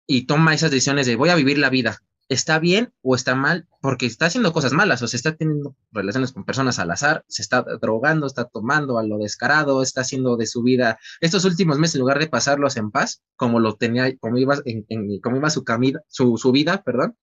y 0.06 0.26
toma 0.26 0.54
esas 0.54 0.70
decisiones 0.70 1.06
de 1.06 1.16
voy 1.16 1.30
a 1.30 1.34
vivir 1.34 1.58
la 1.58 1.70
vida, 1.70 1.98
está 2.28 2.58
bien 2.58 2.92
o 3.02 3.14
está 3.14 3.34
mal 3.34 3.66
porque 3.80 4.06
está 4.06 4.26
haciendo 4.26 4.52
cosas 4.52 4.72
malas, 4.72 5.02
o 5.02 5.08
se 5.08 5.16
está 5.16 5.36
teniendo 5.36 5.76
relaciones 5.90 6.32
con 6.32 6.44
personas 6.44 6.78
al 6.78 6.90
azar, 6.90 7.24
se 7.28 7.42
está 7.42 7.62
drogando, 7.80 8.26
está 8.26 8.44
tomando 8.44 8.98
a 8.98 9.02
lo 9.02 9.18
descarado, 9.18 9.82
está 9.82 10.02
haciendo 10.02 10.36
de 10.36 10.46
su 10.46 10.62
vida 10.62 10.98
estos 11.20 11.44
últimos 11.44 11.78
meses, 11.78 11.96
en 11.96 12.00
lugar 12.00 12.18
de 12.18 12.28
pasarlos 12.28 12.76
en 12.76 12.90
paz, 12.90 13.22
como 13.36 13.60
lo 13.60 13.76
tenía, 13.76 14.16
como 14.18 14.38
iba, 14.38 14.56
en, 14.64 14.84
como 15.20 15.36
iba 15.36 15.50
su, 15.50 15.64
camida, 15.64 16.02
su, 16.08 16.36
su, 16.36 16.52
vida, 16.52 16.82
perdón, 16.82 17.16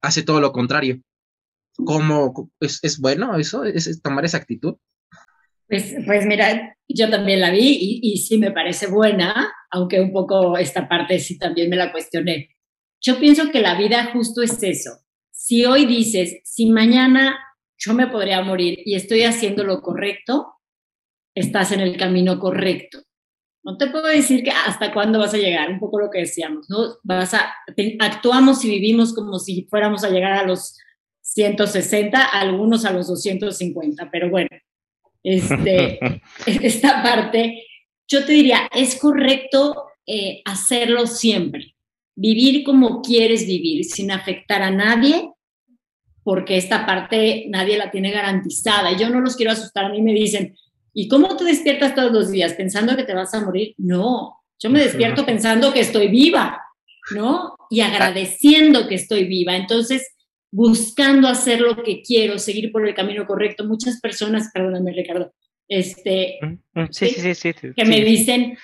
hace 0.00 0.22
todo 0.22 0.40
lo 0.40 0.52
contrario. 0.52 1.00
¿Cómo 1.84 2.50
es, 2.60 2.82
es 2.82 2.98
bueno 2.98 3.36
eso? 3.36 3.64
¿Es, 3.64 4.00
tomar 4.00 4.24
esa 4.24 4.38
actitud? 4.38 4.76
Pues, 5.68 5.94
pues 6.06 6.24
mira, 6.24 6.76
yo 6.88 7.10
también 7.10 7.40
la 7.40 7.50
vi 7.50 8.00
y 8.02 8.16
sí 8.18 8.38
me 8.38 8.52
parece 8.52 8.86
buena, 8.86 9.52
aunque 9.70 10.00
un 10.00 10.12
poco 10.12 10.56
esta 10.56 10.88
parte 10.88 11.18
sí 11.18 11.38
también 11.38 11.68
me 11.68 11.76
la 11.76 11.92
cuestioné 11.92 12.55
yo 13.06 13.20
pienso 13.20 13.52
que 13.52 13.60
la 13.60 13.78
vida 13.78 14.10
justo 14.12 14.42
es 14.42 14.60
eso. 14.64 14.90
Si 15.30 15.64
hoy 15.64 15.86
dices, 15.86 16.40
si 16.42 16.66
mañana 16.66 17.38
yo 17.78 17.94
me 17.94 18.08
podría 18.08 18.42
morir 18.42 18.80
y 18.84 18.96
estoy 18.96 19.22
haciendo 19.22 19.62
lo 19.62 19.80
correcto, 19.80 20.54
estás 21.32 21.70
en 21.70 21.80
el 21.80 21.96
camino 21.96 22.40
correcto. 22.40 23.02
No 23.62 23.76
te 23.76 23.86
puedo 23.88 24.08
decir 24.08 24.42
que 24.42 24.50
hasta 24.50 24.92
cuándo 24.92 25.20
vas 25.20 25.34
a 25.34 25.38
llegar, 25.38 25.70
un 25.70 25.78
poco 25.78 26.00
lo 26.00 26.10
que 26.10 26.20
decíamos, 26.20 26.68
¿no? 26.68 26.96
Vas 27.04 27.32
a, 27.34 27.54
actuamos 28.00 28.64
y 28.64 28.70
vivimos 28.70 29.14
como 29.14 29.38
si 29.38 29.68
fuéramos 29.70 30.02
a 30.02 30.10
llegar 30.10 30.32
a 30.32 30.46
los 30.46 30.76
160, 31.20 32.24
algunos 32.24 32.84
a 32.84 32.92
los 32.92 33.06
250, 33.06 34.10
pero 34.10 34.30
bueno, 34.30 34.48
este, 35.22 36.00
esta 36.46 37.04
parte, 37.04 37.62
yo 38.08 38.24
te 38.24 38.32
diría, 38.32 38.68
es 38.74 38.98
correcto 38.98 39.90
eh, 40.06 40.42
hacerlo 40.44 41.06
siempre 41.06 41.75
vivir 42.16 42.64
como 42.64 43.02
quieres 43.02 43.46
vivir, 43.46 43.84
sin 43.84 44.10
afectar 44.10 44.62
a 44.62 44.70
nadie, 44.70 45.30
porque 46.24 46.56
esta 46.56 46.84
parte 46.84 47.44
nadie 47.48 47.78
la 47.78 47.90
tiene 47.90 48.10
garantizada. 48.10 48.90
Y 48.90 48.98
yo 48.98 49.08
no 49.10 49.20
los 49.20 49.36
quiero 49.36 49.52
asustar, 49.52 49.84
a 49.84 49.90
mí 49.90 50.02
me 50.02 50.12
dicen, 50.12 50.56
¿y 50.92 51.06
cómo 51.06 51.36
te 51.36 51.44
despiertas 51.44 51.94
todos 51.94 52.10
los 52.10 52.30
días 52.30 52.54
pensando 52.54 52.96
que 52.96 53.04
te 53.04 53.14
vas 53.14 53.32
a 53.34 53.44
morir? 53.44 53.74
No, 53.76 54.34
yo 54.58 54.70
me 54.70 54.80
despierto 54.80 55.24
pensando 55.24 55.72
que 55.72 55.80
estoy 55.80 56.08
viva, 56.08 56.60
¿no? 57.14 57.54
Y 57.70 57.80
agradeciendo 57.80 58.88
que 58.88 58.94
estoy 58.96 59.24
viva. 59.24 59.54
Entonces, 59.54 60.14
buscando 60.50 61.28
hacer 61.28 61.60
lo 61.60 61.82
que 61.82 62.02
quiero, 62.02 62.38
seguir 62.38 62.72
por 62.72 62.88
el 62.88 62.94
camino 62.94 63.26
correcto. 63.26 63.64
Muchas 63.64 64.00
personas, 64.00 64.50
perdóname 64.52 64.92
Ricardo, 64.92 65.32
este, 65.68 66.38
sí, 66.90 67.08
sí, 67.08 67.34
sí, 67.34 67.52
que 67.76 67.84
me 67.84 68.00
dicen, 68.00 68.56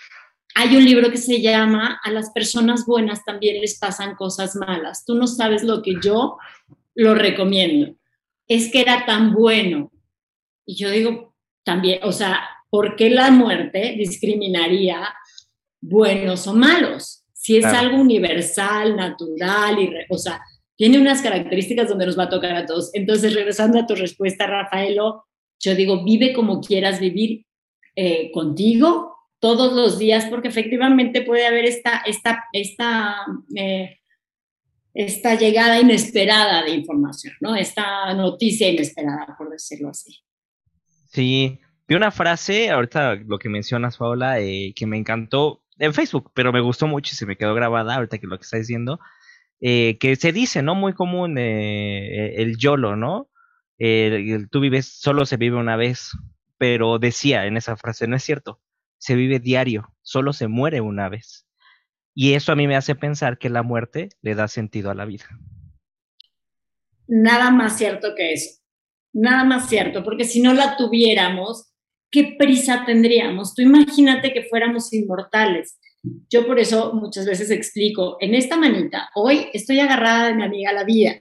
hay 0.55 0.77
un 0.77 0.85
libro 0.85 1.11
que 1.11 1.17
se 1.17 1.41
llama 1.41 2.01
A 2.03 2.11
las 2.11 2.31
personas 2.31 2.85
buenas 2.87 3.25
también 3.25 3.61
les 3.61 3.79
pasan 3.79 4.15
cosas 4.15 4.55
malas. 4.57 5.05
Tú 5.05 5.15
no 5.15 5.27
sabes 5.27 5.63
lo 5.63 5.83
que 5.83 5.95
yo 6.03 6.37
lo 6.95 7.15
recomiendo. 7.15 7.95
Es 8.47 8.71
que 8.71 8.83
era 8.83 9.07
tan 9.07 9.33
bueno. 9.33 9.91
Y 10.67 10.77
yo 10.77 10.91
digo, 10.91 11.35
también, 11.65 12.01
o 12.03 12.13
sea, 12.13 12.41
¿por 12.71 12.97
qué 12.97 13.11
la 13.11 13.31
muerte 13.31 13.95
discriminaría 13.97 15.09
buenos 15.81 16.47
o 16.47 16.55
malos? 16.55 17.25
Si 17.33 17.57
es 17.57 17.65
algo 17.65 17.97
universal, 17.97 18.95
natural, 18.95 19.79
y, 19.81 19.91
o 20.09 20.19
sea, 20.19 20.41
tiene 20.77 20.99
unas 20.99 21.23
características 21.23 21.89
donde 21.89 22.07
nos 22.07 22.19
va 22.19 22.25
a 22.25 22.29
tocar 22.29 22.55
a 22.55 22.67
todos. 22.67 22.91
Entonces, 22.95 23.35
regresando 23.35 23.79
a 23.79 23.87
tu 23.87 23.95
respuesta, 23.95 24.47
Rafaelo, 24.47 25.25
yo 25.59 25.75
digo, 25.75 26.05
vive 26.05 26.33
como 26.33 26.61
quieras 26.61 27.01
vivir 27.01 27.47
eh, 27.97 28.31
contigo 28.33 29.12
todos 29.43 29.73
los 29.73 29.99
días, 29.99 30.27
porque 30.27 30.47
efectivamente 30.47 31.23
puede 31.23 31.45
haber 31.45 31.65
esta, 31.65 32.01
esta, 32.07 32.45
esta, 32.53 33.27
eh, 33.57 33.99
esta 34.95 35.35
llegada 35.35 35.81
inesperada 35.81 36.63
de 36.63 36.71
información, 36.71 37.35
¿no? 37.41 37.57
Esta 37.57 38.15
noticia 38.15 38.71
inesperada, 38.71 39.35
por 39.37 39.51
decirlo 39.51 39.89
así. 39.89 40.21
Sí, 41.11 41.59
vi 41.89 41.95
una 41.97 42.13
frase, 42.13 42.71
ahorita 42.71 43.17
lo 43.17 43.41
que 43.41 43.49
mencionas, 43.49 43.97
Paola, 43.97 44.39
eh, 44.39 44.73
que 44.77 44.87
me 44.87 44.97
encantó 44.97 45.65
en 45.77 45.93
Facebook, 45.93 46.31
pero 46.35 46.53
me 46.53 46.61
gustó 46.61 46.87
mucho 46.87 47.11
y 47.13 47.17
se 47.17 47.27
me 47.27 47.37
quedó 47.37 47.53
grabada 47.53 47.97
ahorita 47.97 48.19
que 48.19 48.29
lo 48.29 48.39
que 48.39 48.45
está 48.45 48.59
diciendo, 48.59 49.01
eh, 49.61 49.99
que 49.99 50.15
se 50.15 50.31
dice, 50.31 50.63
¿no? 50.63 50.77
Muy 50.77 50.93
común 50.93 51.37
el 51.37 52.57
YOLO, 52.59 52.95
¿no? 52.95 53.29
tú 53.77 54.61
vives, 54.61 54.87
solo 54.87 55.27
se 55.27 55.37
vive 55.37 55.57
una 55.57 55.75
vez, 55.75 56.13
pero 56.59 57.01
decía 57.01 57.47
en 57.47 57.57
esa 57.57 57.77
frase, 57.77 58.07
no 58.07 58.15
es 58.15 58.23
cierto, 58.23 58.61
se 59.03 59.17
vive 59.17 59.41
diario, 59.41 59.93
solo 60.03 60.33
se 60.33 60.47
muere 60.47 60.81
una 60.81 61.09
vez. 61.09 61.45
Y 62.15 62.35
eso 62.35 62.53
a 62.53 62.55
mí 62.55 62.69
me 62.69 62.77
hace 62.77 62.95
pensar 62.95 63.37
que 63.37 63.49
la 63.49 63.65
muerte 63.65 64.11
le 64.21 64.37
da 64.37 64.47
sentido 64.47 64.93
a 64.93 64.95
la 64.95 65.05
vida. 65.05 65.25
Nada 67.09 67.51
más 67.51 67.77
cierto 67.77 68.15
que 68.17 68.33
eso, 68.33 68.61
nada 69.13 69.43
más 69.43 69.69
cierto, 69.69 70.05
porque 70.05 70.23
si 70.23 70.41
no 70.41 70.55
la 70.55 70.77
tuviéramos, 70.77 71.73
¿qué 72.13 72.37
prisa 72.39 72.85
tendríamos? 72.87 73.57
Tú 73.57 73.63
imagínate 73.63 74.33
que 74.33 74.45
fuéramos 74.45 74.93
inmortales. 74.93 75.81
Yo 76.31 76.47
por 76.47 76.61
eso 76.61 76.95
muchas 76.95 77.27
veces 77.27 77.51
explico, 77.51 78.19
en 78.21 78.37
esta 78.37 78.57
manita, 78.57 79.11
hoy 79.17 79.49
estoy 79.53 79.81
agarrada 79.81 80.29
de 80.29 80.35
mi 80.35 80.45
amiga 80.45 80.73
la 80.73 80.85
vida, 80.85 81.17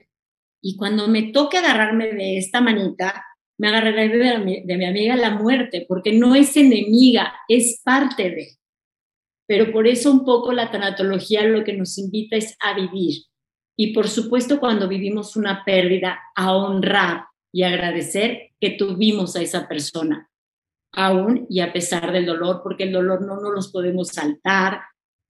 y 0.62 0.78
cuando 0.78 1.08
me 1.08 1.32
toque 1.32 1.58
agarrarme 1.58 2.14
de 2.14 2.38
esta 2.38 2.62
manita, 2.62 3.26
me 3.62 3.68
agarraré 3.68 4.10
de 4.10 4.40
mi, 4.40 4.64
de 4.64 4.76
mi 4.76 4.86
amiga 4.86 5.16
la 5.16 5.36
muerte, 5.36 5.86
porque 5.88 6.14
no 6.14 6.34
es 6.34 6.58
enemiga, 6.58 7.32
es 7.48 7.80
parte 7.86 8.32
de. 8.32 8.58
Pero 9.48 9.72
por 9.72 9.88
eso 9.88 10.12
un 10.12 10.26
poco 10.26 10.52
la 10.52 10.72
tanatología 10.72 11.44
lo 11.44 11.64
que 11.64 11.74
nos 11.74 12.00
invita 12.00 12.38
es 12.38 12.58
a 12.60 12.74
vivir. 12.74 13.26
Y 13.78 13.94
por 13.94 14.08
supuesto 14.08 14.60
cuando 14.60 14.88
vivimos 14.88 15.36
una 15.36 15.64
pérdida, 15.64 16.20
a 16.36 16.56
honrar 16.56 17.26
y 17.52 17.62
agradecer 17.62 18.50
que 18.60 18.72
tuvimos 18.72 19.36
a 19.36 19.44
esa 19.44 19.68
persona, 19.68 20.28
aún 20.92 21.46
y 21.48 21.60
a 21.60 21.72
pesar 21.72 22.12
del 22.12 22.26
dolor, 22.26 22.62
porque 22.64 22.86
el 22.86 22.92
dolor 22.92 23.22
no 23.22 23.40
nos 23.40 23.54
los 23.54 23.72
podemos 23.72 24.08
saltar, 24.08 24.82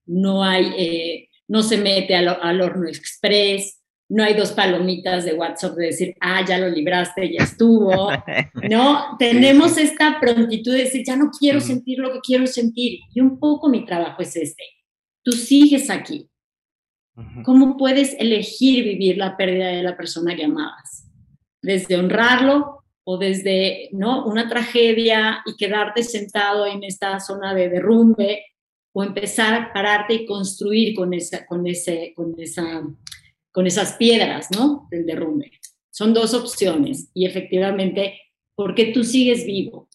no 0.05 0.41
hay, 0.41 0.71
eh, 0.77 1.29
no 1.49 1.63
se 1.63 1.77
mete 1.77 2.15
al, 2.15 2.29
al 2.29 2.61
horno 2.61 2.87
express, 2.87 3.80
no 4.11 4.25
hay 4.25 4.33
dos 4.33 4.51
palomitas 4.51 5.23
de 5.23 5.33
WhatsApp 5.33 5.75
de 5.77 5.85
decir, 5.85 6.15
ah, 6.19 6.45
ya 6.45 6.57
lo 6.57 6.67
libraste, 6.67 7.31
ya 7.31 7.43
estuvo. 7.43 8.11
No, 8.69 9.15
tenemos 9.17 9.77
esta 9.77 10.19
prontitud 10.19 10.73
de 10.73 10.83
decir, 10.83 11.03
ya 11.05 11.15
no 11.15 11.31
quiero 11.31 11.59
sentir 11.61 11.99
lo 11.99 12.11
que 12.11 12.19
quiero 12.19 12.45
sentir. 12.45 12.99
Y 13.13 13.21
un 13.21 13.39
poco 13.39 13.69
mi 13.69 13.85
trabajo 13.85 14.21
es 14.21 14.35
este. 14.35 14.63
Tú 15.23 15.31
sigues 15.31 15.89
aquí. 15.89 16.29
¿Cómo 17.43 17.77
puedes 17.77 18.15
elegir 18.19 18.83
vivir 18.83 19.17
la 19.17 19.37
pérdida 19.37 19.67
de 19.69 19.83
la 19.83 19.95
persona 19.95 20.35
que 20.35 20.45
amabas? 20.45 21.09
Desde 21.61 21.95
honrarlo 21.95 22.83
o 23.05 23.17
desde 23.17 23.89
¿no? 23.93 24.25
una 24.25 24.49
tragedia 24.49 25.41
y 25.45 25.55
quedarte 25.55 26.03
sentado 26.03 26.65
en 26.65 26.83
esta 26.83 27.19
zona 27.19 27.53
de 27.53 27.69
derrumbe 27.69 28.45
o 28.93 29.03
empezar 29.03 29.53
a 29.53 29.73
pararte 29.73 30.13
y 30.15 30.25
construir 30.25 30.95
con 30.95 31.13
esa, 31.13 31.45
con 31.45 31.65
ese, 31.65 32.13
con 32.15 32.35
esa 32.37 32.81
con 33.51 33.67
esas 33.67 33.93
piedras, 33.93 34.49
¿no? 34.55 34.87
Del 34.91 35.05
derrumbe. 35.05 35.51
Son 35.89 36.13
dos 36.13 36.33
opciones 36.33 37.09
y 37.13 37.25
efectivamente, 37.25 38.19
¿por 38.55 38.75
qué 38.75 38.85
tú 38.93 39.03
sigues 39.03 39.45
vivo? 39.45 39.89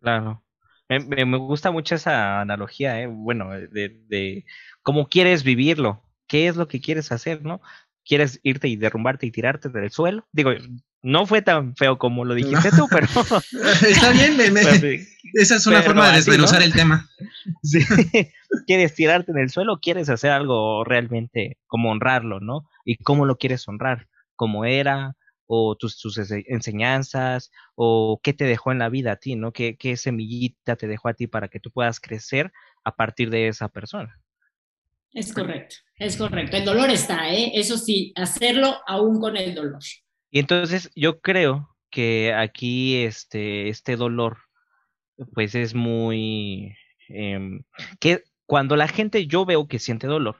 Claro. 0.00 0.42
Me, 0.88 1.24
gusta 1.36 1.72
mucho 1.72 1.96
esa 1.96 2.40
analogía, 2.40 3.00
¿eh? 3.02 3.08
bueno, 3.08 3.50
de, 3.50 4.44
cómo 4.82 5.08
quieres 5.08 5.42
vivirlo, 5.42 6.00
qué 6.28 6.46
es 6.46 6.56
lo 6.56 6.68
que 6.68 6.80
quieres 6.80 7.10
hacer, 7.10 7.42
¿no? 7.42 7.60
¿Quieres 8.04 8.38
irte 8.44 8.68
y 8.68 8.76
derrumbarte 8.76 9.26
y 9.26 9.32
tirarte 9.32 9.68
del 9.68 9.90
suelo? 9.90 10.28
Digo, 10.30 10.52
no 11.02 11.26
fue 11.26 11.42
tan 11.42 11.76
feo 11.76 11.98
como 11.98 12.24
lo 12.24 12.34
dijiste 12.34 12.70
tú, 12.70 12.86
pero... 12.90 13.06
Está 13.88 14.10
bien, 14.10 14.36
esa 15.34 15.56
es 15.56 15.66
una 15.66 15.82
forma 15.82 16.10
de 16.10 16.16
desmenuzar 16.16 16.62
el 16.62 16.72
tema. 16.72 17.08
Sí. 17.62 17.78
¿Quieres 18.66 18.94
tirarte 18.94 19.30
en 19.30 19.38
el 19.38 19.50
suelo 19.50 19.78
quieres 19.80 20.08
hacer 20.08 20.32
algo 20.32 20.82
realmente 20.82 21.58
como 21.68 21.90
honrarlo, 21.90 22.40
no? 22.40 22.68
¿Y 22.84 22.96
cómo 22.96 23.24
lo 23.24 23.36
quieres 23.36 23.68
honrar? 23.68 24.08
¿Cómo 24.34 24.64
era? 24.64 25.14
¿O 25.46 25.76
tus, 25.76 26.18
enseñanzas? 26.48 27.52
¿O 27.76 28.20
qué 28.20 28.32
te 28.32 28.44
dejó 28.44 28.72
en 28.72 28.80
la 28.80 28.88
vida 28.88 29.12
a 29.12 29.16
ti, 29.16 29.36
no? 29.36 29.52
¿Qué, 29.52 29.76
¿Qué 29.76 29.96
semillita 29.96 30.74
te 30.74 30.88
dejó 30.88 31.08
a 31.08 31.14
ti 31.14 31.28
para 31.28 31.46
que 31.46 31.60
tú 31.60 31.70
puedas 31.70 32.00
crecer 32.00 32.52
a 32.84 32.96
partir 32.96 33.30
de 33.30 33.46
esa 33.46 33.68
persona? 33.68 34.20
Es 35.12 35.32
correcto, 35.32 35.76
es 35.96 36.16
correcto. 36.16 36.56
El 36.56 36.64
dolor 36.64 36.90
está, 36.90 37.32
¿eh? 37.32 37.52
Eso 37.54 37.78
sí, 37.78 38.12
hacerlo 38.16 38.76
aún 38.86 39.20
con 39.20 39.36
el 39.36 39.54
dolor. 39.54 39.82
Y 40.36 40.38
entonces 40.38 40.90
yo 40.94 41.22
creo 41.22 41.74
que 41.90 42.34
aquí 42.34 42.96
este, 43.04 43.70
este 43.70 43.96
dolor, 43.96 44.36
pues 45.32 45.54
es 45.54 45.74
muy... 45.74 46.76
Em, 47.08 47.62
que 48.00 48.22
cuando 48.44 48.76
la 48.76 48.86
gente, 48.86 49.26
yo 49.26 49.46
veo 49.46 49.66
que 49.66 49.78
siente 49.78 50.06
dolor, 50.06 50.36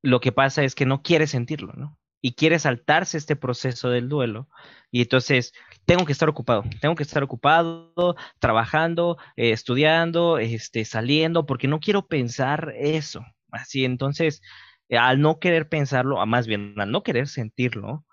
lo 0.00 0.20
que 0.20 0.32
pasa 0.32 0.64
es 0.64 0.74
que 0.74 0.86
no 0.86 1.02
quiere 1.02 1.26
sentirlo, 1.26 1.74
¿no? 1.74 1.98
Y 2.22 2.36
quiere 2.36 2.58
saltarse 2.58 3.18
este 3.18 3.36
proceso 3.36 3.90
del 3.90 4.08
duelo. 4.08 4.48
Y 4.90 5.02
entonces, 5.02 5.52
tengo 5.84 6.06
que 6.06 6.12
estar 6.12 6.30
ocupado, 6.30 6.64
tengo 6.80 6.94
que 6.94 7.02
estar 7.02 7.22
ocupado, 7.22 8.16
trabajando, 8.38 9.18
estudiando, 9.36 10.38
este, 10.38 10.86
saliendo, 10.86 11.44
porque 11.44 11.68
no 11.68 11.80
quiero 11.80 12.06
pensar 12.06 12.72
eso. 12.78 13.26
Así, 13.50 13.84
entonces, 13.84 14.40
al 14.88 15.20
no 15.20 15.38
querer 15.38 15.68
pensarlo, 15.68 16.24
más 16.24 16.46
bien 16.46 16.80
al 16.80 16.90
no 16.90 17.02
querer 17.02 17.28
sentirlo, 17.28 18.06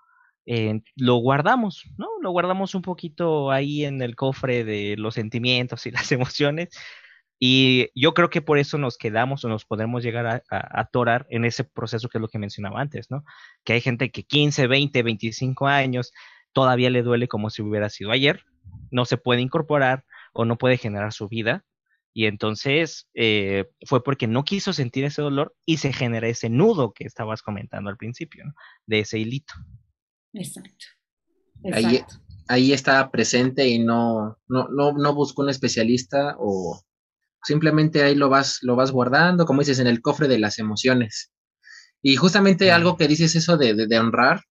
eh, 0.46 0.80
lo 0.94 1.16
guardamos, 1.16 1.84
¿no? 1.98 2.08
Lo 2.22 2.30
guardamos 2.30 2.74
un 2.74 2.82
poquito 2.82 3.50
ahí 3.50 3.84
en 3.84 4.00
el 4.00 4.16
cofre 4.16 4.64
de 4.64 4.96
los 4.96 5.14
sentimientos 5.14 5.86
y 5.86 5.90
las 5.92 6.12
emociones 6.12 6.70
y 7.38 7.90
yo 7.94 8.14
creo 8.14 8.30
que 8.30 8.40
por 8.40 8.58
eso 8.58 8.78
nos 8.78 8.96
quedamos 8.96 9.44
o 9.44 9.48
nos 9.48 9.64
podemos 9.66 10.02
llegar 10.02 10.26
a, 10.26 10.42
atorar 10.50 11.26
en 11.30 11.44
ese 11.44 11.64
proceso 11.64 12.08
que 12.08 12.18
es 12.18 12.22
lo 12.22 12.28
que 12.28 12.38
mencionaba 12.38 12.80
antes, 12.80 13.10
¿no? 13.10 13.24
Que 13.64 13.74
hay 13.74 13.80
gente 13.80 14.10
que 14.10 14.24
15, 14.24 14.66
20, 14.66 15.02
25 15.02 15.66
años 15.66 16.12
todavía 16.52 16.88
le 16.88 17.02
duele 17.02 17.28
como 17.28 17.50
si 17.50 17.60
hubiera 17.62 17.90
sido 17.90 18.10
ayer, 18.10 18.44
no 18.90 19.04
se 19.04 19.18
puede 19.18 19.42
incorporar 19.42 20.04
o 20.32 20.44
no 20.46 20.56
puede 20.56 20.78
generar 20.78 21.12
su 21.12 21.28
vida. 21.28 21.64
Y 22.14 22.24
entonces 22.24 23.08
eh, 23.12 23.66
fue 23.84 24.02
porque 24.02 24.26
no 24.26 24.44
quiso 24.44 24.72
sentir 24.72 25.04
ese 25.04 25.20
dolor 25.20 25.54
y 25.66 25.76
se 25.76 25.92
genera 25.92 26.28
ese 26.28 26.48
nudo 26.48 26.94
que 26.94 27.04
estabas 27.04 27.42
comentando 27.42 27.90
al 27.90 27.98
principio, 27.98 28.46
¿no? 28.46 28.54
De 28.86 29.00
ese 29.00 29.18
hilito. 29.18 29.52
Exacto. 30.36 30.86
Ahí, 31.72 32.04
ahí 32.48 32.72
está 32.72 33.10
presente 33.10 33.66
y 33.66 33.78
no, 33.78 34.38
no, 34.48 34.68
no, 34.68 34.92
no 34.92 35.14
buscó 35.14 35.42
un 35.42 35.48
especialista 35.48 36.36
o 36.38 36.80
simplemente 37.42 38.02
ahí 38.02 38.14
lo 38.14 38.28
vas, 38.28 38.58
lo 38.62 38.76
vas 38.76 38.90
guardando, 38.90 39.46
como 39.46 39.60
dices, 39.60 39.78
en 39.78 39.86
el 39.86 40.02
cofre 40.02 40.28
de 40.28 40.38
las 40.38 40.58
emociones. 40.58 41.32
Y 42.02 42.16
justamente 42.16 42.70
algo 42.70 42.96
que 42.96 43.08
dices 43.08 43.34
eso 43.34 43.56
de, 43.56 43.74
de, 43.74 43.98
honrar, 43.98 44.42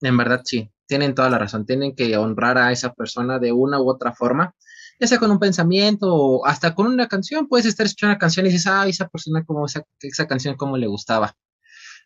en 0.00 0.16
verdad 0.16 0.42
sí, 0.44 0.70
tienen 0.86 1.14
toda 1.14 1.30
la 1.30 1.38
razón, 1.38 1.66
tienen 1.66 1.94
que 1.94 2.16
honrar 2.16 2.58
a 2.58 2.72
esa 2.72 2.92
persona 2.94 3.38
de 3.38 3.52
una 3.52 3.80
u 3.80 3.90
otra 3.90 4.12
forma, 4.12 4.54
ya 5.00 5.06
sea 5.06 5.18
con 5.18 5.30
un 5.30 5.38
pensamiento 5.38 6.14
o 6.14 6.46
hasta 6.46 6.74
con 6.74 6.86
una 6.86 7.08
canción, 7.08 7.48
puedes 7.48 7.66
estar 7.66 7.86
escuchando 7.86 8.12
una 8.12 8.18
canción 8.18 8.46
y 8.46 8.50
dices, 8.50 8.66
ay, 8.66 8.90
esa 8.90 9.08
persona, 9.08 9.44
como 9.44 9.66
esa, 9.66 9.82
esa 10.00 10.26
canción, 10.26 10.56
como 10.56 10.76
le 10.76 10.86
gustaba. 10.86 11.34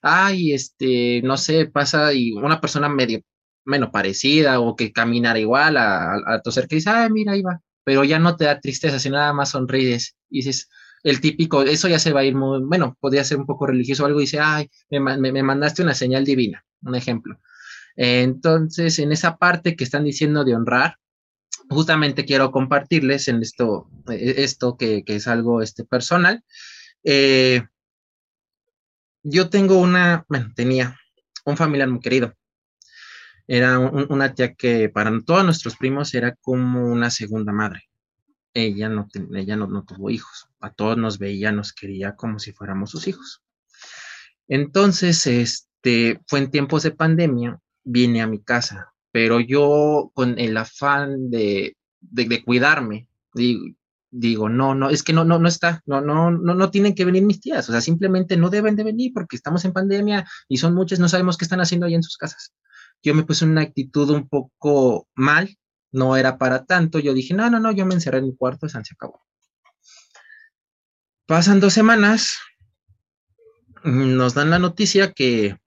Ay, 0.03 0.53
este, 0.53 1.23
no 1.23 1.37
sé, 1.37 1.67
pasa 1.67 2.13
y 2.13 2.33
una 2.33 2.61
persona 2.61 2.89
medio 2.89 3.21
menos 3.65 3.91
parecida 3.91 4.61
o 4.61 4.77
que 4.77 4.93
caminara 4.93 5.39
igual 5.39 5.77
a, 5.77 6.15
a, 6.15 6.35
a 6.35 6.43
tu 6.43 6.53
ser 6.53 6.69
que 6.69 6.77
dice, 6.77 6.91
ay, 6.91 7.11
mira, 7.11 7.33
ahí 7.33 7.43
va, 7.43 7.61
pero 7.85 8.05
ya 8.05 8.19
no 8.19 8.37
te 8.37 8.45
da 8.45 8.61
tristeza, 8.61 8.99
sino 8.99 9.17
nada 9.17 9.33
más 9.33 9.51
sonríes 9.51 10.17
y 10.31 10.39
dices, 10.39 10.69
el 11.07 11.21
típico, 11.21 11.63
eso 11.63 11.87
ya 11.87 12.01
se 12.01 12.13
va 12.13 12.21
a 12.21 12.25
ir 12.25 12.35
muy, 12.35 12.61
bueno, 12.65 12.97
podría 13.01 13.23
ser 13.23 13.39
un 13.39 13.47
poco 13.47 13.67
religioso 13.67 14.03
o 14.03 14.07
algo, 14.07 14.19
y 14.19 14.25
dice, 14.25 14.41
ay, 14.41 14.69
me, 14.91 15.17
me, 15.17 15.43
mandaste 15.43 15.83
una 15.83 15.95
señal 15.95 16.25
divina, 16.25 16.65
un 16.83 16.97
ejemplo. 16.97 17.39
entonces, 17.95 18.99
en 18.99 19.13
esa 19.13 19.37
parte 19.37 19.77
que 19.77 19.85
están 19.85 20.03
diciendo 20.05 20.45
de 20.45 20.57
honrar, 20.57 20.97
justamente 21.71 22.25
quiero 22.25 22.51
compartirles 22.51 23.29
en 23.29 23.41
esto, 23.41 23.89
e-, 24.11 24.43
esto 24.43 24.77
que, 24.77 25.05
es 25.07 25.29
algo 25.29 25.63
este, 25.63 25.85
personal. 25.85 26.43
Eh, 27.05 27.63
yo 29.29 29.51
tengo 29.51 29.79
una, 29.79 30.25
bueno, 30.29 30.53
tenía 30.55 30.97
un 31.45 31.57
familiar 31.57 31.89
muy 31.89 32.01
querido. 32.01 32.33
Era 33.49 33.79
una 33.79 34.35
tía 34.35 34.55
que 34.55 34.89
para 34.89 35.13
todos 35.25 35.45
nuestros 35.45 35.77
primos 35.77 36.15
era 36.15 36.35
como 36.37 36.87
una 36.87 37.11
segunda 37.11 37.53
madre. 37.53 37.83
Ella 38.55 38.89
no, 38.89 39.09
tuvo 39.85 40.11
hijos. 40.11 40.49
A 40.61 40.73
todos 40.73 40.97
nos 40.97 41.19
veía, 41.19 41.53
nos 41.53 41.73
quería 41.73 42.15
como 42.15 42.39
si 42.39 42.53
fuéramos 42.53 42.91
sus 42.91 43.07
hijos. 43.09 43.43
Entonces, 44.49 45.27
este, 45.27 46.21
fue 46.27 46.41
en 46.41 46.51
tiempos 46.51 46.85
de 46.85 46.93
pandemia, 46.93 47.61
vine 47.85 48.23
a 48.23 48.27
mi 48.27 48.41
casa, 48.41 48.93
pero 49.11 49.41
yo 49.41 50.11
con 50.15 50.39
el 50.39 50.57
afán 50.57 51.31
de, 51.31 51.77
de, 52.01 52.45
cuidarme, 52.45 53.09
digo, 53.35 53.75
digo, 54.19 54.49
no, 54.49 54.75
no, 54.75 54.89
es 54.89 55.03
que 55.03 55.13
no, 55.13 55.25
no, 55.25 55.39
no 55.39 55.47
está, 55.49 55.83
no, 55.85 56.01
no, 56.01 56.31
no, 56.31 56.55
no 56.55 56.71
tienen 56.71 56.95
que 56.95 57.05
venir 57.05 57.23
mis 57.23 57.41
tías, 57.41 57.69
o 57.69 57.73
sea, 57.73 57.81
simplemente 57.81 58.37
no 58.37 58.49
deben 58.49 58.75
de 58.75 58.85
venir 58.85 59.13
porque 59.13 59.37
estamos 59.37 59.65
en 59.65 59.73
pandemia 59.73 60.27
y 60.49 60.57
son 60.57 60.75
muchas, 60.75 60.99
no 60.99 61.09
sabemos 61.09 61.37
qué 61.37 61.45
están 61.45 61.61
haciendo 61.61 61.87
ahí 61.87 61.95
en 61.95 62.03
sus 62.03 62.17
casas. 62.17 62.53
Yo 63.03 63.15
me 63.15 63.25
puse 63.25 63.45
una 63.45 63.61
actitud 63.61 64.09
un 64.11 64.29
poco 64.29 65.07
mal, 65.15 65.57
no 65.93 66.17
era 66.17 66.39
para 66.39 66.65
tanto, 66.65 66.99
yo 66.99 67.13
dije, 67.13 67.35
no, 67.35 67.51
no, 67.51 67.61
no, 67.61 67.73
yo 67.73 67.85
me 67.85 67.95
encerré 67.95 68.19
en 68.19 68.27
mi 68.27 68.37
cuarto, 68.37 68.69
se 68.69 68.79
acabó. 68.79 69.21
Pasan 71.27 71.61
dos 71.61 71.75
semanas, 71.75 72.39
nos 73.85 74.35
dan 74.35 74.51
la 74.51 74.59
noticia 74.59 75.13
que, 75.13 75.59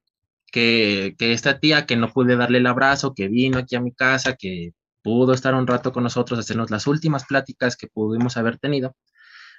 que, 0.51 1.15
que, 1.19 1.33
esta 1.33 1.59
tía 1.59 1.85
que 1.85 1.97
no 1.97 2.11
pude 2.11 2.35
darle 2.35 2.57
el 2.57 2.67
abrazo, 2.67 3.13
que 3.13 3.27
vino 3.27 3.59
aquí 3.59 3.75
a 3.75 3.81
mi 3.81 3.93
casa, 3.93 4.35
que 4.35 4.73
pudo 5.01 5.33
estar 5.33 5.53
un 5.55 5.67
rato 5.67 5.91
con 5.91 6.03
nosotros, 6.03 6.39
hacernos 6.39 6.71
las 6.71 6.87
últimas 6.87 7.25
pláticas 7.25 7.77
que 7.77 7.87
pudimos 7.87 8.37
haber 8.37 8.57
tenido, 8.57 8.95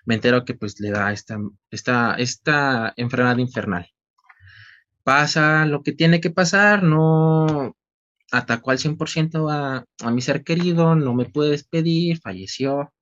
me 0.05 0.15
entero 0.17 0.45
que 0.45 0.55
pues 0.55 0.81
le 0.81 0.91
da 0.91 1.13
esta, 1.13 1.39
esta, 1.71 2.15
esta 2.15 2.93
enfermedad 2.97 3.39
infernal. 3.39 3.89
Pasa 5.05 5.67
lo 5.67 5.83
que 5.83 5.93
tiene 5.93 6.21
que 6.21 6.31
pasar, 6.31 6.83
no 6.83 7.77
atacó 8.33 8.71
al 8.71 8.79
100% 8.79 9.51
a, 9.51 9.85
a 10.07 10.11
mi 10.11 10.21
ser 10.21 10.45
querido, 10.45 10.95
no 10.95 11.15
me 11.15 11.25
puede 11.25 11.51
despedir, 11.51 12.21
falleció, 12.21 12.93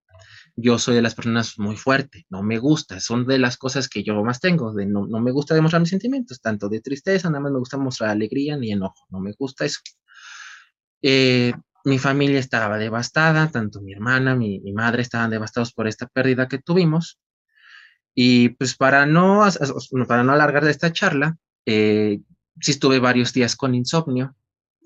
yo 0.61 0.79
soy 0.79 0.97
de 0.97 1.03
las 1.03 1.15
personas 1.15 1.57
muy 1.59 1.77
fuerte, 1.77 2.27
no 2.31 2.43
me 2.43 2.59
gusta, 2.59 2.99
son 2.99 3.27
de 3.27 3.39
las 3.39 3.57
cosas 3.57 3.89
que 3.89 4.03
yo 4.03 4.25
más 4.25 4.41
tengo, 4.41 4.73
de 4.75 4.87
no, 4.87 5.07
me 5.07 5.31
gusta 5.31 5.55
demostrar 5.55 5.81
mis 5.81 5.91
sentimientos, 5.91 6.41
tanto 6.41 6.69
de 6.69 6.81
tristeza, 6.81 7.31
nada 7.31 7.41
más 7.41 7.53
me 7.53 7.61
gusta 7.61 7.77
mostrar 7.77 8.11
alegría 8.11 8.57
ni 8.57 8.73
enojo, 8.73 9.07
no 9.11 9.21
me 9.21 9.33
gusta 9.39 9.65
eso. 9.65 9.79
Eh, 11.01 11.53
mi 11.89 11.99
familia 11.99 12.39
estaba 12.39 12.79
devastada, 12.79 13.51
tanto 13.51 13.81
mi 13.81 13.93
hermana, 13.93 14.35
mi, 14.35 14.61
madre 14.73 15.03
estaban 15.03 15.31
devastados 15.31 15.73
por 15.73 15.89
esta 15.89 16.07
pérdida 16.07 16.49
que 16.49 16.59
tuvimos. 16.59 17.19
Y 18.15 18.51
pues 18.51 18.77
para 18.77 19.07
no, 19.07 19.45
para 20.07 20.25
no 20.25 20.33
alargar 20.33 20.67
esta 20.67 20.93
charla, 20.93 21.37
eh, 21.67 22.21
sí 22.61 22.71
estuve 22.73 22.99
varios 22.99 23.33
días 23.33 23.57
con 23.57 23.75
insomnio, 23.75 24.37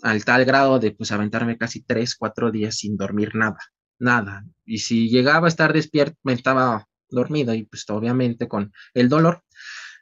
al 0.03 0.25
tal 0.25 0.45
grado 0.45 0.79
de 0.79 0.93
pues 0.93 1.13
aventarme 1.13 1.57
casi 1.57 1.83
tres, 1.83 2.17
cuatro 2.17 2.51
días 2.51 2.77
sin 2.77 2.97
dormir 2.97 3.35
nada 3.35 3.59
nada. 4.03 4.45
Y 4.67 4.79
si 4.79 5.09
llegaba 5.09 5.47
a 5.47 5.49
estar 5.49 5.73
despierto, 5.73 6.19
me 6.25 6.35
estaba 6.35 6.87
dormido 7.09 7.55
y 7.55 7.65
pues 7.65 7.89
obviamente 7.89 8.49
con 8.49 8.73
el 8.95 9.09
dolor, 9.09 9.43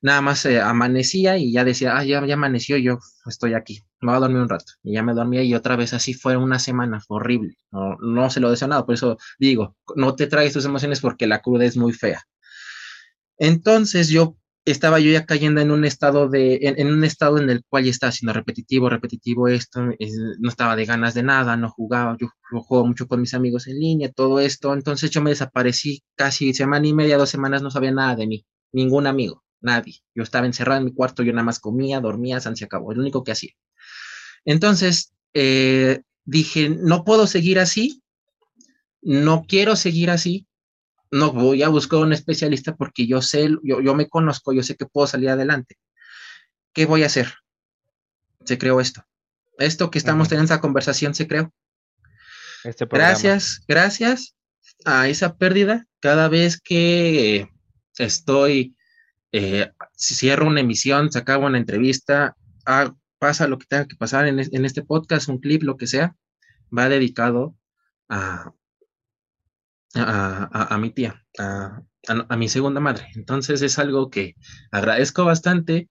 nada 0.02 0.20
más 0.20 0.44
eh, 0.46 0.60
amanecía 0.60 1.36
y 1.36 1.52
ya 1.52 1.64
decía, 1.64 1.96
ah, 1.96 2.04
ya, 2.04 2.18
amaneció, 2.18 2.76
yo 2.76 2.98
estoy 3.26 3.54
aquí, 3.54 3.82
me 4.00 4.08
voy 4.08 4.16
a 4.16 4.20
dormir 4.20 4.42
un 4.42 4.48
rato. 4.48 4.72
Y 4.82 4.94
ya 4.94 5.02
me 5.02 5.14
dormía 5.14 5.42
y 5.42 5.54
otra 5.54 5.76
vez 5.76 5.92
así 5.94 6.14
fue 6.14 6.36
una 6.36 6.58
semana, 6.58 7.02
horrible. 7.08 7.56
No, 7.70 7.96
no 7.98 8.30
se 8.30 8.40
lo 8.40 8.50
deseo 8.50 8.68
nada, 8.68 8.86
por 8.86 8.94
eso 8.94 9.18
digo, 9.38 9.76
no 9.96 10.14
te 10.16 10.26
traes 10.26 10.52
tus 10.52 10.64
emociones 10.64 11.00
porque 11.00 11.26
la 11.26 11.42
cruda 11.42 11.64
es 11.64 11.76
muy 11.76 11.92
fea. 11.92 12.22
Entonces 13.38 14.08
yo 14.08 14.36
estaba 14.64 15.00
yo 15.00 15.10
ya 15.10 15.26
cayendo 15.26 15.60
en 15.60 15.70
un 15.70 15.84
estado 15.84 16.28
de, 16.28 16.58
en, 16.62 16.88
un 16.88 17.04
estado 17.04 17.38
en 17.38 17.50
el 17.50 17.64
cual 17.68 17.84
ya 17.84 17.90
estaba 17.90 18.12
siendo 18.12 18.32
repetitivo, 18.32 18.88
repetitivo 18.88 19.48
esto, 19.48 19.80
no 20.38 20.48
estaba 20.48 20.76
de 20.76 20.84
ganas 20.84 21.14
de 21.14 21.22
nada, 21.22 21.56
no 21.56 21.70
jugaba, 21.70 22.16
yo, 22.20 22.28
juego 22.62 22.86
mucho 22.86 23.06
con 23.08 23.20
mis 23.20 23.34
amigos 23.34 23.66
en 23.66 23.78
línea, 23.78 24.12
todo 24.12 24.40
esto, 24.40 24.74
entonces 24.74 25.10
yo 25.10 25.22
me 25.22 25.30
desaparecí 25.30 26.02
casi 26.14 26.52
semana 26.54 26.86
y 26.86 26.92
media, 26.94 27.16
dos 27.18 27.30
semanas, 27.30 27.62
no 27.62 27.70
sabía 27.70 27.92
nada 27.92 28.16
de 28.16 28.26
mí, 28.26 28.46
ningún 28.72 29.06
amigo, 29.06 29.44
nadie, 29.60 30.00
yo 30.14 30.22
estaba 30.22 30.46
encerrado 30.46 30.80
en 30.80 30.86
mi 30.86 30.94
cuarto, 30.94 31.22
yo 31.22 31.32
nada 31.32 31.44
más 31.44 31.58
comía, 31.58 32.00
dormía, 32.00 32.40
se 32.40 32.64
acabó, 32.64 32.92
es 32.92 32.96
lo 32.96 33.02
único 33.02 33.24
que 33.24 33.32
hacía. 33.32 33.52
Entonces, 34.44 35.12
eh, 35.34 36.02
dije, 36.24 36.70
no 36.70 37.04
puedo 37.04 37.26
seguir 37.26 37.58
así, 37.58 38.02
no 39.02 39.44
quiero 39.46 39.76
seguir 39.76 40.10
así, 40.10 40.46
no 41.10 41.32
voy 41.32 41.62
a 41.62 41.68
buscar 41.68 42.00
un 42.00 42.12
especialista 42.12 42.76
porque 42.76 43.06
yo 43.06 43.20
sé, 43.22 43.48
yo, 43.62 43.80
yo 43.80 43.94
me 43.94 44.08
conozco, 44.08 44.52
yo 44.52 44.62
sé 44.62 44.76
que 44.76 44.86
puedo 44.86 45.06
salir 45.06 45.30
adelante. 45.30 45.76
¿Qué 46.72 46.86
voy 46.86 47.02
a 47.02 47.06
hacer? 47.06 47.34
Se 48.44 48.58
creó 48.58 48.80
esto. 48.80 49.04
Esto 49.58 49.90
que 49.90 49.98
estamos 49.98 50.28
teniendo 50.28 50.52
esa 50.52 50.60
conversación 50.60 51.14
se 51.14 51.26
creó. 51.26 51.52
Este 52.64 52.86
gracias, 52.86 53.62
gracias 53.66 54.36
a 54.84 55.08
esa 55.08 55.36
pérdida. 55.36 55.86
Cada 56.00 56.28
vez 56.28 56.60
que 56.60 57.48
estoy, 57.98 58.76
eh, 59.32 59.70
cierro 59.96 60.46
una 60.46 60.60
emisión, 60.60 61.10
se 61.12 61.18
acaba 61.18 61.46
una 61.46 61.58
entrevista, 61.58 62.36
ah, 62.66 62.94
pasa 63.18 63.48
lo 63.48 63.58
que 63.58 63.66
tenga 63.66 63.86
que 63.86 63.96
pasar 63.96 64.26
en, 64.26 64.64
este 64.64 64.82
podcast, 64.82 65.28
un 65.28 65.38
clip, 65.38 65.62
lo 65.62 65.76
que 65.76 65.86
sea, 65.86 66.16
va 66.76 66.88
dedicado 66.88 67.54
a, 68.08 68.52
a, 69.94 70.78
mi 70.78 70.90
tía, 70.90 71.24
a, 71.38 72.36
mi 72.36 72.48
segunda 72.48 72.80
madre. 72.80 73.08
Entonces 73.14 73.62
es 73.62 73.78
algo 73.78 74.10
que 74.10 74.36
agradezco 74.70 75.24
bastante 75.24 75.90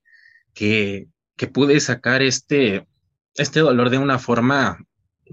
que, 0.54 1.08
que 1.38 1.48
pude 1.48 1.80
sacar 1.80 2.22
este, 2.22 2.88
este 3.36 3.60
dolor 3.60 3.90
de 3.90 4.00
una 4.00 4.18
forma 4.20 4.80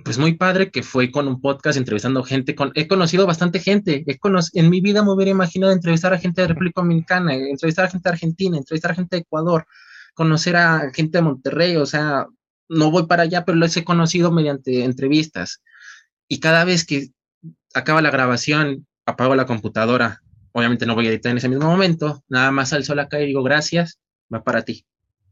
pues 0.04 0.18
muy 0.18 0.34
padre 0.34 0.70
que 0.70 0.82
fue 0.82 1.10
con 1.10 1.26
un 1.26 1.40
podcast 1.40 1.78
entrevistando 1.78 2.22
gente 2.22 2.54
con 2.54 2.72
he 2.74 2.86
conocido 2.86 3.26
bastante 3.26 3.60
gente 3.60 4.04
he 4.06 4.18
en 4.52 4.70
mi 4.70 4.80
vida 4.80 5.02
me 5.02 5.12
hubiera 5.12 5.30
imaginado 5.30 5.72
entrevistar 5.72 6.12
a 6.12 6.18
gente 6.18 6.42
de 6.42 6.48
República 6.48 6.82
Dominicana 6.82 7.34
entrevistar 7.34 7.86
a 7.86 7.90
gente 7.90 8.08
de 8.08 8.12
Argentina 8.12 8.58
entrevistar 8.58 8.90
a 8.92 8.94
gente 8.94 9.16
de 9.16 9.22
Ecuador 9.22 9.66
conocer 10.14 10.56
a 10.56 10.90
gente 10.94 11.18
de 11.18 11.22
Monterrey 11.22 11.76
o 11.76 11.86
sea 11.86 12.26
no 12.68 12.90
voy 12.90 13.06
para 13.06 13.22
allá 13.22 13.44
pero 13.44 13.56
los 13.56 13.76
he 13.76 13.84
conocido 13.84 14.30
mediante 14.32 14.84
entrevistas 14.84 15.62
y 16.28 16.40
cada 16.40 16.64
vez 16.64 16.84
que 16.84 17.10
acaba 17.74 18.02
la 18.02 18.10
grabación, 18.10 18.86
apago 19.04 19.34
la 19.34 19.46
computadora. 19.46 20.22
Obviamente 20.52 20.86
no 20.86 20.94
voy 20.94 21.06
a 21.06 21.10
editar 21.10 21.30
en 21.30 21.38
ese 21.38 21.48
mismo 21.48 21.66
momento, 21.66 22.24
nada 22.28 22.50
más 22.50 22.72
al 22.72 22.84
sol 22.84 22.98
acá 22.98 23.20
y 23.20 23.26
digo 23.26 23.42
gracias, 23.42 24.00
va 24.32 24.42
para 24.42 24.62
ti. 24.62 24.86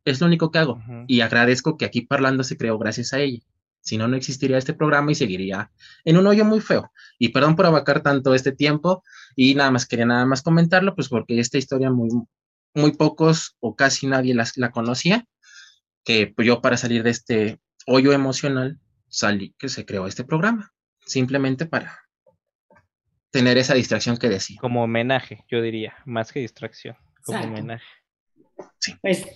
Es 0.05 0.21
lo 0.21 0.27
único 0.27 0.51
que 0.51 0.59
hago. 0.59 0.83
Y 1.07 1.23
agradezco 1.23 1.79
que 1.79 1.87
aquí 1.87 2.03
parlando 2.03 2.45
se 2.45 2.59
creó 2.59 2.79
gracias 2.79 3.15
a 3.15 3.21
ella. 3.21 3.41
Si 3.85 3.99
no, 3.99 4.09
no 4.09 4.16
existiría 4.16 4.57
este 4.57 4.72
programa 4.72 5.12
y 5.12 5.14
seguiría 5.14 5.70
en 6.05 6.16
un 6.16 6.26
hoyo 6.26 6.45
muy 6.45 6.61
feo. 6.61 6.91
Y 7.18 7.28
perdón 7.28 7.55
por 7.55 7.66
abacar 7.66 8.03
tanto 8.03 8.35
este 8.35 8.51
tiempo 8.51 9.05
y 9.37 9.55
nada 9.55 9.70
más 9.70 9.87
quería 9.87 10.07
nada 10.07 10.24
más 10.24 10.43
comentarlo, 10.43 10.95
pues 10.95 11.09
porque 11.11 11.39
esta 11.39 11.59
historia 11.59 11.91
muy, 11.91 12.09
muy 12.74 12.93
pocos 12.93 13.57
o 13.61 13.76
casi 13.76 14.07
nadie 14.07 14.35
la 14.35 14.70
conocía, 14.70 15.26
que 16.03 16.32
pues 16.35 16.47
yo 16.47 16.62
para 16.62 16.78
salir 16.78 17.03
de 17.03 17.11
este 17.11 17.61
hoyo 17.87 18.12
emocional 18.12 18.80
salí 19.09 19.55
que 19.59 19.68
se 19.68 19.85
creó 19.85 20.07
este 20.07 20.24
programa, 20.24 20.72
simplemente 21.05 21.66
para 21.66 22.01
tener 23.30 23.59
esa 23.59 23.74
distracción 23.74 24.16
que 24.16 24.30
decía. 24.30 24.59
Como 24.61 24.82
homenaje, 24.82 25.45
yo 25.49 25.61
diría, 25.61 25.95
más 26.07 26.32
que 26.32 26.41
distracción, 26.41 26.97
como 27.22 27.41
homenaje. 27.41 27.85
Sí. 28.78 28.95
Pues, 29.03 29.26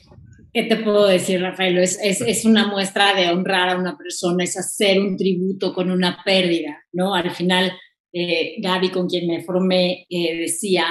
¿qué 0.53 0.65
te 0.65 0.77
puedo 0.77 1.07
decir, 1.07 1.41
Rafael? 1.41 1.79
Es, 1.79 1.99
es, 2.03 2.21
es, 2.21 2.45
una 2.45 2.67
muestra 2.67 3.15
de 3.15 3.31
honrar 3.31 3.71
a 3.71 3.79
una 3.79 3.97
persona, 3.97 4.45
es 4.45 4.57
hacer 4.57 5.01
un 5.01 5.17
tributo 5.17 5.73
con 5.73 5.91
una 5.91 6.23
pérdida, 6.25 6.85
¿no? 6.93 7.15
Al 7.15 7.31
final, 7.31 7.73
eh, 8.13 8.57
Gaby, 8.61 8.91
con 8.91 9.09
quien 9.09 9.27
me 9.27 9.43
formé, 9.43 10.07
eh, 10.09 10.37
decía 10.37 10.85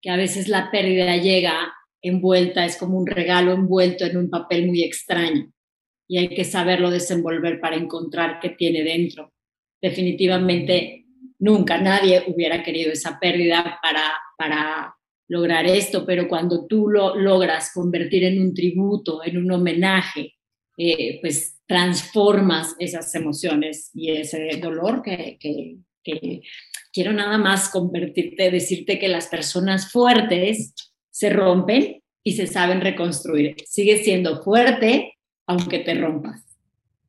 que 0.00 0.10
a 0.10 0.16
veces 0.16 0.48
la 0.48 0.70
pérdida 0.70 1.16
llega 1.16 1.72
envuelta, 2.02 2.64
es 2.64 2.76
como 2.76 2.98
un 2.98 3.06
regalo 3.06 3.52
envuelto 3.52 4.04
en 4.04 4.16
un 4.16 4.30
papel 4.30 4.66
muy 4.66 4.82
extraño 4.82 5.50
y 6.08 6.18
hay 6.18 6.28
que 6.28 6.44
saberlo 6.44 6.90
desenvolver 6.90 7.60
para 7.60 7.76
encontrar 7.76 8.38
qué 8.40 8.50
tiene 8.50 8.82
dentro. 8.82 9.32
Definitivamente 9.82 11.06
nunca 11.38 11.78
nadie 11.78 12.24
hubiera 12.28 12.62
querido 12.62 12.92
esa 12.92 13.18
pérdida 13.18 13.78
para, 13.82 14.12
para 14.38 14.95
lograr 15.28 15.66
esto, 15.66 16.04
pero 16.06 16.28
cuando 16.28 16.66
tú 16.66 16.88
lo 16.88 17.16
logras 17.16 17.72
convertir 17.72 18.24
en 18.24 18.40
un 18.40 18.54
tributo, 18.54 19.24
en 19.24 19.38
un 19.38 19.50
homenaje, 19.50 20.34
eh, 20.78 21.18
pues 21.20 21.58
transformas 21.66 22.76
esas 22.78 23.14
emociones 23.14 23.90
y 23.94 24.12
ese 24.12 24.60
dolor 24.62 25.02
que, 25.02 25.38
quiero 26.92 27.12
nada 27.12 27.36
más 27.36 27.68
convertirte, 27.68 28.50
decirte 28.50 28.98
que 28.98 29.08
las 29.08 29.26
personas 29.26 29.90
fuertes 29.90 30.74
se 31.10 31.30
rompen 31.30 32.02
y 32.22 32.32
se 32.32 32.46
saben 32.46 32.80
reconstruir. 32.80 33.56
Sigues 33.66 34.04
siendo 34.04 34.42
fuerte 34.42 35.14
aunque 35.48 35.78
te 35.78 35.94
rompas, 35.94 36.44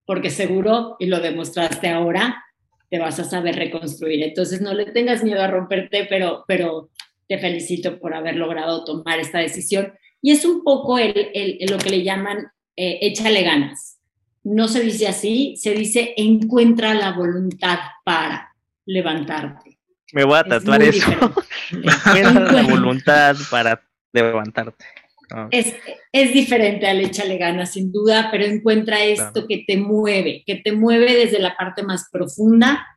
porque 0.05 0.30
seguro, 0.30 0.95
y 0.99 1.07
lo 1.07 1.20
demostraste 1.20 1.89
ahora, 1.89 2.43
te 2.89 2.99
vas 2.99 3.20
a 3.20 3.24
saber 3.24 3.55
reconstruir. 3.55 4.24
Entonces 4.24 4.61
no 4.61 4.74
le 4.74 4.86
tengas 4.86 5.24
miedo 5.24 5.41
a 5.41 5.47
romperte, 5.47 6.05
pero, 6.09 6.45
pero 6.47 6.89
te 7.28 7.38
felicito 7.38 8.00
por 8.00 8.14
haber 8.14 8.36
logrado 8.36 8.84
tomar 8.84 9.20
esta 9.20 9.40
decisión. 9.40 9.94
Y 10.22 10.32
es 10.32 10.46
un 10.46 10.64
poco 10.64 10.98
el, 10.98 11.58
lo 11.70 11.78
que 11.78 11.90
le 11.90 12.04
llaman 12.04 12.48
eh, 12.76 13.00
échale 13.02 13.44
ganas. 13.44 14.00
No 14.44 14.68
se 14.68 14.82
dice 14.82 15.08
así, 15.08 15.56
se 15.58 15.74
dice 15.74 16.14
encuentra 16.18 16.94
la 16.94 17.12
voluntad 17.12 17.80
para 18.04 18.54
levantarte. 18.86 19.78
Me 20.14 20.24
voy 20.24 20.38
a 20.38 20.44
tatuar 20.44 20.82
eso. 20.82 21.02
encuentra 21.72 22.52
la 22.52 22.64
voluntad 22.64 23.36
para 23.52 23.82
levantarte. 24.14 24.86
Ah. 25.30 25.50
Es, 25.52 25.76
es, 26.14 26.34
diferente 26.34 26.88
al 26.88 27.02
échale 27.02 27.38
ganas, 27.38 27.74
sin 27.74 27.92
duda, 27.92 28.30
pero 28.32 28.46
encuentra 28.46 29.04
esto 29.04 29.46
que 29.46 29.66
te 29.68 29.76
mueve, 29.76 30.44
que 30.46 30.56
te 30.56 30.72
mueve 30.72 31.14
desde 31.14 31.40
la 31.40 31.58
parte 31.58 31.84
más 31.84 32.08
profunda. 32.10 32.88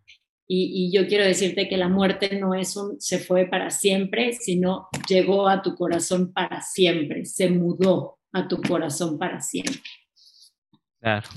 Y, 0.53 0.91
yo 0.93 1.07
quiero 1.07 1.25
decirte 1.25 1.69
que 1.69 1.77
la 1.77 1.89
muerte 1.89 2.37
no 2.41 2.55
es 2.55 2.77
un 2.77 3.01
se 3.01 3.21
fue 3.21 3.47
para 3.47 3.71
siempre, 3.71 4.33
sino 4.33 4.89
llegó 5.09 5.49
a 5.49 5.63
tu 5.63 5.77
corazón 5.77 6.33
para 6.33 6.61
siempre, 6.61 7.25
se 7.25 7.51
mudó 7.51 8.19
a 8.33 8.49
tu 8.49 8.61
corazón 8.61 9.17
para 9.17 9.41
siempre. 9.41 9.81
Claro, 10.99 11.29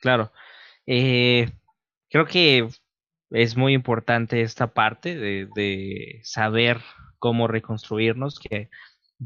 claro. 0.00 0.32
Eh, 0.86 1.50
creo 2.08 2.24
que 2.24 2.66
es 3.28 3.56
muy 3.58 3.74
importante 3.74 4.40
esta 4.40 4.72
parte 4.72 5.16
de, 5.16 6.20
saber 6.22 6.80
cómo 7.18 7.48
reconstruirnos, 7.48 8.40
que 8.40 8.70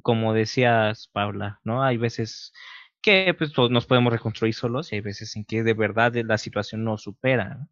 como 0.03 0.35
decías, 0.35 1.09
Paula, 1.13 1.61
¿no? 1.63 1.85
Hay 1.85 1.99
veces 1.99 2.53
que 3.01 3.33
pues, 3.39 3.53
nos 3.71 3.87
podemos 3.87 4.13
reconstruir 4.13 4.55
solos 4.55 4.91
y 4.91 4.97
hay 4.97 5.03
veces 5.03 5.37
en 5.37 5.45
que 5.45 5.63
de 5.63 5.75
verdad 5.75 6.15
la 6.17 6.37
situación 6.37 6.83
nos 6.83 7.03
supera. 7.03 7.69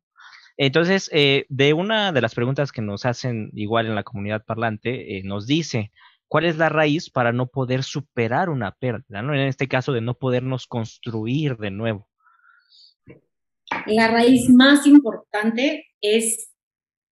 Entonces, 0.61 1.09
eh, 1.13 1.47
de 1.49 1.73
una 1.73 2.11
de 2.11 2.21
las 2.21 2.35
preguntas 2.35 2.73
que 2.73 2.83
nos 2.83 3.07
hacen 3.07 3.51
igual 3.55 3.87
en 3.87 3.95
la 3.95 4.03
comunidad 4.03 4.45
parlante, 4.45 5.17
eh, 5.17 5.23
nos 5.23 5.47
dice, 5.47 5.93
¿cuál 6.27 6.47
es 6.47 6.57
la 6.59 6.69
raíz 6.69 7.11
para 7.11 7.33
no 7.33 7.47
poder 7.47 7.85
superar 7.85 8.51
una 8.51 8.73
pérdida? 8.73 9.23
¿no? 9.23 9.35
En 9.35 9.43
este 9.43 9.69
caso, 9.69 9.93
de 9.93 10.01
no 10.01 10.15
podernos 10.15 10.67
construir 10.67 11.57
de 11.59 11.71
nuevo. 11.71 12.09
La 13.87 14.09
raíz 14.09 14.51
más 14.51 14.85
importante 14.85 15.87
es 16.01 16.51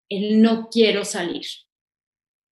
el 0.09 0.41
no 0.41 0.69
quiero 0.69 1.05
salir. 1.05 1.45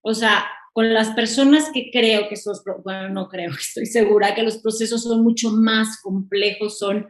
O 0.03 0.13
sea, 0.13 0.45
con 0.75 0.93
las 0.93 1.11
personas 1.15 1.71
que 1.73 1.91
creo 1.91 2.29
que 2.29 2.35
esos, 2.35 2.63
bueno, 2.85 3.09
no 3.09 3.29
creo, 3.29 3.51
estoy 3.59 3.87
segura 3.87 4.35
que 4.35 4.43
los 4.43 4.59
procesos 4.59 5.05
son 5.05 5.23
mucho 5.23 5.51
más 5.53 6.03
complejos, 6.03 6.79
son 6.79 7.09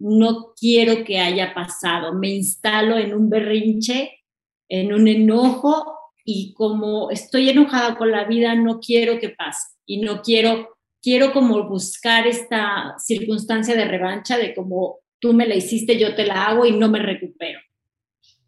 no 0.00 0.54
quiero 0.58 1.04
que 1.04 1.20
haya 1.20 1.54
pasado, 1.54 2.12
me 2.14 2.30
instalo 2.30 2.98
en 2.98 3.14
un 3.14 3.30
berrinche, 3.30 4.24
en 4.68 4.92
un 4.92 5.06
enojo 5.06 5.96
y 6.24 6.54
como 6.54 7.10
estoy 7.10 7.50
enojada 7.50 7.96
con 7.96 8.10
la 8.10 8.24
vida, 8.24 8.54
no 8.54 8.80
quiero 8.80 9.18
que 9.20 9.30
pase 9.30 9.76
y 9.86 10.00
no 10.00 10.22
quiero, 10.22 10.76
quiero 11.00 11.32
como 11.32 11.68
buscar 11.68 12.26
esta 12.26 12.96
circunstancia 12.98 13.76
de 13.76 13.84
revancha 13.84 14.36
de 14.36 14.54
como 14.54 14.98
tú 15.18 15.32
me 15.32 15.46
la 15.46 15.54
hiciste, 15.54 15.98
yo 15.98 16.14
te 16.14 16.26
la 16.26 16.46
hago 16.46 16.66
y 16.66 16.72
no 16.72 16.88
me 16.88 16.98
recupero. 16.98 17.60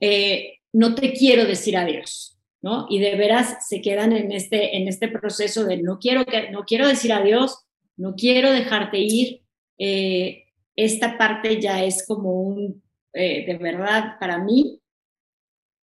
Eh, 0.01 0.59
no 0.73 0.95
te 0.95 1.13
quiero 1.13 1.45
decir 1.45 1.77
adiós 1.77 2.33
¿no? 2.63 2.87
Y 2.89 3.01
de 3.01 3.17
veras 3.17 3.67
se 3.69 3.83
quedan 3.83 4.13
en 4.13 4.31
este, 4.33 4.77
en 4.77 4.89
este 4.89 5.09
proceso 5.09 5.65
de 5.65 5.83
no 5.83 5.99
quiero, 5.99 6.25
que, 6.25 6.51
no 6.51 6.65
quiero 6.65 6.87
decir 6.87 7.13
adiós, 7.13 7.59
no 7.97 8.15
quiero 8.15 8.53
dejarte 8.53 8.99
ir. 8.99 9.43
Eh, 9.79 10.45
esta 10.77 11.19
parte 11.19 11.61
ya 11.61 11.85
es 11.85 12.07
como 12.07 12.33
un, 12.41 12.83
eh, 13.13 13.45
de 13.47 13.59
verdad, 13.59 14.17
para 14.19 14.39
mí, 14.39 14.81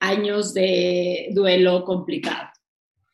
años 0.01 0.55
de 0.55 1.29
duelo 1.33 1.85
complicado. 1.85 2.51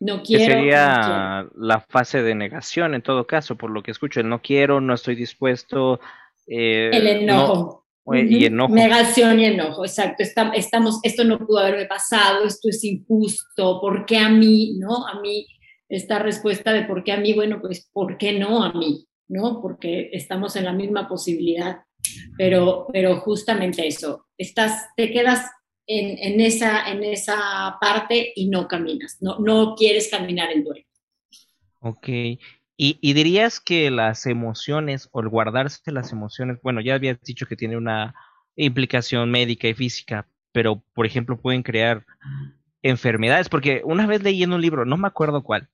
No 0.01 0.23
quiero. 0.23 0.45
sería 0.45 1.49
la 1.57 1.81
fase 1.81 2.23
de 2.23 2.35
negación 2.35 2.95
en 2.95 3.03
todo 3.03 3.27
caso, 3.27 3.57
por 3.57 3.71
lo 3.71 3.83
que 3.83 3.91
escucho, 3.91 4.21
el 4.21 4.29
no 4.29 4.43
quiero, 4.43 4.81
no 4.81 4.95
estoy 4.95 5.15
dispuesto. 5.15 6.01
Eh, 6.47 6.91
el 6.93 7.07
enojo 7.07 7.85
y 8.13 8.45
enojo. 8.45 8.75
Negación 8.75 9.41
y 9.41 9.47
enojo, 9.47 9.85
exacto. 9.85 10.23
Estamos, 10.23 11.01
esto 11.03 11.25
no 11.25 11.39
pudo 11.39 11.61
haberme 11.61 11.87
pasado, 11.87 12.45
esto 12.45 12.69
es 12.69 12.85
injusto, 12.85 13.81
¿por 13.81 14.05
qué 14.05 14.19
a 14.19 14.29
mí? 14.29 14.77
¿No? 14.79 15.07
A 15.07 15.21
mí, 15.21 15.47
esta 15.89 16.19
respuesta 16.19 16.73
de 16.73 16.83
por 16.83 17.03
qué 17.03 17.13
a 17.13 17.17
mí, 17.17 17.33
bueno, 17.33 17.61
pues 17.61 17.89
¿por 17.93 18.19
qué 18.19 18.39
no 18.39 18.63
a 18.63 18.73
mí? 18.73 19.07
¿No? 19.29 19.61
Porque 19.63 20.11
estamos 20.13 20.57
en 20.57 20.65
la 20.65 20.73
misma 20.73 21.09
posibilidad. 21.09 21.83
Pero, 22.37 22.87
pero 22.93 23.21
justamente 23.21 23.87
eso, 23.87 24.27
estás, 24.37 24.89
te 24.97 25.11
quedas 25.11 25.51
en, 25.87 26.19
en, 26.19 26.41
esa, 26.41 26.91
en 26.91 27.03
esa 27.03 27.79
parte 27.81 28.33
y 28.37 28.49
no 28.49 28.69
caminas, 28.69 29.17
no, 29.21 29.39
no 29.39 29.75
quieres 29.75 30.11
caminar 30.11 30.51
el 30.53 30.65
duelo. 30.65 30.85
Ok, 31.81 32.09
y, 32.77 33.13
dirías 33.13 33.61
que 33.61 33.91
las 33.91 34.27
emociones 34.27 35.09
o 35.13 35.21
el 35.21 35.29
guardarse 35.29 35.93
las 35.93 36.11
emociones, 36.11 36.59
bueno, 36.63 36.81
ya 36.81 36.95
habías 36.95 37.21
dicho 37.23 37.47
que 37.47 37.57
tiene 37.57 37.77
una 37.77 38.15
implicación 38.57 39.31
médica 39.31 39.69
y 39.69 39.75
física, 39.75 40.29
pero 40.51 40.83
por 40.93 41.07
ejemplo 41.07 41.41
pueden 41.41 41.63
crear 41.63 42.05
enfermedades, 42.83 43.49
porque 43.49 43.83
una 43.85 44.07
vez 44.07 44.23
leí 44.25 44.43
en 44.43 44.53
un 44.53 44.61
libro, 44.61 44.85
no 44.85 44.97
me 44.97 45.07
acuerdo 45.07 45.45
cuál, 45.45 45.69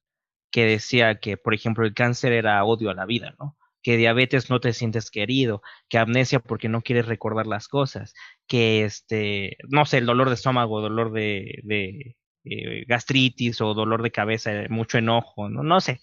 que 0.51 0.65
decía 0.65 1.21
que, 1.21 1.37
por 1.37 1.55
ejemplo, 1.55 1.85
el 1.85 1.95
cáncer 1.95 2.33
era 2.33 2.65
odio 2.65 2.91
a 2.91 2.95
la 2.95 3.07
vida, 3.07 3.35
¿no? 3.39 3.57
Que 3.83 3.97
diabetes 3.97 4.51
no 4.51 4.61
te 4.61 4.73
sientes 4.73 5.11
querido, 5.11 5.63
que 5.89 5.99
amnesia 5.99 6.41
porque 6.41 6.69
no 6.69 6.83
quieres 6.83 7.07
recordar 7.07 7.47
las 7.47 7.69
cosas, 7.69 8.15
que 8.47 8.85
este, 8.85 9.57
no 9.69 9.87
sé, 9.87 9.99
el 9.99 10.07
dolor 10.07 10.29
de 10.29 10.35
estómago, 10.35 10.81
dolor 10.81 11.13
de, 11.13 11.61
de 11.65 12.17
eh, 12.45 12.85
gastritis 12.87 13.61
o 13.61 13.75
dolor 13.75 14.03
de 14.03 14.11
cabeza, 14.11 14.53
mucho 14.69 14.99
enojo, 14.99 15.49
no, 15.49 15.63
no 15.63 15.81
sé 15.81 16.01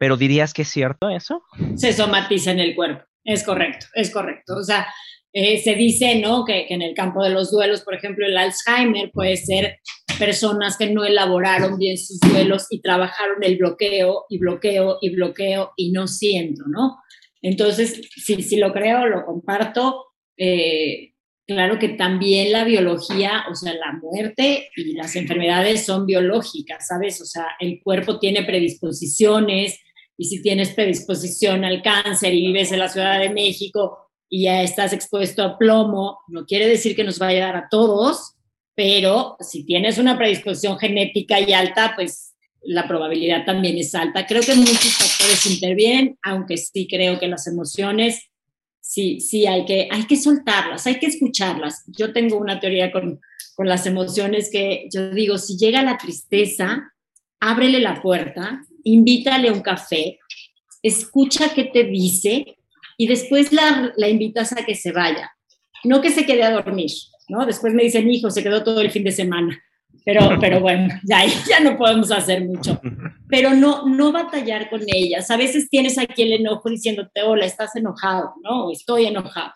pero 0.00 0.16
dirías 0.16 0.54
que 0.54 0.62
es 0.62 0.68
cierto 0.68 1.10
eso? 1.10 1.44
Se 1.76 1.92
somatiza 1.92 2.52
en 2.52 2.58
el 2.58 2.74
cuerpo, 2.74 3.04
es 3.22 3.44
correcto, 3.44 3.84
es 3.92 4.10
correcto. 4.10 4.56
O 4.56 4.64
sea, 4.64 4.86
eh, 5.32 5.58
se 5.58 5.74
dice, 5.74 6.16
¿no? 6.16 6.44
Que, 6.44 6.66
en 6.70 6.82
el 6.82 6.94
campo 6.94 7.22
de 7.22 7.30
los 7.30 7.50
duelos, 7.50 7.82
por 7.82 7.94
ejemplo, 7.94 8.26
el 8.26 8.36
Alzheimer 8.36 9.10
puede 9.12 9.36
ser 9.36 9.78
personas 10.18 10.76
que 10.76 10.90
no 10.90 11.04
elaboraron 11.04 11.78
bien 11.78 11.96
sus 11.96 12.18
duelos 12.20 12.66
y 12.70 12.80
trabajaron 12.82 13.42
el 13.42 13.56
bloqueo 13.56 14.26
y 14.28 14.38
bloqueo 14.38 14.98
y 15.00 15.14
bloqueo 15.14 15.72
y 15.76 15.92
no 15.92 16.06
siento, 16.08 16.64
¿no? 16.66 16.98
Entonces, 17.42 18.02
si, 18.16 18.42
si 18.42 18.56
lo 18.56 18.72
creo, 18.72 19.06
lo 19.06 19.24
comparto. 19.24 20.04
Eh, 20.36 21.14
claro 21.46 21.78
que 21.78 21.90
también 21.90 22.52
la 22.52 22.64
biología, 22.64 23.44
o 23.50 23.54
sea, 23.54 23.72
la 23.74 23.92
muerte 24.00 24.68
y 24.76 24.94
las 24.94 25.16
enfermedades 25.16 25.86
son 25.86 26.06
biológicas, 26.06 26.86
¿sabes? 26.88 27.20
O 27.20 27.24
sea, 27.24 27.46
el 27.60 27.80
cuerpo 27.82 28.18
tiene 28.18 28.42
predisposiciones, 28.42 29.80
y 30.20 30.26
si 30.26 30.42
tienes 30.42 30.74
predisposición 30.74 31.64
al 31.64 31.80
cáncer 31.80 32.34
y 32.34 32.48
vives 32.48 32.72
en 32.72 32.80
la 32.80 32.90
Ciudad 32.90 33.18
de 33.18 33.30
México 33.30 34.09
y 34.30 34.44
ya 34.44 34.62
estás 34.62 34.92
expuesto 34.92 35.42
a 35.42 35.58
plomo, 35.58 36.20
no 36.28 36.46
quiere 36.46 36.66
decir 36.66 36.96
que 36.96 37.04
nos 37.04 37.18
vaya 37.18 37.44
a 37.44 37.46
dar 37.48 37.56
a 37.56 37.68
todos, 37.68 38.36
pero 38.74 39.36
si 39.40 39.64
tienes 39.64 39.98
una 39.98 40.16
predisposición 40.16 40.78
genética 40.78 41.38
y 41.40 41.52
alta, 41.52 41.92
pues 41.94 42.34
la 42.62 42.88
probabilidad 42.88 43.44
también 43.44 43.76
es 43.76 43.94
alta. 43.94 44.26
Creo 44.26 44.42
que 44.42 44.54
muchos 44.54 44.94
factores 44.96 45.44
intervienen, 45.46 46.18
aunque 46.22 46.56
sí 46.56 46.86
creo 46.88 47.18
que 47.18 47.28
las 47.28 47.46
emociones, 47.46 48.30
sí, 48.80 49.20
sí 49.20 49.46
hay 49.46 49.66
que, 49.66 49.88
hay 49.90 50.06
que 50.06 50.16
soltarlas, 50.16 50.86
hay 50.86 50.98
que 50.98 51.06
escucharlas. 51.06 51.84
Yo 51.88 52.12
tengo 52.12 52.38
una 52.38 52.60
teoría 52.60 52.90
con, 52.92 53.20
con 53.56 53.68
las 53.68 53.84
emociones 53.84 54.48
que 54.50 54.88
yo 54.92 55.10
digo, 55.10 55.36
si 55.36 55.58
llega 55.58 55.82
la 55.82 55.98
tristeza, 55.98 56.92
ábrele 57.40 57.80
la 57.80 58.00
puerta 58.00 58.62
invítale 58.84 59.50
un 59.50 59.60
café, 59.60 60.18
escucha 60.82 61.52
qué 61.54 61.64
te 61.64 61.84
dice 61.84 62.58
y 63.00 63.06
después 63.06 63.50
la, 63.50 63.94
la 63.96 64.08
invitas 64.10 64.52
a 64.52 64.62
que 64.66 64.74
se 64.74 64.92
vaya. 64.92 65.32
No 65.84 66.02
que 66.02 66.10
se 66.10 66.26
quede 66.26 66.42
a 66.42 66.50
dormir, 66.50 66.90
¿no? 67.30 67.46
Después 67.46 67.72
me 67.72 67.82
dicen, 67.82 68.10
hijo, 68.10 68.30
se 68.30 68.42
quedó 68.42 68.62
todo 68.62 68.82
el 68.82 68.90
fin 68.90 69.04
de 69.04 69.10
semana. 69.10 69.58
Pero, 70.04 70.36
pero 70.38 70.60
bueno, 70.60 70.88
ya, 71.04 71.24
ya 71.48 71.60
no 71.60 71.78
podemos 71.78 72.10
hacer 72.12 72.44
mucho. 72.44 72.78
Pero 73.26 73.54
no, 73.54 73.86
no 73.86 74.12
batallar 74.12 74.68
con 74.68 74.82
ellas. 74.86 75.30
A 75.30 75.38
veces 75.38 75.70
tienes 75.70 75.96
aquí 75.96 76.24
el 76.24 76.34
enojo 76.34 76.68
diciéndote, 76.68 77.22
hola, 77.22 77.46
estás 77.46 77.74
enojado, 77.74 78.34
¿no? 78.42 78.70
Estoy 78.70 79.06
enojado. 79.06 79.54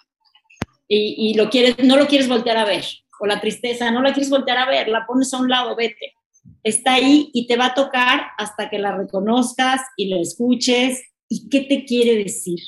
Y, 0.89 1.15
y 1.19 1.35
lo 1.35 1.51
quieres, 1.51 1.77
no 1.85 1.99
lo 1.99 2.07
quieres 2.07 2.29
voltear 2.29 2.57
a 2.57 2.65
ver. 2.65 2.87
O 3.21 3.27
la 3.27 3.43
tristeza, 3.43 3.91
no 3.91 4.01
la 4.01 4.15
quieres 4.15 4.31
voltear 4.31 4.57
a 4.57 4.71
ver, 4.71 4.89
la 4.89 5.05
pones 5.07 5.35
a 5.35 5.39
un 5.39 5.51
lado, 5.51 5.77
vete 5.77 6.15
está 6.63 6.95
ahí 6.95 7.31
y 7.33 7.47
te 7.47 7.57
va 7.57 7.67
a 7.67 7.75
tocar 7.75 8.23
hasta 8.39 8.69
que 8.69 8.79
la 8.79 8.97
reconozcas 8.97 9.83
y 9.97 10.09
lo 10.09 10.21
escuches. 10.21 11.03
¿Y 11.29 11.49
qué 11.49 11.63
te 11.63 11.85
quiere 11.85 12.23
decir? 12.23 12.59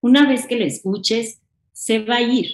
Una 0.00 0.26
vez 0.26 0.46
que 0.46 0.56
le 0.56 0.66
escuches, 0.66 1.40
se 1.72 2.00
va 2.00 2.16
a 2.16 2.22
ir, 2.22 2.50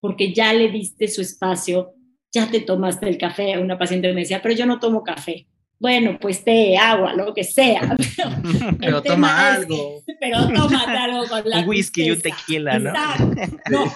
porque 0.00 0.32
ya 0.32 0.52
le 0.52 0.70
diste 0.70 1.08
su 1.08 1.20
espacio, 1.20 1.94
ya 2.32 2.50
te 2.50 2.60
tomaste 2.60 3.08
el 3.08 3.18
café. 3.18 3.58
Una 3.58 3.78
paciente 3.78 4.12
me 4.12 4.20
decía, 4.20 4.40
pero 4.42 4.54
yo 4.54 4.66
no 4.66 4.78
tomo 4.80 5.02
café. 5.02 5.46
Bueno, 5.78 6.18
pues 6.20 6.44
té, 6.44 6.76
agua, 6.76 7.14
lo 7.14 7.32
que 7.32 7.42
sea. 7.42 7.96
Pero, 8.80 9.02
toma 9.02 9.54
algo. 9.54 10.02
pero 10.20 10.46
tómate 10.52 10.90
algo 10.90 11.26
con 11.26 11.42
la 11.48 11.60
Un 11.60 11.68
whisky 11.70 12.02
y 12.02 12.10
un 12.10 12.20
tequila, 12.20 12.78
¿no? 12.78 12.92
no. 13.70 13.86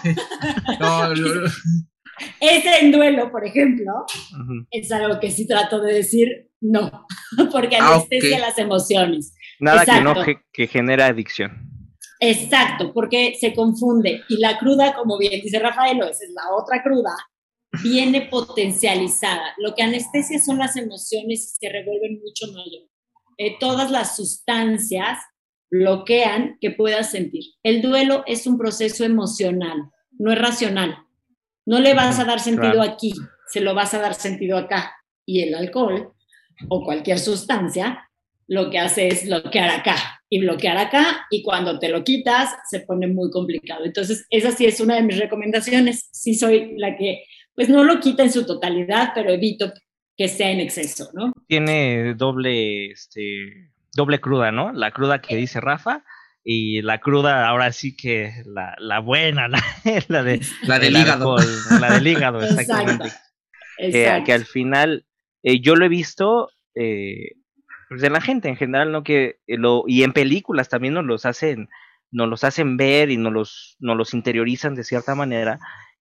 no 0.81 1.13
ese 2.41 2.79
en 2.81 2.91
duelo, 2.91 3.31
por 3.31 3.47
ejemplo, 3.47 4.07
es 4.71 4.91
algo 4.93 5.21
que 5.21 5.31
sí 5.31 5.47
trato 5.47 5.81
de 5.83 5.93
decir 5.93 6.49
no, 6.61 7.07
porque 7.53 7.77
ah, 7.77 7.97
anestesia 7.97 8.39
las 8.39 8.57
emociones. 8.57 9.35
Nada 9.61 9.85
que 9.85 10.01
no 10.01 10.15
que 10.53 10.67
genera 10.67 11.07
adicción. 11.07 11.74
Exacto, 12.21 12.93
porque 12.93 13.35
se 13.39 13.55
confunde. 13.55 14.23
Y 14.29 14.39
la 14.39 14.59
cruda, 14.59 14.95
como 14.95 15.19
bien 15.19 15.41
dice 15.43 15.59
Rafael, 15.59 15.99
esa 15.99 16.25
es 16.25 16.33
la 16.35 16.55
otra 16.55 16.83
cruda, 16.83 17.15
viene 17.83 18.23
potencializada. 18.23 19.55
Lo 19.59 19.75
que 19.75 19.83
anestesia 19.83 20.39
son 20.39 20.59
las 20.59 20.77
emociones 20.77 21.57
y 21.61 21.67
se 21.67 21.73
revuelven 21.73 22.21
mucho 22.21 22.47
mayor. 22.53 22.89
Eh, 23.37 23.57
todas 23.59 23.91
las 23.91 24.17
sustancias 24.17 25.19
bloquean 25.71 26.57
que 26.61 26.71
puedas 26.71 27.11
sentir. 27.11 27.43
El 27.63 27.83
duelo 27.83 28.23
es 28.27 28.47
un 28.47 28.59
proceso 28.59 29.05
emocional, 29.05 29.91
no 30.13 30.33
es 30.33 30.39
racional. 30.39 30.99
No 31.67 31.81
le 31.81 31.95
vas 31.95 32.21
a 32.21 32.25
dar 32.25 32.41
sentido 32.41 32.83
aquí, 32.83 33.15
se 33.49 33.61
lo 33.61 33.75
vas 33.75 33.95
a 33.95 33.99
dar 33.99 34.15
sentido 34.15 34.59
acá. 34.59 34.95
Y 35.27 35.43
el 35.43 35.55
alcohol 35.55 36.13
o 36.69 36.85
cualquier 36.85 37.19
sustancia 37.19 38.11
lo 38.47 38.71
que 38.71 38.79
hace 38.79 39.09
es 39.09 39.27
bloquear 39.27 39.71
acá 39.71 39.97
y 40.29 40.41
bloquear 40.41 40.77
acá 40.77 41.27
y 41.31 41.43
cuando 41.43 41.79
te 41.79 41.89
lo 41.89 42.05
quitas 42.05 42.51
se 42.69 42.81
pone 42.81 43.07
muy 43.07 43.31
complicado. 43.31 43.85
Entonces, 43.85 44.27
esa 44.31 44.51
sí 44.51 44.67
es 44.67 44.81
una 44.81 44.97
de 44.97 45.03
mis 45.03 45.19
recomendaciones. 45.19 46.09
Sí 46.13 46.35
soy 46.35 46.77
la 46.77 46.97
que, 46.97 47.25
pues 47.55 47.69
no 47.69 47.85
lo 47.85 48.01
quita 48.01 48.23
en 48.23 48.33
su 48.33 48.45
totalidad, 48.47 49.13
pero 49.15 49.31
evito 49.31 49.73
que 50.17 50.29
sea 50.29 50.51
en 50.51 50.61
exceso, 50.61 51.11
¿no? 51.15 51.33
Tiene 51.49 52.15
doble, 52.15 52.91
este, 52.91 53.71
doble 53.93 54.21
cruda, 54.21 54.53
¿no? 54.53 54.73
La 54.73 54.91
cruda 54.91 55.21
que 55.21 55.37
dice 55.37 55.61
Rafa 55.61 56.05
y 56.45 56.83
la 56.83 57.01
cruda 57.01 57.49
ahora 57.49 57.73
sí 57.73 57.97
que 57.97 58.43
la, 58.45 58.75
la 58.79 59.01
buena, 59.01 59.49
la, 59.49 59.63
la, 60.09 60.23
de, 60.23 60.41
la 60.63 60.79
del 60.79 60.97
hígado. 60.97 61.37
la 61.81 61.95
del 61.95 62.07
hígado, 62.07 62.43
exactamente. 62.43 63.11
Que, 63.79 64.33
al 64.33 64.45
final, 64.45 65.05
eh, 65.43 65.61
yo 65.61 65.75
lo 65.75 65.85
he 65.85 65.89
visto 65.89 66.51
eh, 66.77 67.33
de 68.01 68.11
la 68.11 68.21
gente 68.21 68.49
en 68.49 68.57
general, 68.57 68.93
¿no? 68.93 69.03
Que 69.05 69.39
eh, 69.47 69.57
lo, 69.59 69.85
y 69.87 70.03
en 70.03 70.13
películas 70.13 70.69
también 70.69 70.95
nos 70.95 71.05
los 71.05 71.27
hacen, 71.27 71.69
nos 72.11 72.29
los 72.29 72.45
hacen 72.45 72.77
ver 72.77 73.11
y 73.11 73.17
nos 73.17 73.33
los, 73.33 73.77
nos 73.81 73.97
los 73.97 74.15
interiorizan 74.15 74.75
de 74.75 74.85
cierta 74.85 75.15
manera, 75.15 75.59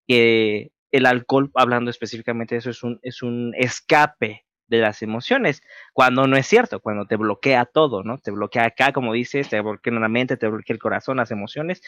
que 0.08 0.72
el 0.92 1.06
alcohol, 1.06 1.52
hablando 1.56 1.90
específicamente 1.90 2.56
de 2.56 2.60
eso, 2.60 2.70
es 2.70 2.84
un, 2.84 3.00
es 3.02 3.24
un 3.24 3.54
escape 3.58 4.46
de 4.68 4.80
las 4.80 5.02
emociones, 5.02 5.62
cuando 5.92 6.28
no 6.28 6.38
es 6.38 6.48
cierto, 6.48 6.80
cuando 6.80 7.06
te 7.06 7.16
bloquea 7.16 7.66
todo, 7.66 8.04
¿no? 8.04 8.18
Te 8.18 8.32
bloquea 8.32 8.66
acá, 8.66 8.92
como 8.94 9.14
dices, 9.14 9.50
te 9.50 9.62
bloquea 9.62 9.94
la 9.94 10.08
mente, 10.08 10.38
te 10.38 10.48
bloquea 10.48 10.74
el 10.74 10.80
corazón, 10.80 11.18
las 11.18 11.32
emociones, 11.32 11.82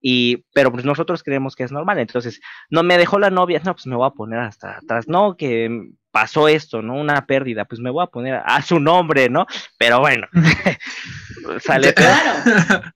y, 0.00 0.44
pero 0.52 0.72
pues 0.72 0.84
nosotros 0.84 1.22
creemos 1.22 1.54
que 1.54 1.64
es 1.64 1.72
normal, 1.72 1.98
entonces, 1.98 2.40
no 2.70 2.82
me 2.82 2.98
dejó 2.98 3.18
la 3.18 3.30
novia, 3.30 3.60
no, 3.64 3.74
pues 3.74 3.86
me 3.86 3.96
voy 3.96 4.06
a 4.06 4.10
poner 4.10 4.40
hasta 4.40 4.78
atrás, 4.78 5.06
no, 5.08 5.36
que 5.36 5.92
pasó 6.12 6.46
esto, 6.46 6.82
¿no? 6.82 6.94
Una 6.94 7.26
pérdida, 7.26 7.64
pues 7.64 7.80
me 7.80 7.90
voy 7.90 8.04
a 8.04 8.06
poner 8.06 8.40
a, 8.44 8.62
su 8.62 8.78
nombre, 8.78 9.28
¿no? 9.28 9.46
Pero 9.78 9.98
bueno, 10.00 10.28
sale. 11.60 11.92
Claro. 11.94 12.92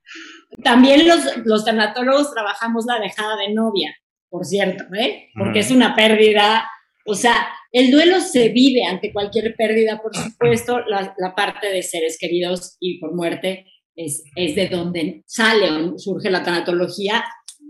También 0.63 1.09
los, 1.09 1.19
los 1.45 1.65
tanatólogos 1.65 2.33
trabajamos 2.33 2.85
la 2.87 3.01
dejada 3.01 3.37
de 3.37 3.53
novia, 3.53 3.95
por 4.29 4.45
cierto, 4.45 4.85
¿eh? 4.95 5.29
Porque 5.37 5.61
es 5.61 5.71
una 5.71 5.97
pérdida, 5.97 6.71
o 7.07 7.15
sea, 7.15 7.49
el 7.73 7.91
duelo 7.91 8.21
se 8.21 8.51
vive 8.51 8.85
ante 8.85 9.13
cualquier 9.13 9.57
pérdida, 9.57 10.01
por 10.01 10.15
supuesto, 10.15 10.81
la, 10.87 11.15
la 11.19 11.35
parte 11.35 11.69
de 11.73 11.83
seres 11.83 12.19
queridos 12.21 12.77
y 12.79 13.01
por 13.01 13.15
muerte 13.15 13.67
es, 13.97 14.25
es 14.37 14.55
de 14.55 14.69
donde 14.69 15.25
sale 15.27 15.99
surge 15.99 16.31
la 16.31 16.45
tanatología, 16.45 17.25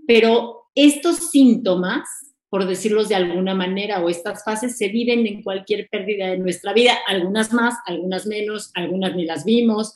pero 0.07 0.65
estos 0.75 1.31
síntomas 1.31 2.09
por 2.57 2.67
decirlos 2.67 3.11
de 3.11 3.15
alguna 3.15 3.55
manera, 3.55 4.03
o 4.03 4.09
estas 4.09 4.43
fases 4.43 4.79
se 4.79 4.89
viven 4.89 5.27
en 5.27 5.43
cualquier 5.43 5.91
pérdida 5.91 6.29
de 6.29 6.39
nuestra 6.39 6.73
vida, 6.73 6.95
algunas 7.07 7.53
más, 7.53 7.75
algunas 7.85 8.27
menos, 8.27 8.71
algunas 8.73 9.15
ni 9.15 9.27
las 9.27 9.45
vimos, 9.45 9.93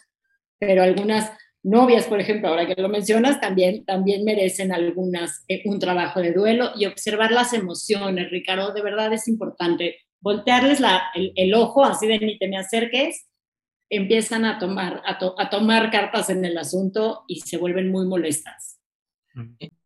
pero 0.58 0.82
algunas 0.82 1.32
novias, 1.62 2.04
por 2.04 2.20
ejemplo, 2.20 2.48
ahora 2.48 2.66
que 2.66 2.78
lo 2.78 2.90
mencionas, 2.90 3.40
también, 3.40 3.86
también 3.86 4.24
merecen 4.24 4.72
algunas 4.72 5.42
eh, 5.48 5.62
un 5.64 5.78
trabajo 5.78 6.20
de 6.20 6.34
duelo 6.34 6.72
y 6.76 6.84
observar 6.84 7.32
las 7.32 7.54
emociones, 7.54 8.30
Ricardo, 8.30 8.74
de 8.74 8.82
verdad 8.82 9.11
es 9.11 9.26
importante. 9.26 9.96
Voltearles 10.20 10.80
la, 10.80 11.04
el, 11.14 11.54
ojo, 11.54 11.82
así 11.82 12.06
de 12.08 12.18
ni 12.18 12.36
te 12.36 12.46
me 12.46 12.58
acerques, 12.58 13.26
empiezan 13.88 14.44
a 14.44 14.58
tomar, 14.58 15.00
a, 15.06 15.18
a 15.38 15.48
tomar 15.48 15.90
cartas 15.90 16.28
en 16.28 16.44
el 16.44 16.58
asunto 16.58 17.24
y 17.26 17.40
se 17.40 17.56
vuelven 17.56 17.90
muy 17.90 18.06
molestas. 18.06 18.78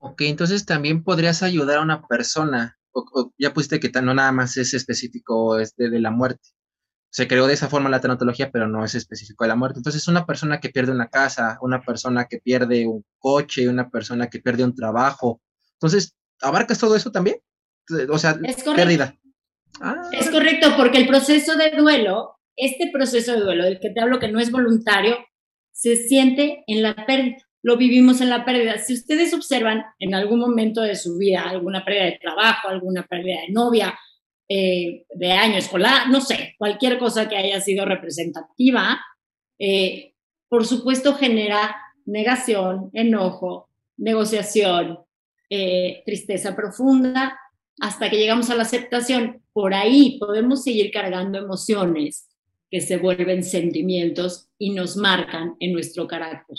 Ok, 0.06 0.20
entonces 0.20 0.66
también 0.66 1.02
podrías 1.02 1.42
ayudar 1.42 1.78
a 1.78 1.82
una 1.82 2.06
persona, 2.06 2.78
o, 2.92 3.32
ya 3.38 3.54
pusiste 3.54 3.80
que 3.80 3.90
no 4.02 4.12
nada 4.12 4.32
más 4.32 4.54
es 4.58 4.74
específico 4.74 5.58
este 5.58 5.88
de 5.88 5.98
la 5.98 6.10
muerte. 6.10 6.46
Se 7.10 7.26
creó 7.26 7.46
de 7.46 7.54
esa 7.54 7.70
forma 7.70 7.88
la 7.88 8.02
tanatología, 8.02 8.50
pero 8.50 8.68
no 8.68 8.84
es 8.84 8.94
específico 8.94 9.44
de 9.44 9.48
la 9.48 9.56
muerte. 9.56 9.78
Entonces, 9.78 10.06
una 10.06 10.26
persona 10.26 10.60
que 10.60 10.68
pierde 10.68 10.92
una 10.92 11.08
casa, 11.08 11.56
una 11.62 11.80
persona 11.80 12.26
que 12.26 12.38
pierde 12.38 12.86
un 12.86 13.02
coche, 13.18 13.66
una 13.66 13.88
persona 13.88 14.28
que 14.28 14.40
pierde 14.40 14.64
un 14.64 14.74
trabajo. 14.74 15.40
Entonces, 15.80 16.14
¿abarcas 16.42 16.78
todo 16.78 16.96
eso 16.96 17.10
también? 17.10 17.38
O 18.10 18.18
sea, 18.18 18.38
pérdida. 18.76 19.16
Ah. 19.80 20.02
Es 20.12 20.28
correcto, 20.28 20.74
porque 20.76 20.98
el 20.98 21.08
proceso 21.08 21.56
de 21.56 21.70
duelo, 21.70 22.36
este 22.56 22.90
proceso 22.92 23.32
de 23.32 23.40
duelo 23.40 23.64
del 23.64 23.80
que 23.80 23.88
te 23.88 24.02
hablo 24.02 24.18
que 24.18 24.30
no 24.30 24.38
es 24.38 24.50
voluntario, 24.50 25.16
se 25.72 25.96
siente 25.96 26.62
en 26.66 26.82
la 26.82 27.06
pérdida 27.06 27.38
lo 27.64 27.78
vivimos 27.78 28.20
en 28.20 28.28
la 28.28 28.44
pérdida. 28.44 28.76
Si 28.76 28.92
ustedes 28.92 29.32
observan 29.32 29.86
en 29.98 30.14
algún 30.14 30.38
momento 30.38 30.82
de 30.82 30.94
su 30.94 31.16
vida 31.16 31.44
alguna 31.48 31.82
pérdida 31.82 32.04
de 32.04 32.18
trabajo, 32.20 32.68
alguna 32.68 33.06
pérdida 33.06 33.40
de 33.40 33.52
novia, 33.54 33.98
eh, 34.46 35.06
de 35.14 35.32
año 35.32 35.56
escolar, 35.56 36.10
no 36.10 36.20
sé, 36.20 36.54
cualquier 36.58 36.98
cosa 36.98 37.26
que 37.26 37.38
haya 37.38 37.58
sido 37.62 37.86
representativa, 37.86 39.00
eh, 39.58 40.12
por 40.46 40.66
supuesto 40.66 41.14
genera 41.14 41.74
negación, 42.04 42.90
enojo, 42.92 43.70
negociación, 43.96 44.98
eh, 45.48 46.02
tristeza 46.04 46.54
profunda, 46.54 47.38
hasta 47.80 48.10
que 48.10 48.18
llegamos 48.18 48.50
a 48.50 48.56
la 48.56 48.64
aceptación. 48.64 49.42
Por 49.54 49.72
ahí 49.72 50.18
podemos 50.20 50.64
seguir 50.64 50.90
cargando 50.90 51.38
emociones 51.38 52.28
que 52.70 52.82
se 52.82 52.98
vuelven 52.98 53.42
sentimientos 53.42 54.50
y 54.58 54.74
nos 54.74 54.98
marcan 54.98 55.54
en 55.60 55.72
nuestro 55.72 56.06
carácter 56.06 56.58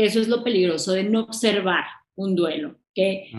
que 0.00 0.06
eso 0.06 0.18
es 0.18 0.28
lo 0.28 0.42
peligroso 0.42 0.92
de 0.92 1.04
no 1.04 1.24
observar 1.24 1.84
un 2.14 2.34
duelo, 2.34 2.78
que 2.94 3.30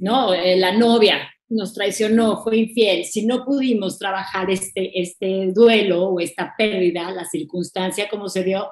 no, 0.00 0.32
eh, 0.32 0.56
la 0.56 0.72
novia 0.72 1.30
nos 1.50 1.74
traicionó, 1.74 2.42
fue 2.42 2.56
infiel, 2.56 3.04
si 3.04 3.26
no 3.26 3.44
pudimos 3.44 3.98
trabajar 3.98 4.50
este, 4.50 4.98
este 4.98 5.52
duelo 5.52 6.04
o 6.04 6.20
esta 6.20 6.54
pérdida, 6.56 7.10
la 7.10 7.26
circunstancia 7.26 8.08
como 8.08 8.30
se 8.30 8.44
dio, 8.44 8.70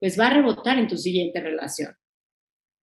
pues 0.00 0.18
va 0.18 0.28
a 0.28 0.32
rebotar 0.32 0.78
en 0.78 0.88
tu 0.88 0.96
siguiente 0.96 1.42
relación. 1.42 1.94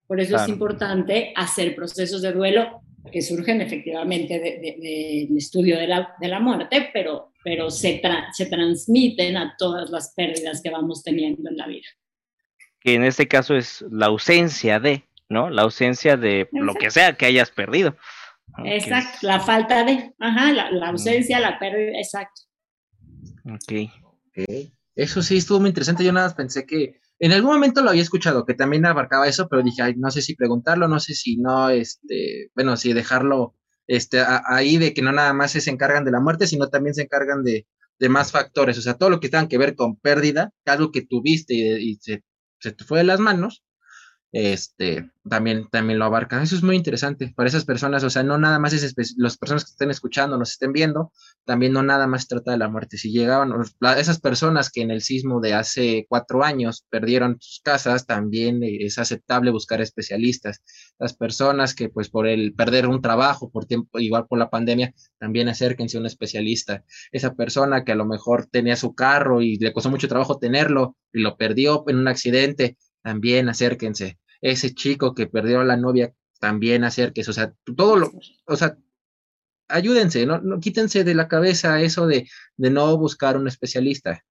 Por 0.05 0.19
eso 0.19 0.35
es 0.35 0.47
importante 0.47 1.33
hacer 1.35 1.73
procesos 1.73 2.21
de 2.21 2.31
duelo 2.31 2.81
que 3.11 3.23
surgen 3.23 3.59
efectivamente 3.59 4.39
del 4.39 5.35
estudio 5.35 5.79
de 5.79 5.87
la, 5.87 6.13
de 6.21 6.27
la, 6.27 6.39
muerte, 6.39 6.89
pero, 6.93 7.33
pero 7.43 7.71
se, 7.71 7.99
se 8.33 8.45
transmiten 8.45 9.35
a 9.35 9.55
todas 9.57 9.89
las 9.89 10.13
pérdidas 10.13 10.61
que 10.61 10.69
vamos 10.69 11.01
teniendo 11.01 11.49
en 11.49 11.57
la 11.57 11.65
vida 11.65 11.87
que 12.79 12.95
en 12.95 13.03
este 13.03 13.27
caso 13.27 13.55
es 13.55 13.83
la 13.89 14.07
ausencia 14.07 14.79
de, 14.79 15.05
¿no? 15.29 15.49
La 15.49 15.63
ausencia 15.63 16.17
de 16.17 16.49
lo 16.51 16.73
que 16.73 16.91
sea 16.91 17.13
que 17.13 17.25
hayas 17.25 17.51
perdido. 17.51 17.95
Exacto, 18.65 19.19
la 19.21 19.39
falta 19.39 19.83
de, 19.83 20.13
ajá, 20.19 20.51
la, 20.51 20.89
ausencia, 20.89 21.39
la 21.39 21.59
pérdida, 21.59 21.97
exacto. 21.97 22.41
Ok. 23.45 23.89
Eso 24.95 25.21
sí 25.21 25.37
estuvo 25.37 25.59
muy 25.59 25.69
interesante. 25.69 26.03
Yo 26.03 26.11
nada 26.11 26.27
más 26.27 26.35
pensé 26.35 26.65
que 26.65 26.99
en 27.19 27.31
algún 27.31 27.51
momento 27.51 27.81
lo 27.81 27.89
había 27.89 28.01
escuchado, 28.01 28.45
que 28.45 28.53
también 28.53 28.85
abarcaba 28.85 29.27
eso, 29.27 29.47
pero 29.49 29.61
dije, 29.61 29.81
ay, 29.81 29.95
no 29.97 30.09
sé 30.09 30.21
si 30.21 30.35
preguntarlo, 30.35 30.87
no 30.87 30.99
sé 30.99 31.13
si 31.13 31.37
no, 31.37 31.69
este, 31.69 32.49
bueno, 32.55 32.77
si 32.77 32.93
dejarlo 32.93 33.55
este, 33.87 34.23
ahí 34.45 34.77
de 34.77 34.93
que 34.93 35.01
no 35.01 35.11
nada 35.11 35.33
más 35.33 35.51
se 35.51 35.69
encargan 35.69 36.05
de 36.05 36.11
la 36.11 36.21
muerte, 36.21 36.47
sino 36.47 36.69
también 36.69 36.93
se 36.95 37.03
encargan 37.03 37.43
de, 37.43 37.67
de 37.99 38.09
más 38.09 38.31
factores, 38.31 38.77
o 38.77 38.81
sea, 38.81 38.95
todo 38.95 39.09
lo 39.09 39.19
que 39.19 39.29
tenga 39.29 39.47
que 39.47 39.57
ver 39.57 39.75
con 39.75 39.97
pérdida, 39.97 40.53
algo 40.65 40.91
que 40.91 41.01
tuviste 41.01 41.53
y, 41.53 41.91
y 41.91 41.95
se 41.95 42.23
se 42.59 42.71
te 42.73 42.83
fue 42.83 42.99
de 42.99 43.05
las 43.05 43.19
manos, 43.19 43.63
este, 44.31 45.09
también, 45.27 45.67
también 45.69 45.99
lo 45.99 46.05
abarca. 46.05 46.41
Eso 46.41 46.55
es 46.55 46.63
muy 46.63 46.75
interesante 46.75 47.33
para 47.35 47.49
esas 47.49 47.65
personas, 47.65 48.03
o 48.03 48.09
sea, 48.09 48.23
no 48.23 48.37
nada 48.37 48.59
más 48.59 48.73
es 48.73 48.93
las 49.17 49.37
personas 49.37 49.65
que 49.65 49.71
estén 49.71 49.91
escuchando, 49.91 50.37
nos 50.37 50.51
estén 50.51 50.73
viendo, 50.73 51.11
también 51.45 51.73
no 51.73 51.83
nada 51.83 52.07
más 52.07 52.27
trata 52.27 52.51
de 52.51 52.57
la 52.57 52.69
muerte. 52.69 52.97
Si 52.97 53.11
llegaban 53.11 53.51
esas 53.97 54.19
personas 54.19 54.71
que 54.71 54.81
en 54.81 54.91
el 54.91 55.01
sismo 55.01 55.39
de 55.39 55.53
hace 55.53 56.05
cuatro 56.09 56.43
años 56.43 56.85
perdieron 56.89 57.37
sus 57.39 57.61
casas, 57.61 58.05
también 58.05 58.61
es 58.63 58.97
aceptable 58.97 59.51
buscar 59.51 59.81
especialistas. 59.81 60.61
Las 60.99 61.13
personas 61.13 61.73
que 61.73 61.89
pues 61.89 62.09
por 62.09 62.27
el 62.27 62.53
perder 62.53 62.87
un 62.87 63.01
trabajo, 63.01 63.49
por 63.49 63.65
tiempo, 63.65 63.99
igual 63.99 64.27
por 64.27 64.39
la 64.39 64.49
pandemia, 64.49 64.93
también 65.17 65.49
acérquense 65.49 65.97
a 65.97 66.01
un 66.01 66.05
especialista. 66.05 66.83
Esa 67.11 67.33
persona 67.35 67.83
que 67.83 67.91
a 67.93 67.95
lo 67.95 68.05
mejor 68.05 68.47
tenía 68.47 68.75
su 68.75 68.93
carro 68.93 69.41
y 69.41 69.57
le 69.57 69.73
costó 69.73 69.89
mucho 69.89 70.07
trabajo 70.07 70.37
tenerlo 70.37 70.95
y 71.13 71.21
lo 71.21 71.37
perdió 71.37 71.83
en 71.87 71.97
un 71.97 72.07
accidente, 72.07 72.77
también 73.09 73.49
acérquense. 73.49 74.19
Ese 74.39 74.75
chico 74.75 75.15
que 75.15 75.25
perdió 75.25 75.61
a 75.61 75.65
la 75.65 75.77
novia, 75.77 76.13
también 76.39 76.83
acérquense. 76.83 77.31
O 77.31 77.33
sea, 77.33 77.51
todo 77.75 77.95
lo, 77.95 78.11
o 78.45 78.55
sea, 78.55 78.77
ayúdense, 79.67 80.27
no, 80.27 80.39
no 80.41 80.59
quítense 80.59 81.03
de 81.03 81.15
la 81.15 81.27
cabeza 81.27 81.81
eso 81.81 82.05
de, 82.05 82.29
de 82.55 82.69
no 82.69 82.95
buscar 82.97 83.35
un 83.35 83.47
especialista, 83.47 84.23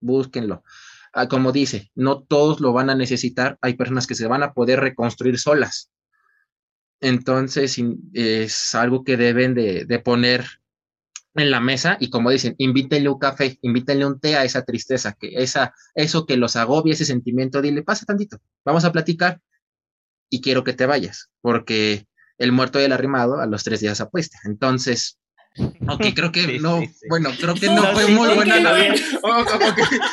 búsquenlo. 0.00 0.64
Ah, 1.12 1.28
como 1.28 1.52
dice, 1.52 1.92
no 1.94 2.24
todos 2.24 2.58
lo 2.60 2.72
van 2.72 2.90
a 2.90 2.96
necesitar, 2.96 3.56
hay 3.60 3.74
personas 3.74 4.08
que 4.08 4.16
se 4.16 4.26
van 4.26 4.42
a 4.42 4.52
poder 4.52 4.80
reconstruir 4.80 5.38
solas. 5.38 5.92
Entonces 7.00 7.78
es 8.14 8.74
algo 8.74 9.04
que 9.04 9.16
deben 9.16 9.54
de, 9.54 9.84
de 9.84 9.98
poner 10.00 10.44
en 11.34 11.50
la 11.50 11.60
mesa 11.60 11.96
y 12.00 12.10
como 12.10 12.30
dicen, 12.30 12.54
invítenle 12.58 13.08
un 13.08 13.18
café, 13.18 13.58
invítenle 13.62 14.06
un 14.06 14.20
té 14.20 14.36
a 14.36 14.44
esa 14.44 14.62
tristeza, 14.62 15.16
que 15.18 15.30
esa, 15.34 15.74
eso 15.94 16.26
que 16.26 16.36
los 16.36 16.56
agobia, 16.56 16.94
ese 16.94 17.04
sentimiento, 17.04 17.60
dile, 17.60 17.82
pasa 17.82 18.06
tantito, 18.06 18.38
vamos 18.64 18.84
a 18.84 18.92
platicar 18.92 19.40
y 20.30 20.40
quiero 20.40 20.64
que 20.64 20.72
te 20.72 20.86
vayas, 20.86 21.30
porque 21.40 22.06
el 22.38 22.52
muerto 22.52 22.80
y 22.80 22.84
el 22.84 22.92
arrimado 22.92 23.40
a 23.40 23.46
los 23.46 23.64
tres 23.64 23.80
días 23.80 24.00
apuesta. 24.00 24.38
Entonces, 24.44 25.18
ok, 25.88 26.06
creo 26.14 26.32
que 26.32 26.58
no, 26.60 26.82
bueno, 27.08 27.30
creo 27.38 27.54
que 27.54 27.66
no, 27.66 27.82
fue 27.92 28.06
muy 28.08 28.34
buena 28.34 28.56
analogía. 28.56 28.94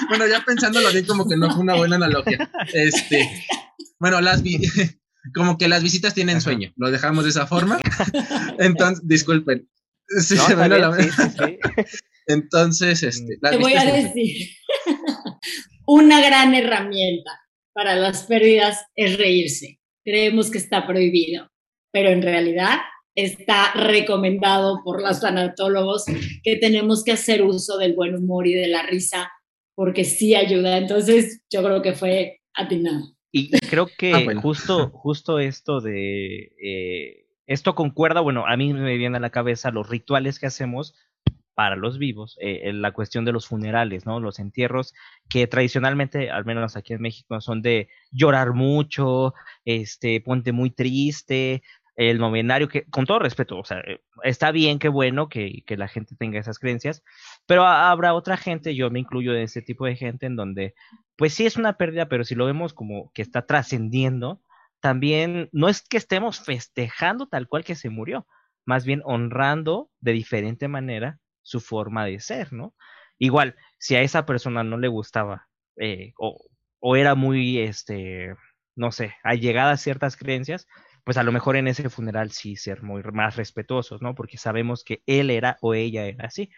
bueno, 0.09 0.27
ya 0.27 0.43
pensándolo 0.45 0.91
bien, 0.91 1.05
como 1.05 1.27
que 1.27 1.37
no 1.37 1.51
fue 1.51 1.61
una 1.61 1.75
buena 1.75 1.95
analogía. 1.97 2.49
Este, 2.73 3.45
bueno, 3.99 4.21
las 4.21 4.41
vi, 4.41 4.59
como 5.35 5.57
que 5.57 5.67
las 5.67 5.83
visitas 5.83 6.13
tienen 6.13 6.41
sueño, 6.41 6.71
lo 6.75 6.91
dejamos 6.91 7.23
de 7.23 7.31
esa 7.31 7.47
forma. 7.47 7.79
Entonces, 8.59 9.07
disculpen, 9.07 9.67
Sí, 10.19 10.35
Entonces, 12.27 13.03
este, 13.03 13.37
te 13.37 13.57
voy 13.57 13.73
a 13.73 13.85
decir, 13.85 14.49
una 15.87 16.25
gran 16.25 16.53
herramienta 16.53 17.39
para 17.73 17.95
las 17.95 18.23
pérdidas 18.23 18.85
es 18.95 19.17
reírse. 19.17 19.79
Creemos 20.03 20.51
que 20.51 20.57
está 20.57 20.85
prohibido, 20.85 21.49
pero 21.91 22.09
en 22.09 22.21
realidad 22.21 22.79
está 23.15 23.73
recomendado 23.73 24.81
por 24.83 25.01
los 25.01 25.19
tanatólogos 25.19 26.05
que 26.43 26.55
tenemos 26.57 27.03
que 27.03 27.11
hacer 27.11 27.43
uso 27.43 27.77
del 27.77 27.93
buen 27.93 28.15
humor 28.15 28.47
y 28.47 28.53
de 28.53 28.67
la 28.67 28.83
risa 28.83 29.31
porque 29.75 30.03
sí 30.03 30.35
ayuda. 30.35 30.77
Entonces, 30.77 31.41
yo 31.49 31.63
creo 31.63 31.81
que 31.81 31.93
fue 31.93 32.39
atinado. 32.53 33.15
Y 33.31 33.49
creo 33.51 33.87
que 33.97 34.13
ah, 34.13 34.41
justo, 34.41 34.89
justo 34.89 35.39
esto 35.39 35.79
de 35.79 36.51
eh, 36.61 37.25
esto 37.47 37.75
concuerda, 37.75 38.21
bueno, 38.21 38.45
a 38.47 38.55
mí 38.57 38.73
me 38.73 38.97
viene 38.97 39.17
a 39.17 39.21
la 39.21 39.29
cabeza 39.29 39.71
los 39.71 39.89
rituales 39.89 40.39
que 40.39 40.47
hacemos 40.47 40.95
para 41.53 41.75
los 41.75 41.97
vivos, 41.97 42.37
eh, 42.39 42.71
la 42.73 42.91
cuestión 42.91 43.25
de 43.25 43.31
los 43.33 43.47
funerales, 43.47 44.05
¿no? 44.05 44.19
Los 44.19 44.39
entierros 44.39 44.93
que 45.29 45.47
tradicionalmente, 45.47 46.31
al 46.31 46.45
menos 46.45 46.75
aquí 46.75 46.93
en 46.93 47.01
México, 47.01 47.39
son 47.41 47.61
de 47.61 47.89
llorar 48.11 48.53
mucho, 48.53 49.33
este, 49.65 50.21
ponte 50.21 50.53
muy 50.53 50.71
triste, 50.71 51.61
el 51.95 52.19
novenario, 52.19 52.69
que 52.69 52.85
con 52.85 53.05
todo 53.05 53.19
respeto, 53.19 53.59
o 53.59 53.65
sea, 53.65 53.79
eh, 53.79 54.01
está 54.23 54.51
bien, 54.51 54.79
qué 54.79 54.87
bueno 54.87 55.29
que, 55.29 55.63
que 55.65 55.77
la 55.77 55.87
gente 55.87 56.15
tenga 56.15 56.39
esas 56.39 56.57
creencias, 56.57 57.03
pero 57.45 57.65
habrá 57.65 58.13
otra 58.13 58.37
gente, 58.37 58.75
yo 58.75 58.89
me 58.89 58.99
incluyo 58.99 59.33
en 59.33 59.41
ese 59.41 59.61
tipo 59.61 59.85
de 59.85 59.95
gente, 59.95 60.25
en 60.25 60.35
donde, 60.35 60.73
pues 61.17 61.33
sí 61.33 61.45
es 61.45 61.57
una 61.57 61.77
pérdida, 61.77 62.07
pero 62.07 62.23
si 62.23 62.33
lo 62.33 62.45
vemos 62.45 62.73
como 62.73 63.11
que 63.13 63.21
está 63.21 63.45
trascendiendo, 63.45 64.41
también 64.81 65.49
no 65.51 65.69
es 65.69 65.81
que 65.81 65.97
estemos 65.97 66.41
festejando 66.41 67.27
tal 67.27 67.47
cual 67.47 67.63
que 67.63 67.75
se 67.75 67.89
murió, 67.89 68.27
más 68.65 68.85
bien 68.85 69.01
honrando 69.05 69.89
de 69.99 70.11
diferente 70.11 70.67
manera 70.67 71.19
su 71.41 71.59
forma 71.59 72.05
de 72.05 72.19
ser, 72.19 72.51
¿no? 72.51 72.75
Igual, 73.17 73.55
si 73.77 73.95
a 73.95 74.01
esa 74.01 74.25
persona 74.25 74.63
no 74.63 74.77
le 74.77 74.87
gustaba 74.87 75.47
eh, 75.77 76.13
o, 76.17 76.43
o, 76.79 76.95
era 76.95 77.15
muy, 77.15 77.59
este, 77.59 78.35
no 78.75 78.91
sé, 78.91 79.15
allegada 79.23 79.71
a 79.71 79.77
ciertas 79.77 80.17
creencias, 80.17 80.67
pues 81.03 81.17
a 81.17 81.23
lo 81.23 81.31
mejor 81.31 81.55
en 81.55 81.67
ese 81.67 81.89
funeral 81.89 82.31
sí 82.31 82.55
ser 82.55 82.83
muy 82.83 83.03
más 83.03 83.35
respetuosos, 83.35 84.01
¿no? 84.01 84.15
Porque 84.15 84.37
sabemos 84.37 84.83
que 84.83 85.03
él 85.05 85.29
era 85.29 85.57
o 85.61 85.73
ella 85.73 86.05
era 86.05 86.25
así. 86.25 86.51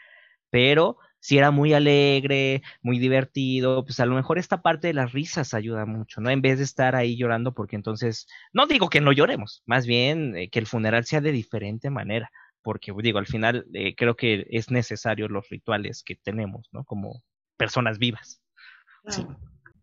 Pero 0.49 0.97
si 1.23 1.37
era 1.37 1.51
muy 1.51 1.71
alegre, 1.71 2.63
muy 2.81 2.99
divertido, 2.99 3.85
pues 3.85 4.01
a 4.01 4.05
lo 4.05 4.13
mejor 4.13 4.37
esta 4.37 4.61
parte 4.61 4.87
de 4.87 4.93
las 4.93 5.13
risas 5.13 5.53
ayuda 5.53 5.85
mucho, 5.85 6.19
¿no? 6.19 6.29
En 6.29 6.41
vez 6.41 6.57
de 6.57 6.65
estar 6.65 6.97
ahí 6.97 7.15
llorando, 7.15 7.53
porque 7.53 7.77
entonces, 7.77 8.27
no 8.51 8.67
digo 8.67 8.89
que 8.89 8.99
no 8.99 9.13
lloremos, 9.13 9.63
más 9.65 9.87
bien 9.87 10.35
eh, 10.35 10.49
que 10.49 10.59
el 10.59 10.67
funeral 10.67 11.05
sea 11.05 11.21
de 11.21 11.31
diferente 11.31 11.89
manera, 11.89 12.29
porque 12.61 12.91
digo, 13.01 13.19
al 13.19 13.25
final 13.25 13.65
eh, 13.73 13.95
creo 13.95 14.17
que 14.17 14.45
es 14.49 14.69
necesario 14.69 15.29
los 15.29 15.47
rituales 15.47 16.03
que 16.03 16.17
tenemos, 16.17 16.67
¿no? 16.73 16.83
Como 16.83 17.23
personas 17.55 17.99
vivas. 17.99 18.41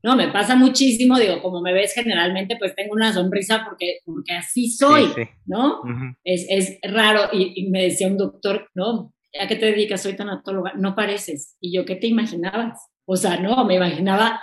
No, 0.03 0.17
me 0.17 0.29
pasa 0.29 0.57
muchísimo, 0.57 1.19
digo, 1.19 1.41
como 1.41 1.63
me 1.63 1.73
ves 1.73 1.95
generalmente, 1.95 2.57
pues 2.59 2.75
tengo 2.77 2.93
una 2.93 3.15
sonrisa 3.15 3.65
porque, 3.65 4.01
porque 4.05 4.35
así 4.35 4.71
soy, 4.71 5.07
¿no? 5.47 5.81
es, 6.23 6.45
es, 6.51 6.79
raro, 6.93 7.31
y, 7.33 7.55
y, 7.57 7.71
me 7.71 7.85
decía 7.85 8.09
un 8.09 8.19
doctor, 8.19 8.69
¿no? 8.75 9.15
¿A 9.39 9.47
qué 9.47 9.57
te 9.57 9.67
dedicas? 9.67 10.03
Soy 10.03 10.17
tanatóloga. 10.17 10.73
No 10.75 10.95
pareces. 10.95 11.57
¿Y 11.61 11.73
yo 11.73 11.85
qué 11.85 11.97
te 11.97 12.07
imaginabas? 12.07 12.79
O 13.05 13.17
sea, 13.17 13.39
no, 13.39 13.65
me 13.65 13.77
imaginaba 13.77 14.41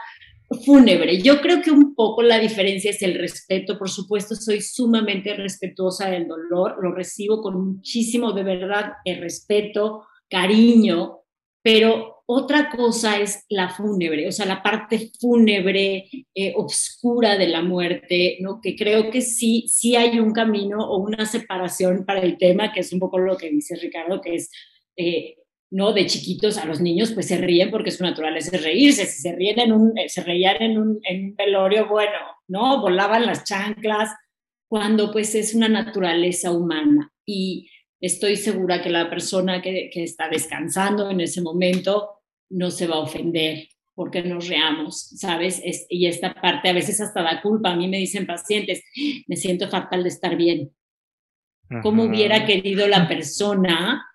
fúnebre. 0.65 1.21
Yo 1.21 1.41
creo 1.41 1.61
que 1.61 1.71
un 1.71 1.93
poco 1.95 2.23
la 2.23 2.39
diferencia 2.39 2.91
es 2.91 3.01
el 3.01 3.17
respeto. 3.17 3.77
Por 3.77 3.89
supuesto, 3.89 4.35
soy 4.35 4.61
sumamente 4.61 5.35
respetuosa 5.35 6.09
del 6.09 6.27
dolor, 6.27 6.77
lo 6.81 6.93
recibo 6.93 7.41
con 7.41 7.73
muchísimo, 7.73 8.31
de 8.31 8.43
verdad, 8.43 8.93
el 9.03 9.19
respeto, 9.19 10.05
cariño, 10.29 11.19
pero 11.61 12.23
otra 12.25 12.69
cosa 12.69 13.19
es 13.19 13.45
la 13.49 13.69
fúnebre, 13.69 14.27
o 14.27 14.31
sea, 14.33 14.45
la 14.45 14.61
parte 14.61 15.11
fúnebre, 15.19 16.09
eh, 16.35 16.53
de 16.53 17.47
la 17.47 17.61
muerte, 17.61 18.37
¿no? 18.41 18.59
Que 18.61 18.75
creo 18.75 19.09
que 19.09 19.21
sí, 19.21 19.65
sí 19.69 19.95
hay 19.95 20.19
un 20.19 20.33
camino 20.33 20.77
o 20.79 20.97
una 20.97 21.25
separación 21.25 22.05
para 22.05 22.19
el 22.19 22.37
tema, 22.37 22.73
que 22.73 22.81
es 22.81 22.91
un 22.91 22.99
poco 22.99 23.17
lo 23.17 23.37
que 23.37 23.49
dice 23.49 23.77
Ricardo, 23.77 24.19
que 24.19 24.35
es 24.35 24.49
eh, 24.97 25.37
¿no? 25.69 25.93
De 25.93 26.05
chiquitos 26.05 26.57
a 26.57 26.65
los 26.65 26.81
niños, 26.81 27.11
pues 27.11 27.27
se 27.27 27.37
ríen 27.37 27.71
porque 27.71 27.89
es 27.89 28.01
natural 28.01 28.37
es 28.37 28.51
reírse. 28.63 29.05
Si 29.05 29.21
se 29.21 29.35
ríen 29.35 29.59
en 29.59 29.71
un, 29.71 29.97
eh, 29.97 30.09
se 30.09 30.23
reían 30.23 30.61
en 30.61 30.77
un, 30.77 30.99
en 31.03 31.35
velorio, 31.35 31.87
bueno, 31.87 32.17
¿no? 32.47 32.81
Volaban 32.81 33.25
las 33.25 33.43
chanclas, 33.43 34.09
cuando 34.67 35.11
pues 35.11 35.35
es 35.35 35.53
una 35.53 35.69
naturaleza 35.69 36.51
humana. 36.51 37.11
Y 37.25 37.69
estoy 38.01 38.35
segura 38.35 38.81
que 38.81 38.89
la 38.89 39.09
persona 39.09 39.61
que, 39.61 39.89
que 39.91 40.03
está 40.03 40.29
descansando 40.29 41.09
en 41.09 41.21
ese 41.21 41.41
momento 41.41 42.21
no 42.49 42.71
se 42.71 42.87
va 42.87 42.95
a 42.95 42.99
ofender 42.99 43.67
porque 43.97 44.21
nos 44.21 44.47
reamos, 44.47 45.09
¿sabes? 45.17 45.59
y 45.89 46.05
esta 46.05 46.31
parte 46.35 46.69
a 46.69 46.73
veces 46.73 47.01
hasta 47.01 47.23
da 47.23 47.41
culpa. 47.41 47.71
A 47.71 47.75
mí 47.75 47.87
me 47.87 47.97
dicen 47.97 48.27
pacientes, 48.27 48.83
me 49.25 49.35
siento 49.35 49.67
fatal 49.69 50.03
de 50.03 50.09
estar 50.09 50.35
bien. 50.35 50.71
¿Cómo 51.81 52.03
hubiera 52.03 52.45
querido 52.45 52.87
la 52.87 53.07
persona 53.07 54.06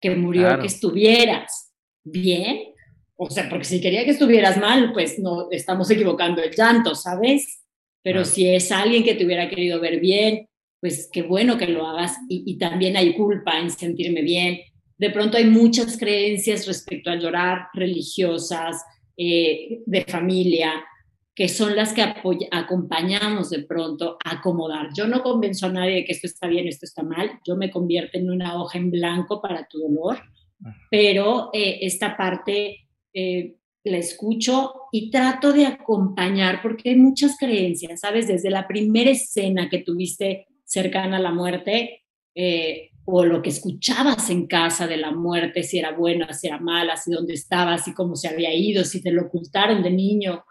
que 0.00 0.14
murió, 0.14 0.60
que 0.60 0.66
estuvieras 0.66 1.72
bien. 2.04 2.74
O 3.16 3.28
sea, 3.30 3.48
porque 3.48 3.64
si 3.64 3.80
quería 3.80 4.04
que 4.04 4.12
estuvieras 4.12 4.58
mal, 4.58 4.92
pues 4.92 5.18
no 5.18 5.48
estamos 5.50 5.90
equivocando 5.90 6.42
el 6.42 6.54
llanto, 6.54 6.94
¿sabes? 6.94 7.64
Pero 8.02 8.24
si 8.24 8.48
es 8.48 8.70
alguien 8.70 9.02
que 9.02 9.14
te 9.14 9.24
hubiera 9.24 9.48
querido 9.48 9.80
ver 9.80 9.98
bien, 9.98 10.48
pues 10.80 11.08
qué 11.12 11.22
bueno 11.22 11.58
que 11.58 11.66
lo 11.66 11.86
hagas. 11.86 12.16
Y, 12.28 12.56
también 12.58 12.96
hay 12.96 13.14
culpa 13.14 13.58
en 13.58 13.70
sentirme 13.70 14.22
bien. 14.22 14.60
De 14.96 15.10
pronto 15.10 15.36
hay 15.36 15.46
muchas 15.46 15.96
creencias 15.98 16.66
respecto 16.66 17.10
a 17.10 17.16
llorar, 17.16 17.68
religiosas, 17.74 18.82
eh, 19.16 19.80
de 19.84 20.04
familia, 20.04 20.72
que 21.38 21.48
son 21.48 21.76
las 21.76 21.92
que 21.92 22.02
acompañamos 22.50 23.50
de 23.50 23.62
pronto 23.62 24.18
a 24.24 24.38
acomodar. 24.38 24.88
Yo 24.92 25.06
no 25.06 25.22
convenzo 25.22 25.66
a 25.66 25.72
nadie 25.72 25.94
de 25.94 26.04
que 26.04 26.10
esto 26.10 26.26
está 26.26 26.48
bien, 26.48 26.66
esto 26.66 26.84
está 26.84 27.04
mal, 27.04 27.30
yo 27.46 27.54
me 27.54 27.70
convierto 27.70 28.18
en 28.18 28.28
una 28.28 28.60
hoja 28.60 28.76
en 28.76 28.90
blanco 28.90 29.40
para 29.40 29.68
tu 29.68 29.78
dolor, 29.78 30.18
pero 30.90 31.50
eh, 31.52 31.78
esta 31.82 32.16
parte 32.16 32.88
eh, 33.14 33.54
la 33.84 33.98
escucho 33.98 34.72
y 34.90 35.12
trato 35.12 35.52
de 35.52 35.66
acompañar 35.66 36.60
porque 36.60 36.90
hay 36.90 36.96
muchas 36.96 37.36
creencias, 37.38 38.00
¿sabes? 38.00 38.26
Desde 38.26 38.50
la 38.50 38.66
primera 38.66 39.10
escena 39.10 39.68
que 39.70 39.78
tuviste 39.78 40.48
cercana 40.64 41.18
a 41.18 41.20
la 41.20 41.30
muerte, 41.30 42.02
eh, 42.34 42.90
o 43.04 43.24
lo 43.24 43.42
que 43.42 43.50
escuchabas 43.50 44.28
en 44.30 44.48
casa 44.48 44.88
de 44.88 44.96
la 44.96 45.12
muerte, 45.12 45.62
si 45.62 45.78
era 45.78 45.92
buena, 45.92 46.32
si 46.32 46.48
era 46.48 46.58
mala, 46.58 46.96
si 46.96 47.12
dónde 47.12 47.34
estabas, 47.34 47.84
si 47.84 47.94
cómo 47.94 48.16
se 48.16 48.26
había 48.26 48.52
ido, 48.52 48.82
si 48.82 49.00
te 49.00 49.12
lo 49.12 49.26
ocultaron 49.26 49.84
de 49.84 49.92
niño, 49.92 50.42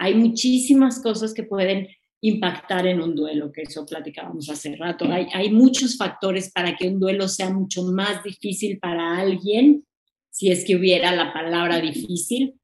hay 0.00 0.14
muchísimas 0.14 1.02
cosas 1.02 1.34
que 1.34 1.42
pueden 1.42 1.86
impactar 2.22 2.86
en 2.86 3.02
un 3.02 3.14
duelo, 3.14 3.52
que 3.52 3.62
eso 3.62 3.84
platicábamos 3.84 4.48
hace 4.48 4.74
rato. 4.74 5.04
Hay, 5.10 5.50
muchos 5.50 5.98
factores 5.98 6.50
para 6.50 6.74
que 6.74 6.88
un 6.88 6.98
duelo 6.98 7.28
sea 7.28 7.50
mucho 7.50 7.84
más 7.84 8.24
difícil 8.24 8.78
para 8.78 9.18
alguien, 9.18 9.84
si 10.30 10.50
es 10.50 10.64
que 10.64 10.76
hubiera 10.76 11.14
la 11.14 11.34
palabra 11.34 11.80
difícil, 11.80 12.54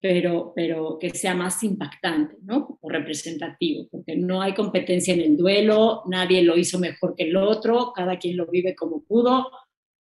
pero, 0.00 0.52
pero 0.56 0.98
que 0.98 1.10
sea 1.10 1.34
más 1.34 1.62
impactante, 1.62 2.36
¿no? 2.42 2.78
O 2.80 2.88
representativo, 2.88 3.88
porque 3.90 4.16
no 4.16 4.40
hay 4.40 4.54
competencia 4.54 5.12
en 5.12 5.20
el 5.20 5.36
duelo, 5.36 6.02
nadie 6.06 6.42
lo 6.42 6.56
hizo 6.56 6.78
mejor 6.78 7.14
que 7.14 7.24
el 7.24 7.36
otro, 7.36 7.92
cada 7.94 8.18
quien 8.18 8.38
lo 8.38 8.46
vive 8.46 8.74
como 8.74 9.02
pudo, 9.02 9.50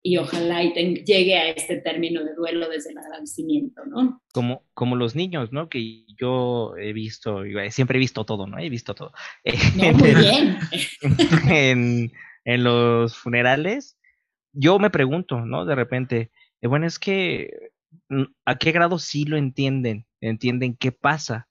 y 0.01 0.17
ojalá 0.17 0.63
y 0.63 1.03
llegue 1.03 1.35
a 1.35 1.49
este 1.49 1.77
término 1.77 2.23
de 2.23 2.33
duelo 2.33 2.69
desde 2.69 2.91
el 2.91 2.97
agradecimiento, 2.97 3.85
¿no? 3.85 4.21
Como, 4.31 4.63
como 4.73 4.95
los 4.95 5.15
niños, 5.15 5.51
¿no? 5.51 5.67
Que 5.67 6.05
yo 6.19 6.75
he 6.77 6.93
visto, 6.93 7.43
siempre 7.69 7.97
he 7.97 7.99
visto 7.99 8.25
todo, 8.25 8.47
¿no? 8.47 8.57
He 8.59 8.69
visto 8.69 8.95
todo. 8.95 9.11
muy 9.75 10.15
bien. 10.15 10.57
en, 11.49 12.11
en 12.45 12.63
los 12.63 13.17
funerales, 13.17 13.97
yo 14.53 14.79
me 14.79 14.89
pregunto, 14.89 15.41
¿no? 15.45 15.65
De 15.65 15.75
repente, 15.75 16.31
eh, 16.61 16.67
bueno, 16.67 16.87
es 16.87 16.97
que, 16.97 17.71
mm, 18.09 18.23
¿a 18.45 18.57
qué 18.57 18.71
grado 18.71 18.99
sí 18.99 19.25
lo 19.25 19.37
entienden? 19.37 20.05
¿Entienden 20.21 20.75
qué 20.75 20.91
pasa? 20.91 21.49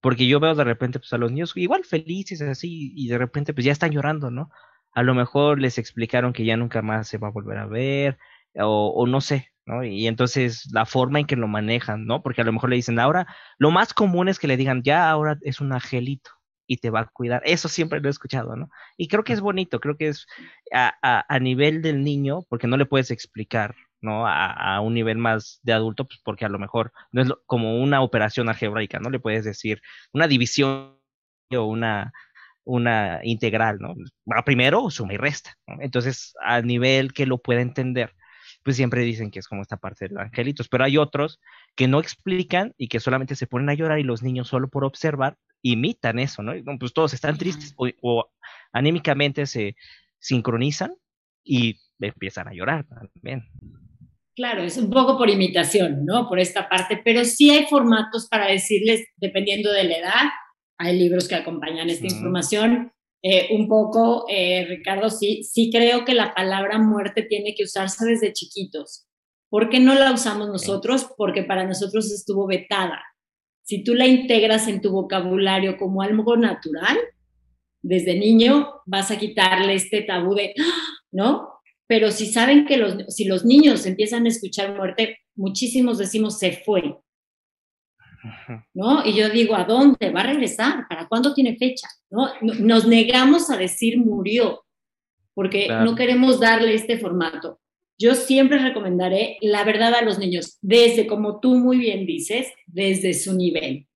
Porque 0.00 0.26
yo 0.26 0.40
veo 0.40 0.54
de 0.54 0.64
repente 0.64 0.98
pues, 1.00 1.12
a 1.12 1.18
los 1.18 1.30
niños 1.30 1.52
igual 1.56 1.84
felices 1.84 2.40
así 2.40 2.92
y 2.96 3.08
de 3.08 3.18
repente 3.18 3.52
pues 3.52 3.66
ya 3.66 3.72
están 3.72 3.90
llorando, 3.90 4.30
¿no? 4.30 4.50
A 4.92 5.02
lo 5.02 5.14
mejor 5.14 5.60
les 5.60 5.78
explicaron 5.78 6.32
que 6.32 6.44
ya 6.44 6.56
nunca 6.56 6.82
más 6.82 7.08
se 7.08 7.18
va 7.18 7.28
a 7.28 7.32
volver 7.32 7.58
a 7.58 7.66
ver 7.66 8.18
o, 8.56 8.92
o 8.94 9.06
no 9.06 9.20
sé, 9.20 9.52
¿no? 9.66 9.84
Y 9.84 10.06
entonces 10.06 10.68
la 10.72 10.86
forma 10.86 11.20
en 11.20 11.26
que 11.26 11.36
lo 11.36 11.48
manejan, 11.48 12.06
¿no? 12.06 12.22
Porque 12.22 12.42
a 12.42 12.44
lo 12.44 12.52
mejor 12.52 12.70
le 12.70 12.76
dicen 12.76 12.98
ahora, 12.98 13.26
lo 13.58 13.70
más 13.70 13.94
común 13.94 14.28
es 14.28 14.38
que 14.38 14.48
le 14.48 14.56
digan, 14.56 14.82
ya 14.82 15.10
ahora 15.10 15.38
es 15.42 15.60
un 15.60 15.72
angelito 15.72 16.30
y 16.70 16.76
te 16.76 16.90
va 16.90 17.00
a 17.00 17.06
cuidar. 17.06 17.42
Eso 17.44 17.66
siempre 17.68 18.00
lo 18.00 18.08
he 18.08 18.12
escuchado, 18.12 18.54
¿no? 18.54 18.70
Y 18.96 19.08
creo 19.08 19.24
que 19.24 19.32
es 19.32 19.40
bonito, 19.40 19.80
creo 19.80 19.96
que 19.96 20.06
es 20.06 20.28
a, 20.72 21.24
a, 21.28 21.38
nivel 21.40 21.82
del 21.82 22.04
niño, 22.04 22.44
porque 22.48 22.68
no 22.68 22.76
le 22.76 22.86
puedes 22.86 23.10
explicar, 23.10 23.74
¿no? 24.00 24.24
A, 24.24 24.76
a, 24.76 24.80
un 24.80 24.94
nivel 24.94 25.18
más 25.18 25.58
de 25.64 25.72
adulto, 25.72 26.06
pues 26.06 26.20
porque 26.24 26.44
a 26.44 26.48
lo 26.48 26.60
mejor 26.60 26.92
no 27.10 27.22
es 27.22 27.26
lo, 27.26 27.42
como 27.46 27.82
una 27.82 28.02
operación 28.02 28.48
algebraica, 28.48 29.00
¿no? 29.00 29.10
Le 29.10 29.18
puedes 29.18 29.44
decir 29.44 29.82
una 30.12 30.28
división 30.28 30.96
o 31.50 31.64
una, 31.64 32.12
una 32.64 33.20
integral, 33.22 33.78
¿no? 33.80 33.94
Va 34.30 34.44
primero 34.44 34.90
suma 34.90 35.14
y 35.14 35.16
resta, 35.16 35.56
¿no? 35.66 35.76
Entonces, 35.80 36.34
a 36.42 36.60
nivel 36.62 37.12
que 37.12 37.26
lo 37.26 37.38
pueda 37.38 37.60
entender, 37.60 38.14
pues 38.62 38.76
siempre 38.76 39.02
dicen 39.02 39.30
que 39.30 39.38
es 39.38 39.48
como 39.48 39.62
esta 39.62 39.76
parte 39.76 40.08
de 40.08 40.14
los 40.14 40.22
angelitos, 40.22 40.68
pero 40.68 40.84
hay 40.84 40.98
otros 40.98 41.40
que 41.74 41.88
no 41.88 42.00
explican 42.00 42.74
y 42.76 42.88
que 42.88 43.00
solamente 43.00 43.34
se 43.34 43.46
ponen 43.46 43.70
a 43.70 43.74
llorar 43.74 43.98
y 43.98 44.04
los 44.04 44.22
niños 44.22 44.48
solo 44.48 44.68
por 44.68 44.84
observar 44.84 45.36
imitan 45.62 46.18
eso, 46.18 46.42
¿no? 46.42 46.52
Pues 46.78 46.92
todos 46.92 47.12
están 47.14 47.36
tristes 47.36 47.74
o, 47.76 47.88
o 48.02 48.30
anímicamente 48.72 49.46
se 49.46 49.76
sincronizan 50.18 50.94
y 51.44 51.76
empiezan 52.00 52.48
a 52.48 52.52
llorar 52.52 52.86
también. 52.86 53.48
Claro, 54.34 54.62
es 54.62 54.76
un 54.78 54.90
poco 54.90 55.18
por 55.18 55.28
imitación, 55.28 56.06
¿no? 56.06 56.28
Por 56.28 56.38
esta 56.38 56.68
parte, 56.68 57.00
pero 57.04 57.24
sí 57.24 57.50
hay 57.50 57.66
formatos 57.66 58.28
para 58.28 58.46
decirles, 58.46 59.04
dependiendo 59.16 59.70
de 59.72 59.84
la 59.84 59.96
edad, 59.98 60.30
hay 60.80 60.98
libros 60.98 61.28
que 61.28 61.36
acompañan 61.36 61.90
esta 61.90 62.06
uh 62.06 62.08
-huh. 62.08 62.14
información. 62.14 62.92
Eh, 63.22 63.48
un 63.52 63.68
poco, 63.68 64.24
eh, 64.28 64.64
Ricardo, 64.66 65.10
sí, 65.10 65.42
sí 65.44 65.70
creo 65.70 66.04
que 66.04 66.14
la 66.14 66.32
palabra 66.34 66.78
muerte 66.78 67.22
tiene 67.22 67.54
que 67.54 67.64
usarse 67.64 68.06
desde 68.06 68.32
chiquitos. 68.32 69.06
¿Por 69.50 69.68
qué 69.68 69.78
no 69.78 69.94
la 69.94 70.12
usamos 70.12 70.48
nosotros? 70.48 71.06
Porque 71.16 71.42
para 71.42 71.66
nosotros 71.66 72.10
estuvo 72.10 72.46
vetada 72.46 73.00
si 73.70 73.84
tú 73.84 73.94
la 73.94 74.08
integras 74.08 74.66
en 74.66 74.80
tu 74.80 74.90
vocabulario 74.90 75.76
como 75.76 76.02
algo 76.02 76.36
natural, 76.36 76.98
desde 77.82 78.18
niño 78.18 78.68
vas 78.84 79.12
a 79.12 79.16
quitarle 79.16 79.74
este 79.74 80.02
tabú 80.02 80.34
de, 80.34 80.54
¿no? 81.12 81.48
Pero 81.86 82.10
si 82.10 82.26
saben 82.26 82.66
que 82.66 82.76
los, 82.76 82.96
si 83.14 83.26
los 83.26 83.44
niños 83.44 83.86
empiezan 83.86 84.26
a 84.26 84.28
escuchar 84.28 84.74
muerte, 84.74 85.18
muchísimos 85.36 85.98
decimos 85.98 86.40
se 86.40 86.50
fue, 86.64 86.96
¿no? 88.74 89.04
Y 89.06 89.14
yo 89.14 89.28
digo, 89.30 89.54
¿a 89.54 89.64
dónde? 89.64 90.10
¿Va 90.10 90.20
a 90.20 90.26
regresar? 90.26 90.86
¿Para 90.88 91.08
cuándo 91.08 91.34
tiene 91.34 91.56
fecha? 91.56 91.88
¿No? 92.10 92.28
Nos 92.40 92.86
negamos 92.86 93.50
a 93.50 93.56
decir 93.56 93.98
murió, 93.98 94.64
porque 95.34 95.66
claro. 95.66 95.84
no 95.84 95.94
queremos 95.94 96.40
darle 96.40 96.74
este 96.74 96.98
formato 96.98 97.60
yo 98.00 98.14
siempre 98.14 98.58
recomendaré 98.58 99.36
la 99.42 99.62
verdad 99.62 99.94
a 99.94 100.00
los 100.00 100.18
niños, 100.18 100.56
desde, 100.62 101.06
como 101.06 101.38
tú 101.38 101.54
muy 101.56 101.76
bien 101.76 102.06
dices, 102.06 102.48
desde 102.66 103.12
su 103.12 103.34
nivel, 103.34 103.86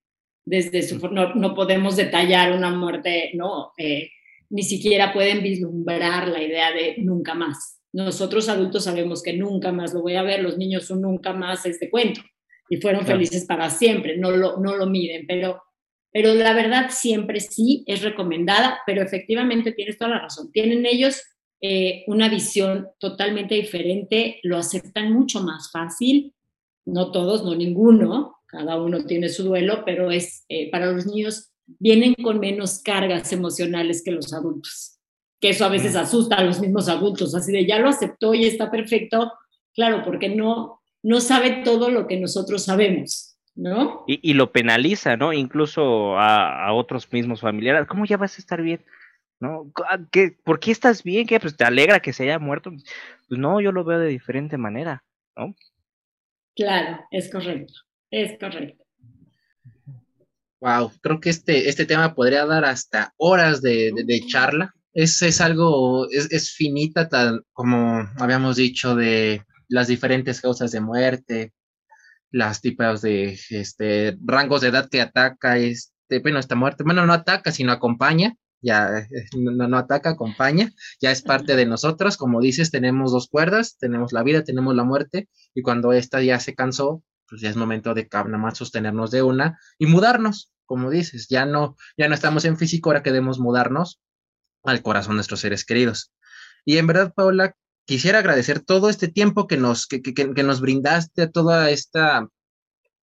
desde 0.45 0.83
su, 0.83 0.99
no, 1.09 1.33
no 1.33 1.55
podemos 1.55 1.95
detallar 1.95 2.55
una 2.55 2.69
muerte, 2.69 3.31
no, 3.33 3.71
eh, 3.79 4.11
ni 4.51 4.61
siquiera 4.61 5.11
pueden 5.11 5.41
vislumbrar 5.41 6.27
la 6.27 6.43
idea 6.43 6.71
de 6.71 6.97
nunca 6.99 7.33
más. 7.33 7.79
Nosotros 7.93 8.47
adultos 8.47 8.83
sabemos 8.83 9.23
que 9.23 9.33
nunca 9.33 9.71
más 9.71 9.91
lo 9.91 10.03
voy 10.03 10.17
a 10.17 10.21
ver, 10.21 10.43
los 10.43 10.55
niños 10.55 10.85
son 10.85 11.01
nunca 11.01 11.33
más 11.33 11.65
este 11.65 11.89
cuento 11.89 12.21
y 12.69 12.77
fueron 12.77 13.03
claro. 13.03 13.17
felices 13.17 13.45
para 13.45 13.69
siempre, 13.69 14.17
no 14.17 14.31
lo, 14.31 14.57
no 14.57 14.75
lo 14.75 14.87
miden, 14.87 15.25
pero, 15.27 15.63
pero 16.11 16.33
la 16.33 16.53
verdad 16.53 16.89
siempre 16.89 17.39
sí 17.39 17.83
es 17.87 18.01
recomendada, 18.01 18.79
pero 18.85 19.01
efectivamente 19.01 19.71
tienes 19.71 19.97
toda 19.97 20.11
la 20.11 20.21
razón, 20.21 20.51
tienen 20.51 20.85
ellos 20.85 21.21
eh, 21.61 22.03
una 22.07 22.29
visión 22.29 22.89
totalmente 22.99 23.55
diferente, 23.55 24.39
lo 24.43 24.57
aceptan 24.57 25.13
mucho 25.13 25.41
más 25.41 25.71
fácil, 25.71 26.33
no 26.85 27.11
todos, 27.11 27.43
no 27.43 27.55
ninguno, 27.55 28.35
cada 28.45 28.81
uno 28.81 29.05
tiene 29.05 29.29
su 29.29 29.43
duelo, 29.43 29.83
pero 29.85 30.11
es 30.11 30.45
eh, 30.49 30.69
para 30.69 30.91
los 30.91 31.05
niños 31.05 31.51
vienen 31.65 32.13
con 32.15 32.39
menos 32.39 32.79
cargas 32.79 33.31
emocionales 33.33 34.03
que 34.03 34.11
los 34.11 34.33
adultos, 34.33 34.99
que 35.39 35.49
eso 35.49 35.65
a 35.65 35.69
veces 35.69 35.95
asusta 35.95 36.35
a 36.35 36.43
los 36.43 36.59
mismos 36.59 36.87
adultos, 36.87 37.33
así 37.33 37.51
de 37.51 37.65
ya 37.65 37.79
lo 37.79 37.89
aceptó 37.89 38.33
y 38.33 38.45
está 38.45 38.69
perfecto, 38.69 39.31
claro, 39.73 40.03
porque 40.05 40.29
no, 40.29 40.81
no 41.05 41.21
sabe 41.21 41.61
todo 41.63 41.89
lo 41.89 42.07
que 42.07 42.19
nosotros 42.19 42.65
sabemos. 42.65 43.31
¿No? 43.57 44.03
Y, 44.05 44.19
y 44.31 44.33
lo 44.33 44.51
penaliza, 44.51 45.15
¿no? 45.15 45.31
Incluso 45.31 46.17
a, 46.17 46.67
a 46.67 46.73
otros 46.73 47.09
mismos 47.13 47.39
familiares. 47.39 47.87
¿Cómo 47.87 48.05
ya 48.05 48.17
vas 48.17 48.37
a 48.37 48.41
estar 48.41 48.61
bien? 48.61 48.81
¿no? 49.39 49.71
Ah, 49.89 49.99
¿Qué, 50.11 50.37
¿Por 50.43 50.59
qué 50.59 50.71
estás 50.71 51.03
bien? 51.03 51.27
¿Qué? 51.27 51.39
Pues 51.39 51.55
te 51.55 51.63
alegra 51.63 51.99
que 51.99 52.13
se 52.13 52.23
haya 52.23 52.39
muerto. 52.39 52.71
Pues 53.27 53.39
no, 53.39 53.61
yo 53.61 53.71
lo 53.71 53.83
veo 53.83 53.99
de 53.99 54.07
diferente 54.07 54.57
manera, 54.57 55.03
¿no? 55.35 55.55
Claro, 56.55 57.05
es 57.11 57.29
correcto, 57.29 57.73
es 58.11 58.37
correcto. 58.39 58.83
Wow, 60.61 60.91
creo 61.01 61.19
que 61.19 61.29
este, 61.29 61.69
este 61.69 61.85
tema 61.85 62.15
podría 62.15 62.45
dar 62.45 62.65
hasta 62.65 63.13
horas 63.17 63.61
de, 63.61 63.91
de, 63.93 64.03
de 64.05 64.21
charla. 64.25 64.73
Es, 64.93 65.21
es 65.21 65.41
algo, 65.41 66.09
es, 66.09 66.31
es, 66.31 66.51
finita, 66.51 67.09
tal 67.09 67.45
como 67.51 68.09
habíamos 68.17 68.55
dicho, 68.55 68.95
de 68.95 69.43
las 69.67 69.87
diferentes 69.87 70.41
causas 70.41 70.71
de 70.71 70.81
muerte, 70.81 71.53
las 72.31 72.61
tipos 72.61 73.01
de 73.01 73.39
este, 73.49 74.17
rangos 74.23 74.61
de 74.61 74.69
edad 74.69 74.89
que 74.89 75.01
ataca 75.01 75.57
este, 75.57 76.19
bueno, 76.21 76.39
esta 76.39 76.55
muerte. 76.55 76.83
Bueno, 76.83 77.05
no 77.05 77.13
ataca, 77.13 77.51
sino 77.51 77.71
acompaña 77.71 78.35
ya 78.65 78.97
eh, 78.97 79.07
no, 79.37 79.67
no, 79.67 79.77
ataca, 79.77 80.11
acompaña, 80.11 80.71
ya 80.99 81.11
es 81.11 81.21
parte 81.21 81.55
de 81.55 81.67
nosotros, 81.67 82.17
como 82.17 82.41
dices, 82.41 82.71
tenemos 82.71 83.11
dos 83.11 83.27
cuerdas, 83.29 83.77
tenemos 83.77 84.11
la 84.11 84.23
vida, 84.23 84.43
tenemos 84.43 84.75
la 84.75 84.83
muerte, 84.83 85.29
y 85.53 85.61
cuando 85.61 85.93
esta 85.93 86.21
ya 86.23 86.39
se 86.39 86.55
cansó, 86.55 87.03
pues 87.29 87.41
ya 87.41 87.49
es 87.49 87.55
momento 87.55 87.93
de 87.93 88.07
nada 88.11 88.37
más 88.37 88.57
sostenernos 88.57 89.11
de 89.11 89.21
una 89.21 89.59
y 89.77 89.85
mudarnos, 89.85 90.51
como 90.65 90.89
dices, 90.89 91.27
ya 91.29 91.45
no, 91.45 91.75
ya 91.95 92.07
no 92.07 92.15
estamos 92.15 92.43
en 92.45 92.57
físico, 92.57 92.89
ahora 92.89 93.03
queremos 93.03 93.39
mudarnos 93.39 94.01
al 94.63 94.81
corazón 94.81 95.13
de 95.13 95.17
nuestros 95.17 95.41
seres 95.41 95.63
queridos. 95.63 96.11
Y 96.65 96.77
en 96.77 96.87
verdad, 96.87 97.13
Paula, 97.15 97.55
quisiera 97.85 98.19
agradecer 98.19 98.59
todo 98.59 98.89
este 98.89 99.07
tiempo 99.07 99.47
que 99.47 99.57
nos, 99.57 99.87
que, 99.87 100.01
que, 100.01 100.13
que 100.13 100.43
nos 100.43 100.61
brindaste, 100.61 101.23
a 101.23 101.31
toda 101.31 101.69
esta 101.69 102.27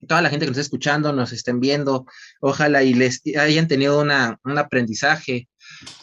toda 0.07 0.23
la 0.23 0.31
gente 0.31 0.45
que 0.45 0.51
nos 0.51 0.59
está 0.59 0.67
escuchando, 0.67 1.13
nos 1.13 1.33
estén 1.33 1.61
viendo, 1.61 2.07
ojalá 2.41 2.83
y 2.83 2.95
les 2.95 3.23
hayan 3.39 3.69
tenido 3.69 4.01
una, 4.01 4.39
un 4.45 4.59
aprendizaje, 4.59 5.49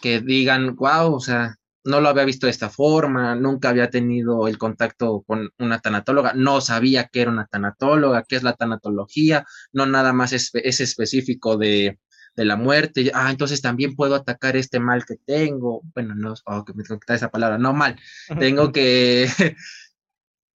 que 0.01 0.21
digan, 0.21 0.75
wow, 0.75 1.13
o 1.13 1.19
sea, 1.19 1.55
no 1.83 2.01
lo 2.01 2.09
había 2.09 2.25
visto 2.25 2.47
de 2.47 2.51
esta 2.51 2.69
forma, 2.69 3.35
nunca 3.35 3.69
había 3.69 3.89
tenido 3.89 4.47
el 4.47 4.57
contacto 4.57 5.23
con 5.25 5.49
una 5.57 5.79
tanatóloga, 5.79 6.33
no 6.33 6.61
sabía 6.61 7.09
que 7.11 7.21
era 7.21 7.31
una 7.31 7.47
tanatóloga, 7.47 8.23
qué 8.27 8.35
es 8.35 8.43
la 8.43 8.53
tanatología, 8.53 9.45
no 9.73 9.85
nada 9.85 10.13
más 10.13 10.33
es, 10.33 10.51
es 10.53 10.79
específico 10.81 11.57
de, 11.57 11.99
de, 12.39 12.45
la 12.45 12.55
muerte, 12.55 13.11
ah, 13.13 13.29
entonces 13.31 13.61
también 13.61 13.95
puedo 13.95 14.15
atacar 14.15 14.55
este 14.55 14.79
mal 14.79 15.05
que 15.05 15.15
tengo, 15.15 15.81
bueno, 15.93 16.15
no, 16.15 16.33
oh, 16.45 16.65
que 16.65 16.73
me 16.73 16.83
tengo 16.83 16.99
que 16.99 17.05
quitar 17.05 17.15
esa 17.15 17.29
palabra, 17.29 17.57
no 17.57 17.73
mal, 17.73 17.95
tengo 18.39 18.71
que... 18.71 19.23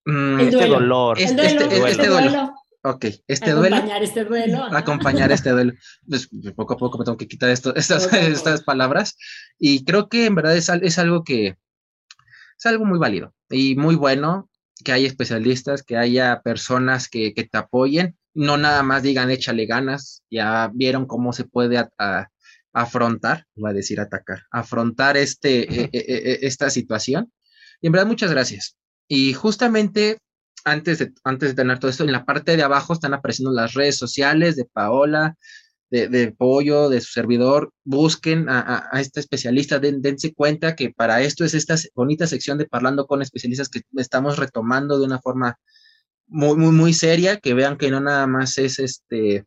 este 0.06 0.68
dolor. 0.68 1.20
Este, 1.20 1.46
este, 1.46 1.64
este, 1.64 1.92
este 1.92 2.08
duelo. 2.08 2.54
Ok, 2.86 3.06
este 3.28 3.52
acompañar 3.52 3.56
duelo. 3.56 3.76
Acompañar 3.76 4.04
este 4.04 4.26
duelo. 4.26 4.64
Acompañar 4.76 5.32
este 5.32 5.50
duelo. 5.52 5.74
Pues, 6.06 6.30
poco 6.56 6.74
a 6.74 6.78
poco 6.78 6.98
me 6.98 7.06
tengo 7.06 7.18
que 7.18 7.30
quitar 7.30 7.50
esto, 7.50 7.74
estas, 7.76 8.08
okay. 8.08 8.26
estas 8.32 8.64
palabras. 8.64 9.16
Y 9.58 9.86
creo 9.86 10.10
que 10.10 10.26
en 10.26 10.36
verdad 10.36 10.58
es, 10.58 10.68
es 10.68 11.00
algo 11.00 11.24
que 11.24 11.56
es 12.58 12.66
algo 12.66 12.86
muy 12.86 13.00
válido 13.00 13.34
y 13.50 13.76
muy 13.76 13.96
bueno 13.96 14.50
que 14.84 14.92
haya 14.92 15.08
especialistas, 15.08 15.84
que 15.84 15.98
haya 15.98 16.42
personas 16.42 17.08
que, 17.08 17.34
que 17.34 17.44
te 17.46 17.58
apoyen, 17.58 18.18
no 18.34 18.58
nada 18.58 18.84
más 18.84 19.04
digan 19.04 19.30
échale 19.32 19.66
ganas, 19.66 20.24
ya 20.30 20.72
vieron 20.74 21.06
cómo 21.06 21.34
se 21.34 21.46
puede 21.46 21.78
a, 21.78 21.90
a, 21.98 22.28
afrontar, 22.74 23.46
voy 23.56 23.72
a 23.72 23.74
decir 23.74 24.00
atacar, 24.00 24.44
afrontar 24.52 25.18
este, 25.18 25.86
e, 25.86 25.90
e, 25.94 26.40
esta 26.42 26.70
situación. 26.70 27.32
Y 27.82 27.88
en 27.88 27.94
verdad, 27.94 28.08
muchas 28.08 28.32
gracias. 28.32 28.76
Y 29.08 29.34
justamente 29.34 30.18
antes 30.66 31.00
de, 31.00 31.14
antes 31.24 31.50
de 31.50 31.56
tener 31.56 31.80
todo 31.80 31.92
esto, 31.92 32.04
en 32.04 32.12
la 32.12 32.26
parte 32.26 32.56
de 32.56 32.64
abajo 32.64 32.94
están 32.94 33.14
apareciendo 33.14 33.52
las 33.52 33.74
redes 33.74 33.98
sociales 33.98 34.56
de 34.56 34.66
Paola, 34.66 35.36
de, 35.92 36.08
de 36.08 36.32
Pollo, 36.32 36.90
de 36.90 37.02
su 37.02 37.12
servidor. 37.12 37.72
Busquen 37.84 38.50
a, 38.50 38.60
a, 38.60 38.90
a 38.92 39.02
este 39.02 39.20
especialista, 39.20 39.80
den, 39.80 40.02
dense 40.02 40.34
cuenta 40.34 40.76
que 40.76 40.90
para 40.90 41.22
esto 41.22 41.46
es 41.46 41.54
esta 41.54 41.76
bonita 41.94 42.26
sección 42.26 42.58
de 42.58 42.66
Parlando 42.66 43.06
con 43.06 43.22
especialistas 43.22 43.70
que 43.70 43.82
estamos 43.98 44.38
retomando 44.38 44.98
de 44.98 45.06
una 45.06 45.20
forma 45.20 45.60
muy, 46.28 46.58
muy, 46.58 46.72
muy 46.72 46.94
seria, 46.94 47.38
que 47.38 47.54
vean 47.54 47.78
que 47.78 47.92
no 47.92 48.00
nada 48.00 48.28
más 48.28 48.58
es 48.58 48.80
este 48.80 49.46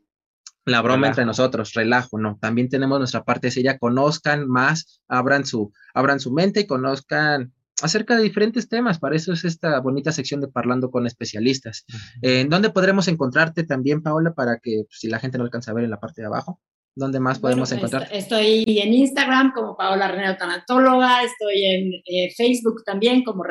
la 0.66 0.83
broma 0.83 0.97
relajo. 0.97 1.11
entre 1.12 1.24
nosotros, 1.27 1.74
relajo, 1.74 2.18
no. 2.18 2.39
También 2.41 2.68
tenemos 2.68 2.99
nuestra 2.99 3.24
parte 3.24 3.51
seria, 3.51 3.79
conozcan 3.79 4.49
más, 4.49 5.01
abran 5.07 5.47
su, 5.47 5.72
abran 5.95 6.18
su 6.18 6.33
mente 6.33 6.61
y 6.61 6.66
conozcan 6.66 7.53
acerca 7.83 8.16
de 8.16 8.24
diferentes 8.24 8.68
temas. 8.68 8.99
Para 8.99 9.16
eso 9.16 9.33
es 9.33 9.45
esta 9.45 9.79
bonita 9.81 10.11
sección 10.11 10.41
de 10.41 10.49
Parlando 10.49 10.91
con 10.91 11.07
especialistas. 11.07 11.85
¿En 12.20 12.49
dónde 12.49 12.70
podremos 12.70 13.07
encontrarte 13.07 13.64
también, 13.64 14.03
Paola, 14.03 14.35
para 14.35 14.59
que 14.59 14.83
pues, 14.89 14.99
si 14.99 15.09
la 15.09 15.20
gente 15.20 15.39
no 15.39 15.45
alcanza 15.45 15.70
a 15.70 15.74
ver 15.74 15.85
en 15.85 15.91
la 15.91 16.01
parte 16.01 16.22
de 16.22 16.27
abajo? 16.27 16.61
¿Dónde 16.97 17.20
más 17.20 17.39
podemos 17.39 17.70
encontrar? 17.72 18.09
Estoy 18.11 18.64
en 18.66 18.93
Instagram 18.95 19.53
como 19.55 19.77
Paola 19.77 20.09
Reneo 20.09 20.37
Tanatóloga, 20.37 21.22
estoy 21.22 21.66
en 21.66 21.93
eh, 22.07 22.33
Facebook 22.35 22.83
también 22.85 23.22
como 23.22 23.45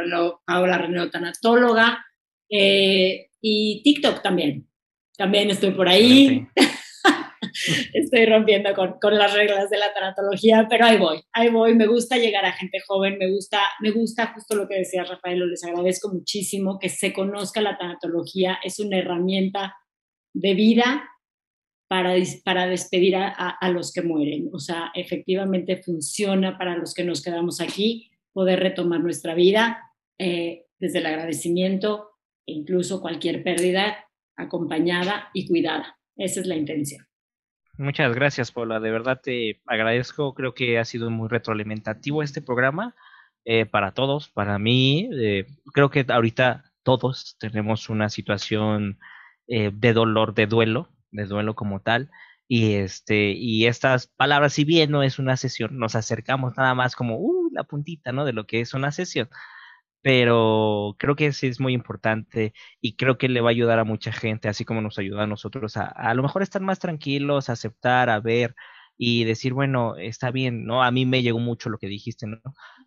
Paola 0.46 0.80
Reneo 0.80 1.12
Tanatóloga 1.12 2.04
eh, 2.58 3.30
y 3.42 3.82
TikTok 3.84 4.22
también. 4.22 4.68
También 5.18 5.50
estoy 5.50 5.72
por 5.72 5.88
ahí. 5.88 6.48
estoy 7.94 8.26
rompiendo 8.26 8.74
con, 8.74 8.96
con, 9.00 9.18
las 9.18 9.34
reglas 9.34 9.70
de 9.70 9.78
la 9.78 9.94
tanatología, 9.94 10.68
pero 10.70 10.86
ahí 10.86 10.98
voy, 10.98 11.22
ahí 11.34 11.50
voy. 11.50 11.76
Me 11.76 11.88
gusta 11.88 12.18
llegar 12.18 12.46
a 12.46 12.54
gente 12.54 12.80
joven, 12.86 13.18
me 13.18 13.32
gusta, 13.32 13.60
me 13.82 13.92
gusta 13.92 14.34
justo 14.34 14.56
lo 14.56 14.68
que 14.68 14.80
decía 14.80 15.04
Rafael, 15.04 15.48
les 15.50 15.64
agradezco 15.64 16.10
muchísimo 16.10 16.80
que 16.80 16.90
se 16.90 17.14
conozca 17.14 17.62
la 17.62 17.78
tanatología, 17.78 18.60
es 18.64 18.80
una 18.80 18.98
herramienta 18.98 19.76
de 20.34 20.54
vida 20.54 21.10
para, 21.88 22.16
para 22.44 22.68
despedir 22.68 23.16
a, 23.16 23.28
a, 23.28 23.70
los 23.70 23.94
que 23.94 24.02
mueren. 24.02 24.50
O 24.54 24.60
sea, 24.60 24.92
efectivamente 24.94 25.82
funciona 25.82 26.58
para 26.58 26.76
los 26.76 26.94
que 26.94 27.04
nos 27.04 27.22
quedamos 27.22 27.62
aquí, 27.62 28.12
poder 28.34 28.60
retomar 28.60 29.02
nuestra 29.02 29.34
vida 29.34 29.92
eh, 30.18 30.66
desde 30.80 31.00
el 31.00 31.06
agradecimiento 31.06 32.15
incluso 32.46 33.02
cualquier 33.02 33.44
pérdida 33.44 34.06
acompañada 34.36 35.30
y 35.34 35.48
cuidada. 35.48 35.98
Esa 36.16 36.42
es 36.42 36.48
la 36.48 36.56
intención. 36.56 37.06
Muchas 37.78 38.14
gracias, 38.16 38.52
Paula. 38.52 38.80
De 38.80 38.92
verdad 38.92 39.20
te 39.22 39.62
agradezco. 39.66 40.34
Creo 40.34 40.54
que 40.54 40.80
ha 40.80 40.86
sido 40.86 41.10
muy 41.10 41.28
retroalimentativo 41.28 42.24
este 42.24 42.42
programa 42.42 42.96
eh, 43.44 43.66
para 43.66 43.94
todos, 43.94 44.30
para 44.30 44.58
mí. 44.60 45.10
Eh, 45.14 45.46
creo 45.74 45.90
que 45.90 46.06
ahorita 46.08 46.72
todos 46.84 47.36
tenemos 47.40 47.90
una 47.90 48.10
situación 48.10 49.00
de 49.48 49.94
dolor, 49.94 50.34
de 50.34 50.48
duelo, 50.48 50.90
de 51.12 51.26
duelo 51.26 51.54
como 51.54 51.82
tal. 51.82 52.10
Y 52.48 52.76
este, 52.76 53.32
y 53.32 53.66
estas 53.66 54.08
palabras, 54.08 54.54
si 54.54 54.66
bien 54.66 54.92
no 54.92 55.02
es 55.02 55.18
una 55.18 55.36
sesión, 55.38 55.80
nos 55.80 55.96
acercamos 55.96 56.56
nada 56.58 56.76
más 56.76 56.96
como 56.96 57.18
uh, 57.18 57.50
la 57.52 57.64
puntita, 57.64 58.12
¿no? 58.12 58.24
De 58.24 58.34
lo 58.34 58.46
que 58.46 58.62
es 58.62 58.74
una 58.74 58.92
sesión. 58.92 59.30
Pero 60.06 60.96
creo 61.00 61.16
que 61.16 61.34
sí 61.34 61.48
es 61.48 61.60
muy 61.60 61.74
importante 61.74 62.54
y 62.80 62.96
creo 62.96 63.18
que 63.18 63.28
le 63.28 63.42
va 63.42 63.50
a 63.50 63.52
ayudar 63.52 63.80
a 63.80 63.84
mucha 63.86 64.12
gente, 64.12 64.48
así 64.48 64.64
como 64.64 64.80
nos 64.82 65.00
ayuda 65.00 65.24
a 65.24 65.28
nosotros 65.28 65.78
a, 65.78 65.86
a 65.88 66.14
lo 66.14 66.22
mejor 66.22 66.44
estar 66.44 66.62
más 66.62 66.78
tranquilos, 66.78 67.50
a 67.50 67.54
aceptar, 67.54 68.12
a 68.12 68.20
ver, 68.20 68.54
y 68.98 69.24
decir, 69.24 69.54
bueno, 69.54 69.96
está 69.98 70.30
bien, 70.30 70.66
¿no? 70.68 70.84
A 70.84 70.92
mí 70.92 71.08
me 71.08 71.24
llegó 71.24 71.40
mucho 71.40 71.70
lo 71.72 71.80
que 71.80 71.88
dijiste, 71.88 72.28
¿no? 72.28 72.38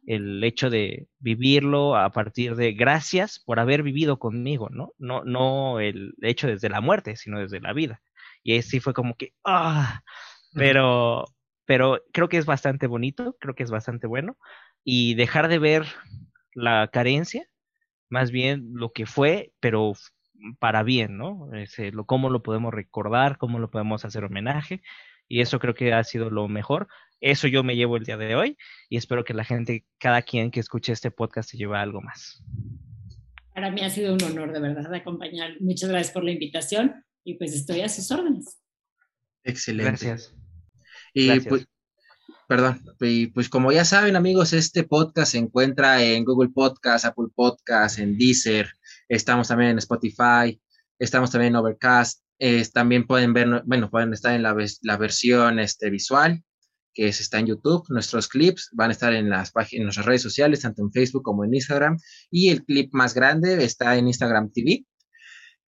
El 0.06 0.44
hecho 0.44 0.70
de 0.70 1.08
vivirlo 1.18 1.96
a 1.96 2.12
partir 2.12 2.54
de 2.54 2.72
gracias 2.72 3.40
por 3.40 3.58
haber 3.58 3.82
vivido 3.82 4.20
conmigo, 4.20 4.68
¿no? 4.70 4.92
No, 4.98 5.24
no 5.24 5.80
el 5.80 6.14
hecho 6.22 6.46
desde 6.46 6.68
la 6.68 6.80
muerte, 6.80 7.16
sino 7.16 7.40
desde 7.40 7.60
la 7.60 7.72
vida. 7.72 8.00
Y 8.44 8.52
ahí 8.52 8.62
sí 8.62 8.78
fue 8.78 8.94
como 8.94 9.16
que, 9.16 9.34
ah, 9.44 10.02
pero, 10.54 11.24
pero 11.64 12.00
creo 12.12 12.28
que 12.28 12.38
es 12.38 12.46
bastante 12.46 12.86
bonito, 12.86 13.36
creo 13.40 13.56
que 13.56 13.64
es 13.64 13.72
bastante 13.72 14.06
bueno. 14.06 14.38
Y 14.84 15.14
dejar 15.16 15.48
de 15.48 15.58
ver 15.58 15.84
la 16.59 16.88
carencia, 16.88 17.48
más 18.09 18.30
bien 18.30 18.70
lo 18.74 18.92
que 18.92 19.06
fue, 19.06 19.52
pero 19.61 19.92
para 20.59 20.82
bien, 20.82 21.16
¿no? 21.16 21.52
Ese, 21.54 21.92
lo, 21.92 22.06
cómo 22.06 22.30
lo 22.30 22.42
podemos 22.42 22.72
recordar, 22.72 23.38
cómo 23.38 23.59
lo 23.59 23.70
podemos 23.70 24.04
hacer 24.04 24.24
homenaje. 24.24 24.82
Y 25.28 25.40
eso 25.40 25.59
creo 25.59 25.74
que 25.74 25.92
ha 25.92 26.02
sido 26.04 26.30
lo 26.30 26.48
mejor. 26.48 26.88
Eso 27.20 27.48
yo 27.48 27.64
me 27.64 27.76
llevo 27.76 27.96
el 27.96 28.04
día 28.04 28.16
de 28.16 28.36
hoy 28.36 28.56
y 28.88 28.96
espero 28.96 29.24
que 29.24 29.34
la 29.34 29.44
gente, 29.44 29.84
cada 29.98 30.22
quien 30.22 30.50
que 30.50 30.61
escuche 30.61 30.92
este 30.92 31.11
podcast, 31.11 31.50
se 31.50 31.56
lleve 31.56 31.76
algo 31.76 32.00
más. 32.00 32.42
Para 33.52 33.70
mí 33.70 33.80
ha 33.80 33.90
sido 33.90 34.14
un 34.14 34.22
honor 34.22 34.52
de 34.52 34.61
verdad 34.61 34.88
de 34.88 34.98
acompañar. 34.98 35.61
Muchas 35.61 35.90
gracias 35.90 36.12
por 36.12 36.24
la 36.24 36.30
invitación 36.30 37.04
y 37.24 37.34
pues 37.34 37.52
estoy 37.54 37.80
a 37.80 37.88
sus 37.88 38.11
órdenes. 38.11 38.61
Excelente. 39.42 39.90
Gracias. 39.90 40.34
Y 41.12 41.40
pues, 41.40 41.66
perdón, 42.49 42.82
y 43.01 43.26
pues 43.28 43.49
como 43.49 43.70
ya 43.70 43.84
saben 43.84 44.16
amigos, 44.16 44.55
este 44.55 44.82
podcast 44.82 45.32
se 45.32 45.38
encuentra 45.38 46.03
en 46.03 46.24
Google 46.24 46.49
Podcast, 46.49 47.05
Apple 47.05 47.28
Podcast, 47.34 47.99
en 47.99 48.16
Deezer, 48.16 48.70
estamos 49.09 49.49
también 49.49 49.72
en 49.72 49.78
Spotify, 49.78 50.59
estamos 50.99 51.30
también 51.30 51.53
en 51.53 51.57
Overcast, 51.57 52.22
también 52.72 53.07
pueden 53.07 53.34
ver, 53.34 53.62
bueno, 53.66 53.90
pueden 53.90 54.14
estar 54.14 54.34
en 54.34 54.42
la, 54.42 54.57
la 54.82 54.96
versión 54.96 55.59
este, 55.59 55.90
visual, 55.90 56.42
que 56.94 57.09
está 57.09 57.38
en 57.38 57.46
YouTube. 57.46 57.84
Nuestros 57.90 58.28
clips 58.28 58.70
van 58.72 58.88
a 58.88 58.92
estar 58.92 59.12
en 59.12 59.28
las 59.28 59.53
páginas, 59.53 59.80
en 59.80 59.84
nuestras 59.84 60.07
redes 60.07 60.22
sociales, 60.22 60.62
tanto 60.62 60.82
en 60.82 60.90
Facebook 60.90 61.22
como 61.22 61.44
en 61.44 61.55
Instagram. 61.55 61.99
Y 62.30 62.49
el 62.49 62.64
clip 62.64 62.90
más 62.92 63.14
grande 63.14 63.62
está 63.62 63.96
en 63.96 64.09
Instagram 64.09 64.51
TV. 64.53 64.84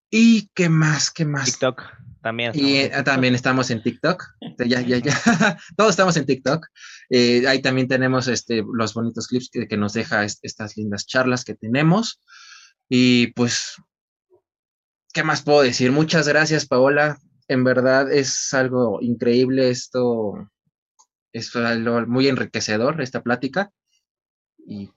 ¿Y 0.10 0.50
qué 0.54 0.70
más? 0.70 1.12
¿Qué 1.12 1.26
más? 1.26 1.46
TikTok 1.46 1.84
también. 2.22 2.52
Y 2.54 2.78
eh, 2.78 2.92
también 3.04 3.36
estamos 3.36 3.70
en 3.72 3.82
TikTok. 3.82 4.24
ya, 4.66 4.82
ya, 4.82 4.98
ya. 4.98 5.14
Todos 5.78 5.92
estamos 5.92 6.18
en 6.18 6.26
TikTok. 6.26 6.68
Eh, 7.10 7.48
ahí 7.48 7.62
también 7.62 7.88
tenemos 7.88 8.28
este, 8.28 8.64
los 8.74 8.94
bonitos 8.94 9.28
clips 9.28 9.50
que, 9.50 9.68
que 9.68 9.78
nos 9.78 9.94
deja 9.94 10.24
estas 10.24 10.78
lindas 10.78 11.06
charlas 11.06 11.44
que 11.46 11.56
tenemos. 11.56 12.22
Y 12.90 13.28
pues, 13.34 13.76
¿qué 15.14 15.24
más 15.24 15.44
puedo 15.44 15.62
decir? 15.62 15.92
Muchas 15.92 16.28
gracias, 16.28 16.66
Paola. 16.66 17.20
En 17.48 17.64
verdad 17.64 18.12
es 18.12 18.54
algo 18.54 19.00
increíble 19.02 19.70
esto. 19.70 20.50
Es 21.32 21.56
algo 21.56 22.06
muy 22.08 22.28
enriquecedor 22.28 23.02
esta 23.02 23.22
plática. 23.22 23.72
Y 24.66 24.92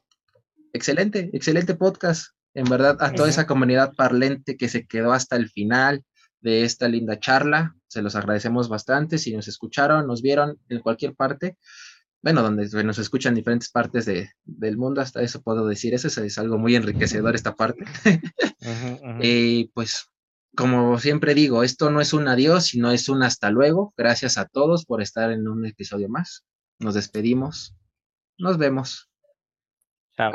excelente, 0.73 1.31
excelente 1.33 1.75
podcast 1.75 2.33
en 2.55 2.65
verdad, 2.65 2.97
a 3.01 3.13
toda 3.13 3.29
esa 3.29 3.47
comunidad 3.47 3.95
parlante 3.95 4.57
que 4.57 4.69
se 4.69 4.87
quedó 4.87 5.13
hasta 5.13 5.37
el 5.37 5.49
final 5.49 6.05
de 6.41 6.65
esta 6.65 6.89
linda 6.89 7.19
charla. 7.19 7.75
Se 7.89 8.03
los 8.03 8.17
agradecemos 8.17 8.69
bastante. 8.69 9.19
Si 9.19 9.35
nos 9.35 9.49
escucharon, 9.49 10.07
nos 10.07 10.23
vieron 10.23 10.59
en 10.69 10.81
cualquier 10.81 11.15
parte, 11.15 11.57
bueno, 12.23 12.43
donde 12.43 12.69
nos 12.85 12.99
escuchan 12.99 13.35
diferentes 13.35 13.71
partes 13.71 14.07
de, 14.07 14.31
del 14.45 14.77
mundo, 14.77 15.01
hasta 15.01 15.23
eso 15.23 15.43
puedo 15.43 15.67
decir. 15.67 15.93
Eso 15.95 16.09
es, 16.23 16.39
algo 16.39 16.57
muy 16.57 16.77
enriquecedor 16.77 17.35
esta 17.35 17.57
parte. 17.57 17.85
Y 19.21 19.65
pues, 19.75 20.09
como 20.55 20.99
siempre 21.01 21.35
digo, 21.35 21.65
esto 21.65 21.91
no 21.91 22.01
es 22.01 22.13
un 22.13 22.29
adiós, 22.29 22.67
sino 22.67 22.93
es 22.93 23.09
un 23.09 23.23
hasta 23.25 23.51
luego. 23.51 23.93
Gracias 23.97 24.39
a 24.39 24.47
todos 24.47 24.85
por 24.85 25.03
estar 25.03 25.33
en 25.33 25.49
un 25.49 25.67
episodio 25.67 26.09
más. 26.09 26.45
Nos 26.79 26.95
despedimos. 26.95 27.75
Nos 28.39 28.57
vemos. 28.57 29.11
Chao. 30.17 30.33